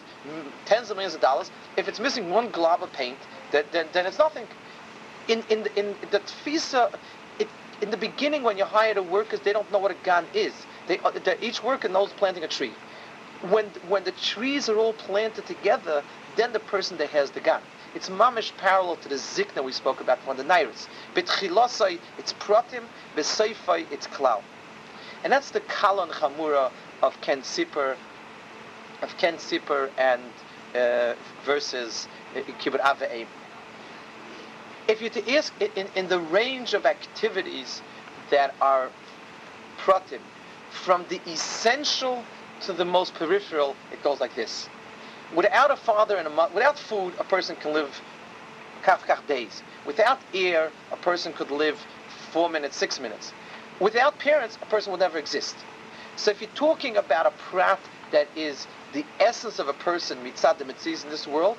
tens 0.65 0.91
of 0.91 0.97
millions 0.97 1.15
of 1.15 1.21
dollars. 1.21 1.49
If 1.75 1.87
it's 1.87 1.99
missing 1.99 2.29
one 2.29 2.51
glob 2.51 2.83
of 2.83 2.93
paint, 2.93 3.17
then, 3.51 3.63
then, 3.71 3.87
then 3.91 4.05
it's 4.05 4.19
nothing. 4.19 4.45
In, 5.27 5.43
in, 5.49 5.65
in 5.75 5.95
the 6.11 6.19
tfisa, 6.19 6.93
in 7.81 7.91
the 7.91 7.97
beginning 7.97 8.43
when 8.43 8.57
you 8.57 8.65
hire 8.65 8.93
the 8.93 9.03
workers, 9.03 9.39
they 9.39 9.53
don't 9.53 9.71
know 9.71 9.79
what 9.79 9.91
a 9.91 9.97
garden 10.03 10.29
is. 10.33 10.53
They, 10.87 10.99
uh, 10.99 11.11
each 11.41 11.63
worker 11.63 11.89
knows 11.89 12.11
planting 12.13 12.43
a 12.43 12.47
tree. 12.47 12.73
When, 13.41 13.65
when 13.87 14.03
the 14.03 14.11
trees 14.11 14.67
are 14.67 14.77
all 14.77 14.93
planted 14.93 15.45
together, 15.45 16.03
then 16.35 16.51
the 16.51 16.59
person 16.59 16.97
that 16.97 17.09
has 17.11 17.31
the 17.31 17.39
gun. 17.39 17.61
It's 17.95 18.09
mamish 18.09 18.55
parallel 18.57 18.97
to 18.97 19.09
the 19.09 19.15
zikna 19.15 19.63
we 19.63 19.71
spoke 19.71 20.01
about 20.01 20.21
from 20.23 20.37
the 20.37 20.43
Nairis. 20.43 20.87
Betchilosai, 21.15 21.99
it's 22.17 22.33
pratim, 22.33 22.83
beseifai, 23.15 23.91
it's 23.91 24.07
klal. 24.07 24.41
And 25.23 25.31
that's 25.33 25.51
the 25.51 25.61
kalon 25.61 26.09
chamura 26.09 26.71
of 27.01 27.19
Ken 27.21 27.41
Sipper, 27.41 27.95
of 29.01 29.17
Ken 29.17 29.35
Sipper 29.35 29.89
and 29.97 30.21
uh, 30.75 31.15
versus 31.45 32.07
uh, 32.35 32.41
Kibbut 32.61 32.81
Ave'im. 32.81 33.27
If 34.87 35.01
you 35.01 35.09
to 35.09 35.35
ask 35.35 35.53
in, 35.61 35.87
in 35.95 36.07
the 36.07 36.19
range 36.19 36.73
of 36.73 36.85
activities 36.85 37.81
that 38.31 38.53
are 38.61 38.89
pratim, 39.77 40.19
from 40.69 41.05
the 41.09 41.19
essential 41.27 42.23
to 42.61 42.73
the 42.73 42.85
most 42.85 43.13
peripheral, 43.13 43.75
it 43.91 44.01
goes 44.03 44.19
like 44.19 44.35
this. 44.35 44.69
Without 45.35 45.71
a 45.71 45.75
father 45.75 46.17
and 46.17 46.27
a 46.27 46.29
mother, 46.29 46.53
without 46.53 46.77
food, 46.77 47.13
a 47.19 47.23
person 47.23 47.55
can 47.55 47.73
live 47.73 48.01
kaf 48.83 49.05
kaf 49.05 49.25
days. 49.27 49.63
Without 49.85 50.19
air, 50.33 50.71
a 50.91 50.97
person 50.97 51.33
could 51.33 51.51
live 51.51 51.79
four 52.31 52.49
minutes, 52.49 52.75
six 52.75 52.99
minutes. 52.99 53.33
Without 53.79 54.17
parents, 54.19 54.57
a 54.61 54.65
person 54.65 54.91
would 54.91 54.99
never 54.99 55.17
exist. 55.17 55.55
So 56.15 56.31
if 56.31 56.41
you're 56.41 56.49
talking 56.55 56.97
about 56.97 57.25
a 57.25 57.31
prat 57.31 57.79
that 58.11 58.27
is 58.35 58.67
the 58.93 59.05
essence 59.19 59.59
of 59.59 59.67
a 59.67 59.73
person, 59.73 60.17
mitzad 60.23 60.57
the 60.57 60.65
mitzvahs 60.65 61.03
in 61.03 61.09
this 61.09 61.27
world, 61.27 61.57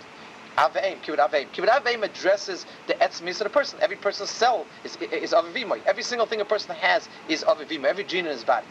Aveim, 0.59 1.01
Kibbut 1.01 1.19
Aveim. 1.19 1.47
Kibbut 1.53 1.69
Aveim 1.69 2.03
addresses 2.03 2.67
the 2.87 2.95
etzmis 2.95 3.41
of 3.41 3.45
the 3.45 3.51
person. 3.51 3.79
Every 3.81 3.97
person's 3.97 4.31
cell 4.31 4.67
is, 4.85 4.97
is 4.97 5.33
avivimoy. 5.33 5.81
Every 5.87 6.03
single 6.03 6.27
thing 6.27 6.41
a 6.41 6.45
person 6.45 6.75
has 6.75 7.09
is 7.29 7.45
avivimoy. 7.45 7.85
Every 7.85 8.05
gene 8.05 8.27
in 8.27 8.33
his 8.33 8.45
body. 8.45 8.67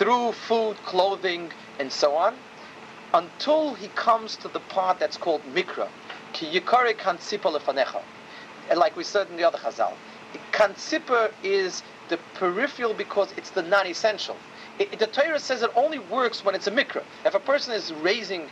Through 0.00 0.32
food, 0.32 0.78
clothing, 0.86 1.52
and 1.78 1.92
so 1.92 2.16
on, 2.16 2.34
until 3.12 3.74
he 3.74 3.88
comes 3.88 4.34
to 4.36 4.48
the 4.48 4.60
part 4.60 4.98
that's 4.98 5.18
called 5.18 5.42
mikra. 5.54 5.88
Ki 6.32 6.58
lefanecha. 6.58 8.00
And 8.70 8.78
like 8.78 8.96
we 8.96 9.04
said 9.04 9.28
in 9.28 9.36
the 9.36 9.44
other 9.44 9.58
chazal, 9.58 9.92
kansipa 10.52 11.30
is 11.44 11.82
the 12.08 12.18
peripheral 12.32 12.94
because 12.94 13.34
it's 13.36 13.50
the 13.50 13.60
non-essential. 13.60 14.38
The 14.78 15.06
Torah 15.06 15.38
says 15.38 15.60
it 15.60 15.70
only 15.76 15.98
works 15.98 16.46
when 16.46 16.54
it's 16.54 16.66
a 16.66 16.70
mikra. 16.70 17.02
If 17.26 17.34
a 17.34 17.38
person 17.38 17.74
is 17.74 17.92
raising 17.92 18.48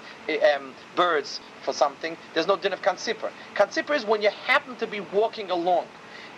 um, 0.54 0.74
birds 0.96 1.40
for 1.62 1.72
something, 1.72 2.18
there's 2.34 2.46
no 2.46 2.56
din 2.56 2.74
of 2.74 2.82
kansipra. 2.82 3.30
Kansipra 3.54 3.96
is 3.96 4.04
when 4.04 4.20
you 4.20 4.28
happen 4.28 4.76
to 4.76 4.86
be 4.86 5.00
walking 5.00 5.50
along 5.50 5.86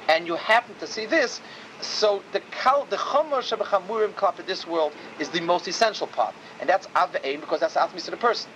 and 0.09 0.27
you 0.27 0.37
happen 0.37 0.77
to 0.77 0.87
see 0.87 1.07
this. 1.07 1.41
So 1.83 2.23
the 2.33 2.41
kal, 2.51 2.87
the 2.91 2.97
chomer 2.97 3.41
shebechamurim 3.41 4.13
klap 4.15 4.39
in 4.39 4.47
this 4.47 4.67
world 4.67 4.93
is 5.19 5.31
the 5.31 5.41
most 5.41 5.67
essential 5.67 6.07
part, 6.07 6.35
and 6.61 6.69
that's 6.69 6.87
avein 6.89 7.41
because 7.41 7.61
that's 7.61 7.75
atmis 7.75 8.05
to 8.05 8.11
the 8.11 8.17
person. 8.17 8.51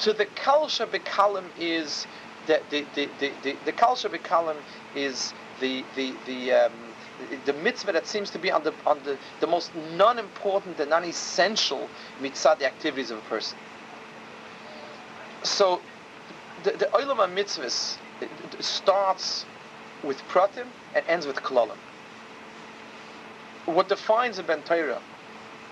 To 0.00 0.12
the 0.12 0.26
kal 0.26 0.66
shebekalim 0.66 1.44
is 1.58 2.06
the 2.46 2.60
the 2.70 2.84
the 2.94 3.08
the 3.18 3.32
the, 3.42 3.56
the 3.64 3.72
kal 3.72 3.96
is 4.94 5.32
the 5.60 5.84
the 5.96 6.14
the 6.26 6.52
um, 6.52 6.72
the 7.46 7.52
mitzvah 7.54 7.92
that 7.92 8.06
seems 8.06 8.30
to 8.30 8.38
be 8.38 8.50
on 8.50 8.62
the 8.64 8.74
on 8.86 8.98
the, 9.04 9.16
the 9.40 9.46
most 9.46 9.70
non-important 9.92 10.78
and 10.80 10.90
non-essential 10.90 11.88
mitzvah 12.20 12.56
the 12.58 12.66
activities 12.66 13.10
of 13.10 13.18
a 13.18 13.22
person. 13.22 13.56
So 15.42 15.80
the 16.62 16.72
the 16.72 16.86
olam 16.86 17.34
mitzvahs 17.34 17.96
starts 18.60 19.46
with 20.02 20.20
pratim 20.28 20.66
and 20.94 21.04
ends 21.08 21.26
with 21.26 21.36
klolim. 21.36 21.78
What 23.66 23.88
defines 23.88 24.38
a 24.38 24.42
ben 24.42 24.62
Torah, 24.62 25.00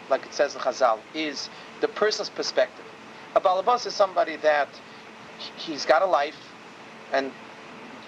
like 0.08 0.24
it 0.24 0.34
says 0.34 0.54
in 0.54 0.60
Chazal, 0.60 0.98
is 1.14 1.50
the 1.80 1.88
person's 1.88 2.30
perspective. 2.30 2.84
A 3.34 3.40
balabas 3.40 3.86
is 3.86 3.94
somebody 3.94 4.36
that 4.36 4.68
he's 5.56 5.84
got 5.84 6.02
a 6.02 6.06
life, 6.06 6.36
and 7.12 7.30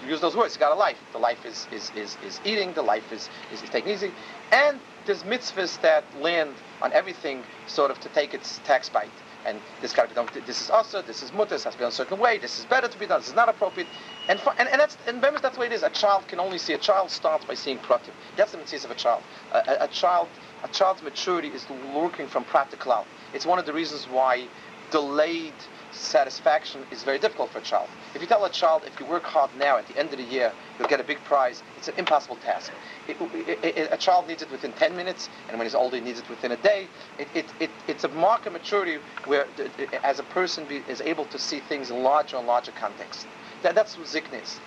use 0.07 0.21
those 0.21 0.35
words, 0.35 0.53
he's 0.53 0.59
got 0.59 0.71
a 0.71 0.75
life. 0.75 0.97
The 1.11 1.19
life 1.19 1.45
is, 1.45 1.67
is, 1.71 1.91
is, 1.95 2.17
is 2.25 2.39
eating, 2.45 2.73
the 2.73 2.81
life 2.81 3.11
is, 3.11 3.29
is, 3.53 3.61
is 3.61 3.69
taking 3.69 3.93
easy, 3.93 4.11
and 4.51 4.79
there's 5.05 5.23
mitzvahs 5.23 5.79
that 5.81 6.03
land 6.19 6.53
on 6.81 6.91
everything 6.93 7.43
sort 7.67 7.91
of 7.91 7.99
to 7.99 8.09
take 8.09 8.33
its 8.33 8.59
tax 8.63 8.89
bite 8.89 9.09
and 9.45 9.59
this 9.81 9.93
got 9.93 10.09
be 10.09 10.15
done. 10.15 10.27
This 10.45 10.61
is 10.61 10.69
also, 10.69 11.01
this 11.01 11.21
is 11.21 11.31
mutter, 11.31 11.51
this 11.51 11.63
has 11.63 11.73
to 11.73 11.77
be 11.77 11.83
done 11.83 11.89
a 11.89 11.95
certain 11.95 12.19
way. 12.19 12.37
This 12.37 12.59
is 12.59 12.65
better 12.65 12.87
to 12.87 12.99
be 12.99 13.05
done. 13.05 13.19
This 13.21 13.29
is 13.29 13.35
not 13.35 13.47
appropriate. 13.47 13.87
And 14.27 14.39
for, 14.39 14.53
and, 14.57 14.67
and 14.69 14.79
that's 14.81 14.97
and 15.07 15.17
remember 15.17 15.39
that's 15.39 15.55
the 15.55 15.61
way 15.61 15.67
it 15.67 15.73
is. 15.73 15.83
A 15.83 15.89
child 15.89 16.27
can 16.27 16.39
only 16.39 16.57
see. 16.57 16.73
A 16.73 16.77
child 16.77 17.11
starts 17.11 17.45
by 17.45 17.53
seeing 17.53 17.77
pratim. 17.79 18.11
That's 18.37 18.51
the 18.51 18.57
mitzvah 18.57 18.85
of 18.85 18.91
a 18.91 18.95
child. 18.95 19.23
A, 19.53 19.57
a, 19.57 19.85
a, 19.85 19.87
child, 19.87 20.27
a 20.63 20.67
child's 20.69 21.01
maturity 21.03 21.49
is 21.49 21.65
lurking 21.93 22.27
from 22.27 22.43
practical. 22.45 22.91
Out. 22.91 23.07
It's 23.33 23.45
one 23.45 23.59
of 23.59 23.65
the 23.65 23.73
reasons 23.73 24.07
why 24.09 24.47
delayed 24.91 25.53
satisfaction 25.95 26.81
is 26.91 27.03
very 27.03 27.19
difficult 27.19 27.49
for 27.51 27.59
a 27.59 27.61
child. 27.61 27.89
If 28.13 28.21
you 28.21 28.27
tell 28.27 28.45
a 28.45 28.49
child, 28.49 28.83
if 28.85 28.99
you 28.99 29.05
work 29.05 29.23
hard 29.23 29.49
now, 29.57 29.77
at 29.77 29.87
the 29.87 29.97
end 29.97 30.11
of 30.11 30.17
the 30.17 30.23
year, 30.23 30.51
you'll 30.77 30.87
get 30.87 30.99
a 30.99 31.03
big 31.03 31.23
prize, 31.23 31.63
it's 31.77 31.87
an 31.87 31.95
impossible 31.97 32.35
task. 32.37 32.71
It, 33.07 33.17
it, 33.21 33.77
it, 33.77 33.89
a 33.91 33.97
child 33.97 34.27
needs 34.27 34.41
it 34.41 34.51
within 34.51 34.73
10 34.73 34.95
minutes, 34.95 35.29
and 35.49 35.57
when 35.57 35.65
he's 35.65 35.75
older, 35.75 35.97
he 35.97 36.03
needs 36.03 36.19
it 36.19 36.29
within 36.29 36.51
a 36.51 36.57
day. 36.57 36.87
it's 37.19 38.03
a 38.03 38.09
mark 38.09 38.45
of 38.45 38.53
maturity 38.53 38.99
where, 39.25 39.45
uh, 39.59 39.63
uh, 39.63 39.97
as 40.03 40.19
a 40.19 40.23
person 40.23 40.65
be, 40.65 40.83
is 40.89 41.01
able 41.01 41.25
to 41.25 41.39
see 41.39 41.59
things 41.59 41.89
in 41.89 42.03
larger 42.03 42.37
and 42.37 42.47
larger 42.47 42.71
context. 42.71 43.27
That, 43.63 43.75
that's 43.75 43.97
what 43.97 44.07
zikn 44.07 44.41
is. 44.41 44.59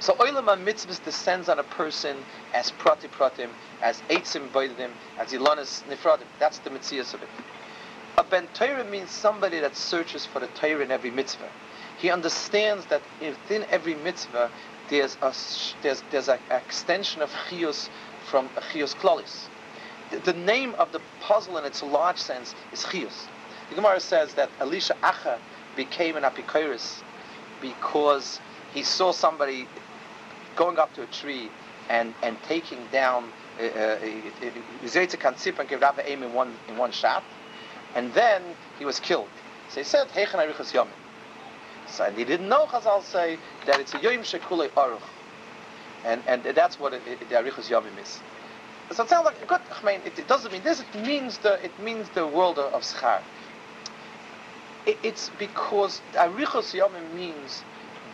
So 0.00 0.12
Olam 0.14 0.44
HaMitzvahs 0.44 1.02
descends 1.04 1.48
on 1.48 1.58
a 1.58 1.62
person 1.62 2.16
as 2.52 2.70
prati 2.72 3.08
pratim, 3.08 3.48
as 3.80 4.02
eitzim 4.10 4.50
boidim, 4.50 4.90
as 5.18 5.32
ilanis 5.32 5.82
nifradim. 5.84 6.26
That's 6.38 6.58
the 6.58 6.70
mitzvah 6.70 7.00
of 7.00 7.22
it. 7.22 7.28
A 8.16 8.22
ben 8.22 8.46
Torah 8.54 8.84
means 8.84 9.10
somebody 9.10 9.58
that 9.60 9.74
searches 9.76 10.24
for 10.24 10.38
the 10.38 10.46
Torah 10.48 10.84
in 10.84 10.90
every 10.90 11.10
mitzvah. 11.10 11.50
He 11.98 12.10
understands 12.10 12.86
that 12.86 13.02
within 13.20 13.64
every 13.70 13.94
mitzvah 13.94 14.50
there's 14.88 15.16
a 15.20 15.32
there's 15.82 16.02
there's 16.10 16.28
an 16.28 16.38
extension 16.50 17.22
of 17.22 17.30
chiyus 17.48 17.88
from 18.24 18.48
chiyus 18.70 18.94
klolis. 18.94 19.48
The, 20.10 20.18
the, 20.18 20.32
name 20.32 20.74
of 20.76 20.92
the 20.92 21.00
puzzle 21.20 21.58
in 21.58 21.64
its 21.64 21.82
large 21.82 22.18
sense 22.18 22.54
is 22.72 22.84
chiyus. 22.84 23.26
The 23.70 23.76
Gemara 23.76 24.00
says 24.00 24.34
that 24.34 24.50
Elisha 24.60 24.94
Acher 25.02 25.38
became 25.74 26.16
an 26.16 26.22
apikoris 26.22 27.02
because 27.60 28.40
he 28.72 28.82
saw 28.82 29.12
somebody 29.12 29.66
going 30.56 30.78
up 30.78 30.92
to 30.94 31.02
a 31.02 31.06
tree 31.06 31.50
and, 31.88 32.14
and 32.22 32.40
taking 32.44 32.78
down 32.92 33.30
Zaytzik 33.58 35.24
uh, 35.24 35.28
uh, 35.28 35.60
and 35.60 35.68
gave 35.68 35.80
Rabbi 35.80 36.02
aim 36.06 36.22
in 36.22 36.32
one 36.32 36.54
in 36.68 36.76
one 36.76 36.92
shot, 36.92 37.22
and 37.94 38.12
then 38.14 38.42
he 38.78 38.84
was 38.84 39.00
killed. 39.00 39.28
So 39.68 39.80
he 39.80 39.84
said, 39.84 40.08
Heichen 40.08 40.38
Arichas 40.38 40.72
Yomim. 40.72 40.88
So 41.88 42.04
and 42.04 42.16
he 42.16 42.24
didn't 42.24 42.48
know 42.48 42.66
Chazal 42.66 43.02
say 43.02 43.38
that 43.66 43.80
it's 43.80 43.94
a 43.94 44.00
Yom 44.00 44.22
Shekulei 44.22 44.70
Aruch. 44.70 45.00
And 46.04 46.22
and 46.26 46.42
that's 46.42 46.78
what 46.78 46.92
it, 46.92 47.02
it, 47.06 47.28
the 47.28 47.36
Arichas 47.36 47.70
Yomim 47.70 48.02
is. 48.02 48.20
So 48.92 49.02
it 49.02 49.08
sounds 49.08 49.24
like 49.24 49.46
good. 49.46 49.60
I 49.70 49.86
mean, 49.86 50.00
it, 50.04 50.18
it, 50.18 50.28
doesn't 50.28 50.52
mean 50.52 50.62
this. 50.62 50.80
It 50.80 51.06
means 51.06 51.38
the 51.38 51.62
it 51.64 51.72
means 51.80 52.08
the 52.10 52.26
world 52.26 52.58
of, 52.58 52.72
of 52.74 52.82
schar. 52.82 53.20
It, 54.86 54.98
it's 55.02 55.30
because 55.38 56.00
Arichas 56.14 56.74
Yomim 56.74 57.14
means 57.14 57.62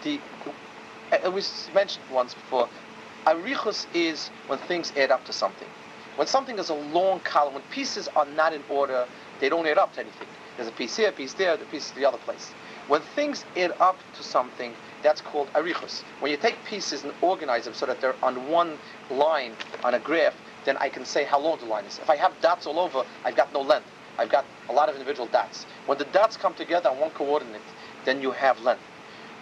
the 0.04 0.20
uh, 1.12 1.30
we 1.30 1.42
mentioned 1.74 2.04
once 2.12 2.34
before, 2.34 2.68
arichus 3.26 3.86
is 3.94 4.28
when 4.46 4.58
things 4.60 4.92
add 4.96 5.10
up 5.10 5.24
to 5.24 5.32
something. 5.32 5.68
When 6.16 6.26
something 6.26 6.58
is 6.58 6.70
a 6.70 6.74
long 6.74 7.20
column, 7.20 7.54
when 7.54 7.62
pieces 7.70 8.08
are 8.14 8.26
not 8.26 8.52
in 8.52 8.62
order, 8.68 9.06
they 9.40 9.48
don't 9.48 9.66
add 9.66 9.78
up 9.78 9.92
to 9.94 10.00
anything. 10.00 10.28
There's 10.56 10.68
a 10.68 10.72
piece 10.72 10.96
here, 10.96 11.08
a 11.08 11.12
piece 11.12 11.32
there, 11.34 11.56
the 11.56 11.64
piece 11.66 11.90
the 11.92 12.04
other 12.04 12.18
place. 12.18 12.52
When 12.88 13.00
things 13.00 13.44
add 13.56 13.72
up 13.80 13.98
to 14.16 14.22
something, 14.22 14.74
that's 15.02 15.20
called 15.20 15.48
arichus. 15.54 16.02
When 16.20 16.30
you 16.30 16.36
take 16.36 16.62
pieces 16.64 17.04
and 17.04 17.12
organize 17.22 17.64
them 17.64 17.74
so 17.74 17.86
that 17.86 18.00
they're 18.00 18.16
on 18.22 18.48
one 18.48 18.78
line 19.10 19.54
on 19.82 19.94
a 19.94 19.98
graph, 19.98 20.34
then 20.64 20.76
I 20.76 20.88
can 20.88 21.04
say 21.04 21.24
how 21.24 21.40
long 21.40 21.58
the 21.58 21.64
line 21.64 21.84
is. 21.84 21.98
If 21.98 22.10
I 22.10 22.16
have 22.16 22.32
dots 22.42 22.66
all 22.66 22.78
over, 22.78 23.04
I've 23.24 23.36
got 23.36 23.52
no 23.52 23.62
length. 23.62 23.86
I've 24.18 24.28
got 24.28 24.44
a 24.68 24.72
lot 24.72 24.88
of 24.88 24.94
individual 24.96 25.28
dots. 25.28 25.64
When 25.86 25.96
the 25.96 26.04
dots 26.04 26.36
come 26.36 26.52
together 26.52 26.90
on 26.90 26.98
one 26.98 27.10
coordinate, 27.12 27.62
then 28.04 28.20
you 28.20 28.32
have 28.32 28.60
length. 28.60 28.82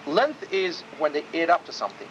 Length 0.06 0.52
is 0.52 0.82
when 0.98 1.12
they 1.12 1.24
add 1.34 1.50
up 1.50 1.64
to 1.66 1.72
something. 1.72 2.06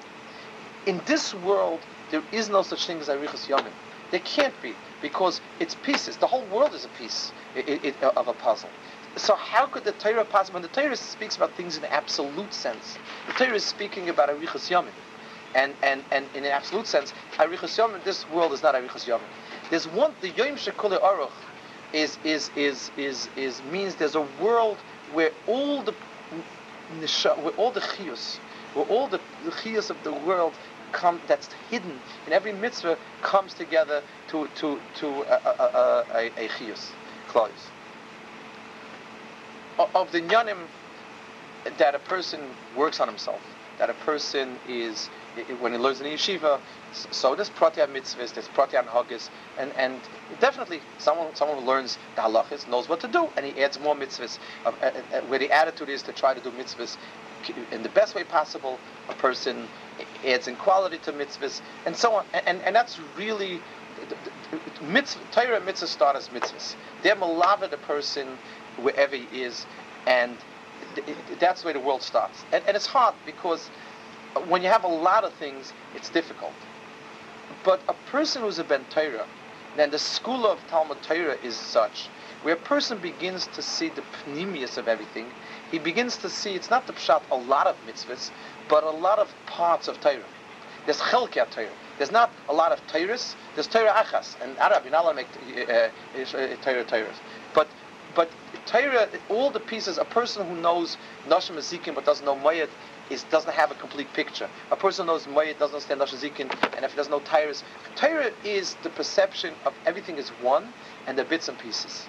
In 0.86 1.02
this 1.06 1.34
world, 1.34 1.80
there 2.12 2.24
is 2.32 2.50
no 2.50 2.62
such 2.62 2.86
thing 2.86 3.00
as 3.00 3.08
Arichas 3.08 3.48
Yomim. 3.48 3.72
There 4.12 4.20
can't 4.22 4.54
be, 4.62 4.74
because 5.02 5.42
it's 5.60 5.76
pieces. 5.76 6.18
The 6.18 6.28
whole 6.28 6.46
world 6.46 6.74
is 6.74 6.86
a 6.86 6.90
piece 6.90 7.32
it, 7.56 7.84
it, 7.84 8.04
of 8.04 8.28
a 8.28 8.34
puzzle. 8.34 8.70
So 9.16 9.36
how 9.36 9.66
could 9.68 9.84
the 9.84 9.94
Torah 9.94 10.26
possibly, 10.26 10.62
when 10.62 10.64
the 10.64 10.82
Torah 10.82 10.96
speaks 10.96 11.36
about 11.36 11.56
things 11.56 11.78
in 11.78 11.86
absolute 11.86 12.54
sense, 12.54 12.98
the 13.28 13.34
Torah 13.34 13.56
is 13.56 13.66
speaking 13.66 14.10
about 14.10 14.30
Arichas 14.30 14.70
Yomim. 14.70 14.92
And, 15.56 15.74
and, 15.82 16.04
and 16.12 16.26
in 16.36 16.46
an 16.46 16.52
absolute 16.52 16.86
sense, 16.88 17.14
Arichas 17.38 17.78
Yomim, 17.78 18.04
this 18.04 18.30
world 18.30 18.54
is 18.54 18.62
not 18.62 18.76
Arichas 18.76 19.08
Yomim. 19.08 19.22
There's 19.70 19.88
one, 19.88 20.14
the 20.22 20.30
Yom 20.30 20.56
Shekule 20.56 21.02
Aruch 21.02 21.32
is, 21.94 22.18
is, 22.24 22.52
is, 22.56 22.92
is, 22.98 23.30
is, 23.36 23.62
means 23.72 23.96
there's 23.96 24.16
a 24.16 24.28
world 24.42 24.78
where 25.14 25.32
all 25.48 25.82
the 25.82 25.94
where 27.42 27.54
all 27.58 27.72
the 27.72 27.82
chiyus, 27.82 28.38
where 28.74 28.86
all 28.86 29.08
the, 29.08 29.20
the 29.44 29.52
chiyus 29.52 29.90
of 29.90 30.02
the 30.04 30.14
world 30.14 30.54
come, 30.92 31.22
that's 31.28 31.50
hidden 31.70 32.00
in 32.26 32.34
every 32.34 32.54
mitzvah 32.54 32.98
comes 33.22 33.54
together 33.54 34.02
to 34.30 34.48
to 34.56 34.80
to 35.00 35.08
a, 35.08 35.40
a, 35.46 36.06
a, 36.14 36.46
a 36.46 36.50
chiyus, 36.50 36.92
Of 39.78 40.12
the 40.12 40.22
nyanim 40.22 40.68
that 41.78 41.96
a 41.96 42.00
person 42.00 42.42
works 42.76 43.00
on 43.00 43.08
himself, 43.08 43.42
that 43.78 43.90
a 43.90 43.94
person 43.94 44.58
is 44.68 45.10
when 45.60 45.72
he 45.72 45.78
learns 45.78 46.02
in 46.02 46.08
yeshiva, 46.08 46.60
so 46.92 47.36
there's 47.36 47.50
pratya 47.50 47.88
mitzvahs, 47.88 48.34
there's 48.34 48.48
pratya 48.50 48.84
hagis, 48.86 49.30
and 49.58 49.72
and 49.78 50.00
definitely 50.40 50.82
someone 50.98 51.36
someone 51.36 51.58
who 51.60 51.66
learns 51.66 51.98
the 52.16 52.22
halachas 52.22 52.68
knows 52.68 52.90
what 52.90 53.00
to 53.02 53.08
do, 53.08 53.30
and 53.38 53.46
he 53.46 53.62
adds 53.62 53.80
more 53.80 53.96
mitzvahs. 53.96 54.40
Uh, 54.66 54.72
uh, 54.82 54.86
uh, 54.86 55.22
where 55.22 55.40
the 55.40 55.52
attitude 55.52 55.90
is 55.90 56.02
to 56.02 56.12
try 56.14 56.34
to 56.34 56.42
do 56.42 56.52
mitzvahs 56.52 56.98
in 57.72 57.84
the 57.84 57.90
best 57.90 58.16
way 58.16 58.24
possible. 58.24 58.80
A 59.10 59.14
person 59.14 59.68
adds 60.26 60.48
in 60.48 60.56
quality 60.56 60.98
to 61.00 61.14
mitzvahs, 61.14 61.62
and 61.86 61.96
so 61.96 62.14
on, 62.14 62.26
and 62.34 62.62
and 62.62 62.76
that's 62.76 63.00
really. 63.18 63.62
Mitzvah, 64.82 65.22
Torah 65.32 65.60
mitzvahs 65.60 65.88
start 65.88 66.16
as 66.16 66.30
mitzvahs. 66.30 66.76
They're 67.02 67.16
malava 67.16 67.70
the 67.70 67.78
person 67.78 68.38
wherever 68.78 69.16
he 69.16 69.42
is, 69.42 69.66
and 70.06 70.38
that's 71.40 71.64
where 71.64 71.74
the 71.74 71.80
world 71.80 72.04
starts. 72.04 72.44
And, 72.52 72.64
and 72.68 72.76
it's 72.76 72.86
hard 72.86 73.16
because 73.26 73.70
when 74.48 74.62
you 74.62 74.70
have 74.70 74.84
a 74.84 74.88
lot 74.88 75.24
of 75.24 75.34
things, 75.34 75.74
it's 75.96 76.10
difficult. 76.10 76.54
But 77.64 77.82
a 77.88 77.94
person 78.12 78.42
who's 78.44 78.60
a 78.60 78.64
Ben 78.64 78.86
Torah, 78.90 79.26
then 79.76 79.92
the 79.92 80.00
school 80.00 80.46
of 80.46 80.66
Talmud 80.68 81.02
Torah 81.02 81.38
is 81.44 81.56
such, 81.56 82.10
where 82.44 82.56
a 82.56 82.58
person 82.58 82.98
begins 83.00 83.48
to 83.48 83.62
see 83.62 83.90
the 83.90 84.04
pneumius 84.28 84.78
of 84.78 84.88
everything, 84.88 85.28
he 85.72 85.80
begins 85.80 86.18
to 86.18 86.30
see, 86.30 86.54
it's 86.54 86.70
not 86.70 86.88
the 86.88 86.94
pshat, 86.94 87.22
a 87.32 87.36
lot 87.36 87.68
of 87.68 87.76
mitzvahs, 87.88 88.32
but 88.70 88.84
a 88.84 88.90
lot 88.90 89.20
of 89.20 89.34
parts 89.46 89.88
of 89.88 90.00
Torah. 90.00 90.24
There's 90.86 91.00
chelkia 91.00 91.50
Torah. 91.50 91.70
There's 91.98 92.12
not 92.12 92.32
a 92.48 92.54
lot 92.54 92.72
of 92.72 92.86
Torahs, 92.88 93.36
there's 93.56 93.68
Torah 93.68 93.92
achas. 93.92 94.36
And 94.42 94.58
Arab, 94.60 94.84
you're 94.84 94.92
not 94.92 95.04
allowed 95.04 95.14
to 95.14 95.56
make 95.56 95.70
uh, 95.70 95.90
uh, 96.16 96.56
Torah 96.62 96.86
Torahs. 96.86 97.16
But, 97.54 97.68
but 98.16 98.32
Torah, 98.66 99.10
all 99.30 99.50
the 99.50 99.60
pieces, 99.60 99.98
a 99.98 100.06
person 100.06 100.48
who 100.48 100.56
knows 100.56 100.98
Nashim 101.28 101.58
Ezekim 101.58 101.96
but 101.96 102.06
doesn't 102.06 102.26
know 102.26 102.36
Mayat, 102.36 102.70
is 103.10 103.24
doesn't 103.24 103.54
have 103.54 103.72
a 103.72 103.76
complete 103.76 104.12
picture. 104.14 104.50
A 104.72 104.76
person 104.76 105.08
knows 105.08 105.26
Moyed, 105.26 105.58
doesn't 105.60 105.76
understand 105.76 106.02
Lashazikin, 106.02 106.76
and 106.76 106.86
if 106.86 106.92
he 106.92 106.98
doesn't 106.98 107.12
know 107.12 107.22
Tyrus, 107.22 107.64
Torah 107.96 108.32
is 108.44 108.76
the 108.84 108.90
perception 108.90 109.54
of 109.66 109.74
everything 109.86 110.18
is 110.18 110.30
one 110.42 110.74
and 111.08 111.18
the 111.18 111.24
bits 111.24 111.48
and 111.48 111.58
pieces. 111.58 112.08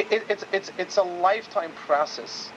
It, 0.00 0.10
it, 0.10 0.24
it's, 0.30 0.44
it's, 0.50 0.72
it's 0.78 0.96
a 0.96 1.02
lifetime 1.02 1.72
process 1.72 2.50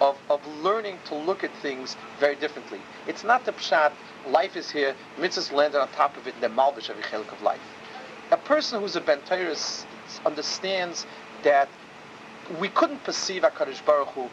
of, 0.00 0.16
of 0.30 0.40
learning 0.62 0.96
to 1.04 1.14
look 1.14 1.44
at 1.44 1.54
things 1.56 1.98
very 2.18 2.34
differently. 2.34 2.80
It's 3.06 3.24
not 3.24 3.44
the 3.44 3.52
pshat, 3.52 3.92
life 4.26 4.56
is 4.56 4.70
here, 4.70 4.94
mitzvahs 5.18 5.52
landed 5.52 5.82
on 5.82 5.88
top 5.90 6.16
of 6.16 6.26
it, 6.26 6.32
and 6.32 6.42
the 6.42 6.48
malbish 6.48 6.88
every 6.88 7.02
chelik 7.02 7.30
of 7.30 7.42
life. 7.42 7.60
A 8.30 8.38
person 8.38 8.80
who's 8.80 8.96
a 8.96 9.02
ben 9.02 9.20
understands 10.24 11.04
that 11.42 11.68
we 12.58 12.68
couldn't 12.68 13.04
perceive 13.04 13.42
HaKadosh 13.42 13.84
Baruch 13.84 14.08
Hu 14.08 14.30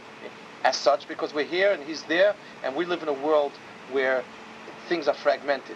as 0.63 0.77
such 0.77 1.09
because 1.09 1.33
we're 1.33 1.43
here 1.43 1.73
and 1.73 1.83
he's 1.83 2.03
there 2.03 2.35
and 2.63 2.73
we 2.73 2.85
live 2.85 3.03
in 3.03 3.09
a 3.09 3.13
world 3.13 3.51
where 3.91 4.23
things 4.87 5.09
are 5.09 5.13
fragmented. 5.13 5.75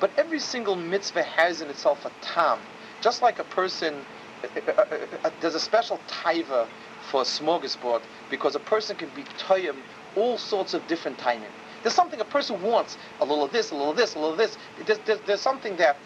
But 0.00 0.10
every 0.16 0.38
single 0.38 0.74
mitzvah 0.74 1.22
has 1.22 1.60
in 1.60 1.68
itself 1.68 2.06
a 2.06 2.10
tam. 2.22 2.58
Just 3.02 3.20
like 3.20 3.38
a 3.38 3.44
person, 3.44 4.06
Uh, 4.44 4.84
uh, 5.24 5.30
there's 5.40 5.54
a 5.54 5.60
special 5.60 6.00
taiva 6.08 6.66
for 7.10 7.22
a 7.22 7.24
smorgasbord 7.24 8.02
because 8.30 8.54
a 8.54 8.60
person 8.60 8.96
can 8.96 9.10
be 9.14 9.22
toyim 9.38 9.76
all 10.16 10.38
sorts 10.38 10.74
of 10.74 10.86
different 10.86 11.18
timing. 11.18 11.50
There's 11.82 11.94
something 11.94 12.20
a 12.20 12.24
person 12.24 12.60
wants, 12.60 12.98
a 13.20 13.24
little 13.24 13.44
of 13.44 13.52
this, 13.52 13.70
a 13.70 13.74
little 13.74 13.90
of 13.90 13.96
this, 13.96 14.14
a 14.14 14.18
little 14.18 14.32
of 14.32 14.38
this. 14.38 14.58
There's, 14.84 14.98
there's, 15.06 15.20
there's 15.26 15.40
something 15.40 15.76
that, 15.76 15.96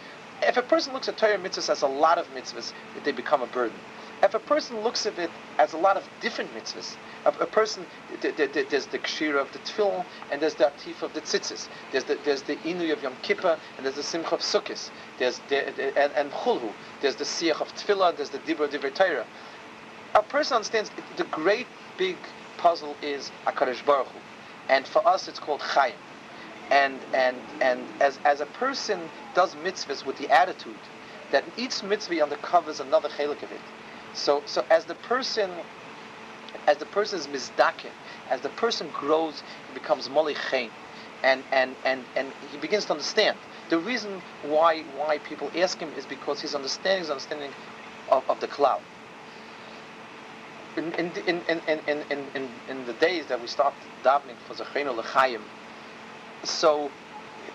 if 0.43 0.57
a 0.57 0.63
person 0.63 0.93
looks 0.93 1.09
at 1.09 1.17
Torah 1.17 1.39
mitzvahs 1.39 1.71
as 1.71 1.83
a 1.83 1.87
lot 1.87 2.19
of 2.19 2.27
mitzvahs, 2.35 2.73
they 3.05 3.13
become 3.13 3.43
a 3.43 3.47
burden. 3.47 3.79
If 4.23 4.35
a 4.35 4.39
person 4.39 4.81
looks 4.83 5.05
at 5.05 5.19
it 5.19 5.31
as 5.59 5.73
a 5.73 5.77
lot 5.77 5.97
of 5.97 6.09
different 6.21 6.55
mitzvahs, 6.55 6.95
a, 7.27 7.31
a 7.43 7.47
person, 7.47 7.85
th- 8.21 8.37
th- 8.37 8.53
th- 8.53 8.69
there's 8.69 8.87
the 8.87 9.01
kshira 9.01 9.41
of 9.41 9.53
the 9.53 9.59
tefillin, 9.61 10.05
and 10.31 10.41
there's 10.41 10.55
the 10.55 10.65
atif 10.65 11.03
of 11.03 11.13
the 11.13 11.21
tzitzis. 11.23 11.69
There's 11.91 12.05
the 12.05 12.17
there's 12.25 12.43
the 12.43 12.55
inu 12.59 12.93
of 12.93 13.03
Yom 13.03 13.17
Kippur, 13.23 13.59
and 13.77 13.85
there's 13.85 13.97
the 13.97 14.03
simcha 14.05 14.37
of 14.37 14.41
Sukkot. 14.41 14.91
There's 15.19 15.41
the, 15.49 15.99
and, 15.99 16.13
and 16.15 16.31
chulhu. 16.31 16.73
There's 17.01 17.17
the 17.17 17.25
siach 17.25 17.61
of 17.61 17.75
tefillah. 17.75 18.17
There's 18.17 18.31
the 18.31 18.39
dibra 18.39 18.69
divrei 18.69 18.95
Torah. 18.95 19.27
A 20.15 20.23
person 20.23 20.57
understands 20.57 20.93
the 21.17 21.25
great 21.25 21.67
big 21.99 22.17
puzzle 22.59 22.97
is 23.03 23.33
Hakadosh 23.47 23.85
Baruch 23.85 24.07
Hu, 24.09 24.21
and 24.69 24.87
for 24.87 25.07
us 25.09 25.27
it's 25.27 25.41
called 25.41 25.63
Chaim. 25.63 25.95
And 26.71 27.01
and 27.13 27.37
and 27.61 27.81
as 28.01 28.21
as 28.25 28.41
a 28.41 28.47
person 28.47 29.01
does 29.35 29.57
mitzvahs 29.57 30.07
with 30.07 30.17
the 30.19 30.31
attitude 30.31 30.79
that 31.33 31.45
each 31.57 31.83
mitzvah 31.83 32.15
undercovers 32.15 32.79
another 32.79 33.09
chelik 33.09 33.43
of 33.43 33.51
it 33.51 33.61
so, 34.15 34.43
so 34.47 34.65
as 34.71 34.85
the 34.85 34.95
person, 34.95 35.51
as 36.67 36.77
the 36.77 36.87
person 36.87 37.19
is 37.19 37.27
mizdakin, 37.27 37.91
as 38.31 38.41
the 38.41 38.49
person 38.51 38.89
grows, 38.93 39.43
he 39.69 39.75
becomes 39.75 40.09
molichein, 40.09 40.71
and 41.23 41.43
and 41.53 41.75
and 41.85 42.05
and 42.17 42.33
he 42.51 42.59
begins 42.59 42.85
to 42.87 42.93
understand. 42.93 43.37
The 43.69 43.79
reason 43.79 44.21
why 44.43 44.83
why 44.97 45.19
people 45.19 45.51
ask 45.57 45.79
him 45.79 45.91
is 45.97 46.05
because 46.07 46.41
his 46.41 46.55
understanding 46.55 47.03
is 47.03 47.11
understanding 47.11 47.51
of, 48.11 48.29
of 48.29 48.41
the 48.41 48.49
cloud. 48.49 48.81
In 50.77 50.93
in, 50.95 51.13
in, 51.27 51.41
in, 51.49 51.61
in, 51.69 52.03
in, 52.11 52.27
in, 52.35 52.49
in 52.69 52.87
the 52.87 52.95
days 52.95 53.27
that 53.27 53.41
we 53.41 53.47
start 53.47 53.75
davening 54.03 54.37
for 54.47 54.55
Zechreinu 54.55 54.97
L'chaim, 54.97 55.43
so 56.45 56.91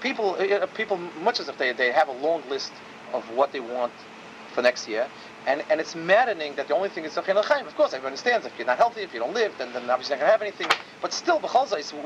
people, 0.01 0.35
uh, 0.39 0.65
people, 0.67 0.97
much 1.21 1.39
as 1.39 1.49
if 1.49 1.57
they, 1.57 1.73
they 1.73 1.91
have 1.91 2.07
a 2.07 2.11
long 2.11 2.41
list 2.49 2.71
of 3.13 3.23
what 3.31 3.51
they 3.51 3.59
want 3.59 3.91
for 4.57 4.63
next 4.63 4.87
year, 4.87 5.07
and, 5.45 5.63
and 5.69 5.79
it's 5.79 5.93
maddening 5.93 6.55
that 6.55 6.67
the 6.67 6.73
only 6.73 6.89
thing 6.89 7.05
is 7.05 7.13
Zachin 7.13 7.37
Of 7.37 7.75
course, 7.75 7.93
everyone 7.93 8.13
understands 8.13 8.43
if 8.47 8.57
you're 8.57 8.65
not 8.65 8.79
healthy, 8.79 9.01
if 9.01 9.13
you 9.13 9.19
don't 9.19 9.35
live, 9.35 9.53
then, 9.59 9.71
then 9.71 9.87
obviously 9.87 10.15
you're 10.15 10.25
not 10.25 10.39
going 10.39 10.49
to 10.49 10.55
have 10.55 10.59
anything. 10.59 10.67
But 10.99 11.13
still, 11.13 11.39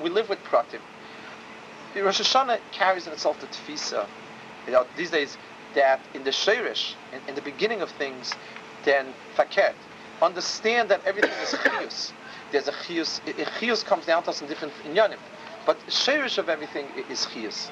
we 0.03 0.09
live 0.09 0.27
with 0.27 0.39
Pratim. 0.43 0.81
Rosh 1.95 2.19
Hashanah 2.19 2.59
carries 2.73 3.07
in 3.07 3.13
itself 3.13 3.39
the 3.39 3.47
tefisa. 3.47 4.05
You 4.65 4.73
know, 4.73 4.85
these 4.97 5.11
days, 5.11 5.37
that 5.75 6.01
in 6.13 6.25
the 6.25 6.31
Sheirish, 6.31 6.95
in, 7.13 7.21
in, 7.29 7.35
the 7.35 7.41
beginning 7.41 7.79
of 7.81 7.89
things, 7.91 8.33
then 8.83 9.13
faket, 9.37 9.75
understand 10.21 10.89
that 10.89 10.99
everything 11.05 11.31
is 11.41 11.53
chiyus. 11.63 12.11
There's 12.51 12.67
a 12.67 12.73
chiyus. 12.73 13.21
Chiyus 13.61 13.85
comes 13.85 14.05
down 14.05 14.23
to 14.23 14.31
us 14.31 14.41
in 14.41 14.49
different 14.49 14.73
inyanim, 14.83 15.19
but 15.65 15.79
Sheirish 15.87 16.37
of 16.37 16.49
everything 16.49 16.87
is 17.09 17.25
chiyus. 17.27 17.71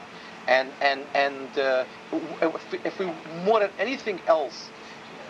And 0.50 0.70
and 0.82 1.02
and 1.14 1.60
uh, 1.60 1.86
if, 2.84 3.00
we, 3.00 3.06
than 3.60 3.70
anything 3.80 4.20
else 4.28 4.70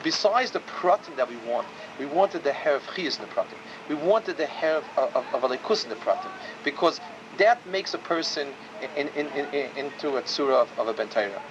besides 0.02 0.52
the 0.52 0.62
pratim 0.62 1.16
that 1.18 1.28
we 1.28 1.36
want, 1.48 1.68
we 2.00 2.06
wanted 2.06 2.44
the 2.44 2.54
hair 2.54 2.76
of 2.76 2.84
chiyas 2.84 3.20
in 3.20 3.26
the 3.28 3.32
pratim. 3.34 3.58
We 3.90 3.96
wanted 3.96 4.38
the 4.38 4.46
hair 4.46 4.78
of, 4.78 4.86
of, 4.98 5.26
of 5.34 5.44
in 5.84 5.90
the 5.90 5.96
pratim 5.96 6.32
because 6.64 7.02
that 7.38 7.66
makes 7.68 7.94
a 7.94 7.98
person 7.98 8.50
in, 8.96 9.10
in, 9.10 9.28
in, 9.28 9.70
into 9.76 10.18
a 10.18 10.22
tzura 10.22 10.62
of, 10.62 10.80
of 10.80 10.88
a 10.88 10.94
ben 10.94 11.10
Torah. 11.10 11.42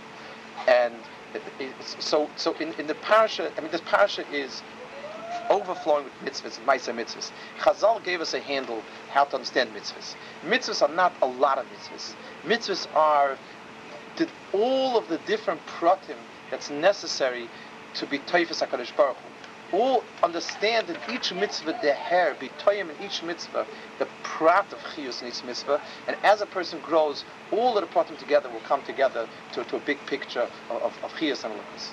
And 0.66 0.95
so, 1.81 2.29
so 2.37 2.55
in, 2.55 2.73
in 2.75 2.87
the 2.87 2.95
parasha, 2.95 3.53
I 3.57 3.61
mean, 3.61 3.71
this 3.71 3.83
parasha 3.83 4.25
is 4.33 4.62
overflowing 5.51 6.05
with 6.05 6.14
mitzvahs, 6.25 6.59
ma'aseh 6.64 6.95
mitzvahs. 6.95 7.31
Chazal 7.61 8.03
gave 8.03 8.21
us 8.21 8.35
a 8.35 8.41
handle 8.41 8.83
how 9.11 9.25
to 9.25 9.37
understand 9.37 9.71
mitzvahs. 9.75 10.14
Mitzvahs 10.45 10.83
are 10.83 10.95
not 10.95 11.12
a 11.23 11.27
lot 11.27 11.59
of 11.59 11.66
mitzvahs. 11.66 12.14
Mitzvahs 12.45 12.87
are 12.95 13.39
the, 14.19 14.29
all 14.53 14.97
of 14.97 15.09
the 15.09 15.19
different 15.19 15.61
pratim 15.66 16.16
that's 16.51 16.71
necessary 16.71 17.49
to 17.95 18.07
be 18.07 18.19
Taifas 18.19 18.66
HaKadosh 18.66 18.97
Baruch 18.97 19.16
Hu. 19.16 19.77
All 19.79 20.03
understand 20.23 20.87
that 20.87 20.99
each 21.12 21.33
mitzvah, 21.33 21.79
the 21.83 21.93
hair, 21.93 22.35
be 22.41 22.49
toyim 22.59 22.89
in 22.89 23.05
each 23.05 23.23
mitzvah, 23.23 23.66
the 23.99 24.07
prat 24.23 24.73
of 24.73 24.79
chiyus 24.95 25.21
in 25.21 25.29
each 25.29 25.45
mitzvah, 25.45 25.81
and 26.07 26.16
as 26.23 26.41
a 26.41 26.47
person 26.47 26.81
grows, 26.81 27.25
all 27.53 27.77
of 27.77 27.83
the 27.83 27.95
pratim 27.95 28.19
together 28.19 28.49
will 28.49 28.61
come 28.61 28.83
together 28.83 29.29
to, 29.53 29.64
to 29.64 29.77
a 29.77 29.81
big 29.81 29.99
picture 30.07 30.49
of, 30.71 30.83
of, 30.83 30.99
of 31.05 31.12
chiyus 31.14 31.45
and 31.45 31.55
lukas. 31.55 31.93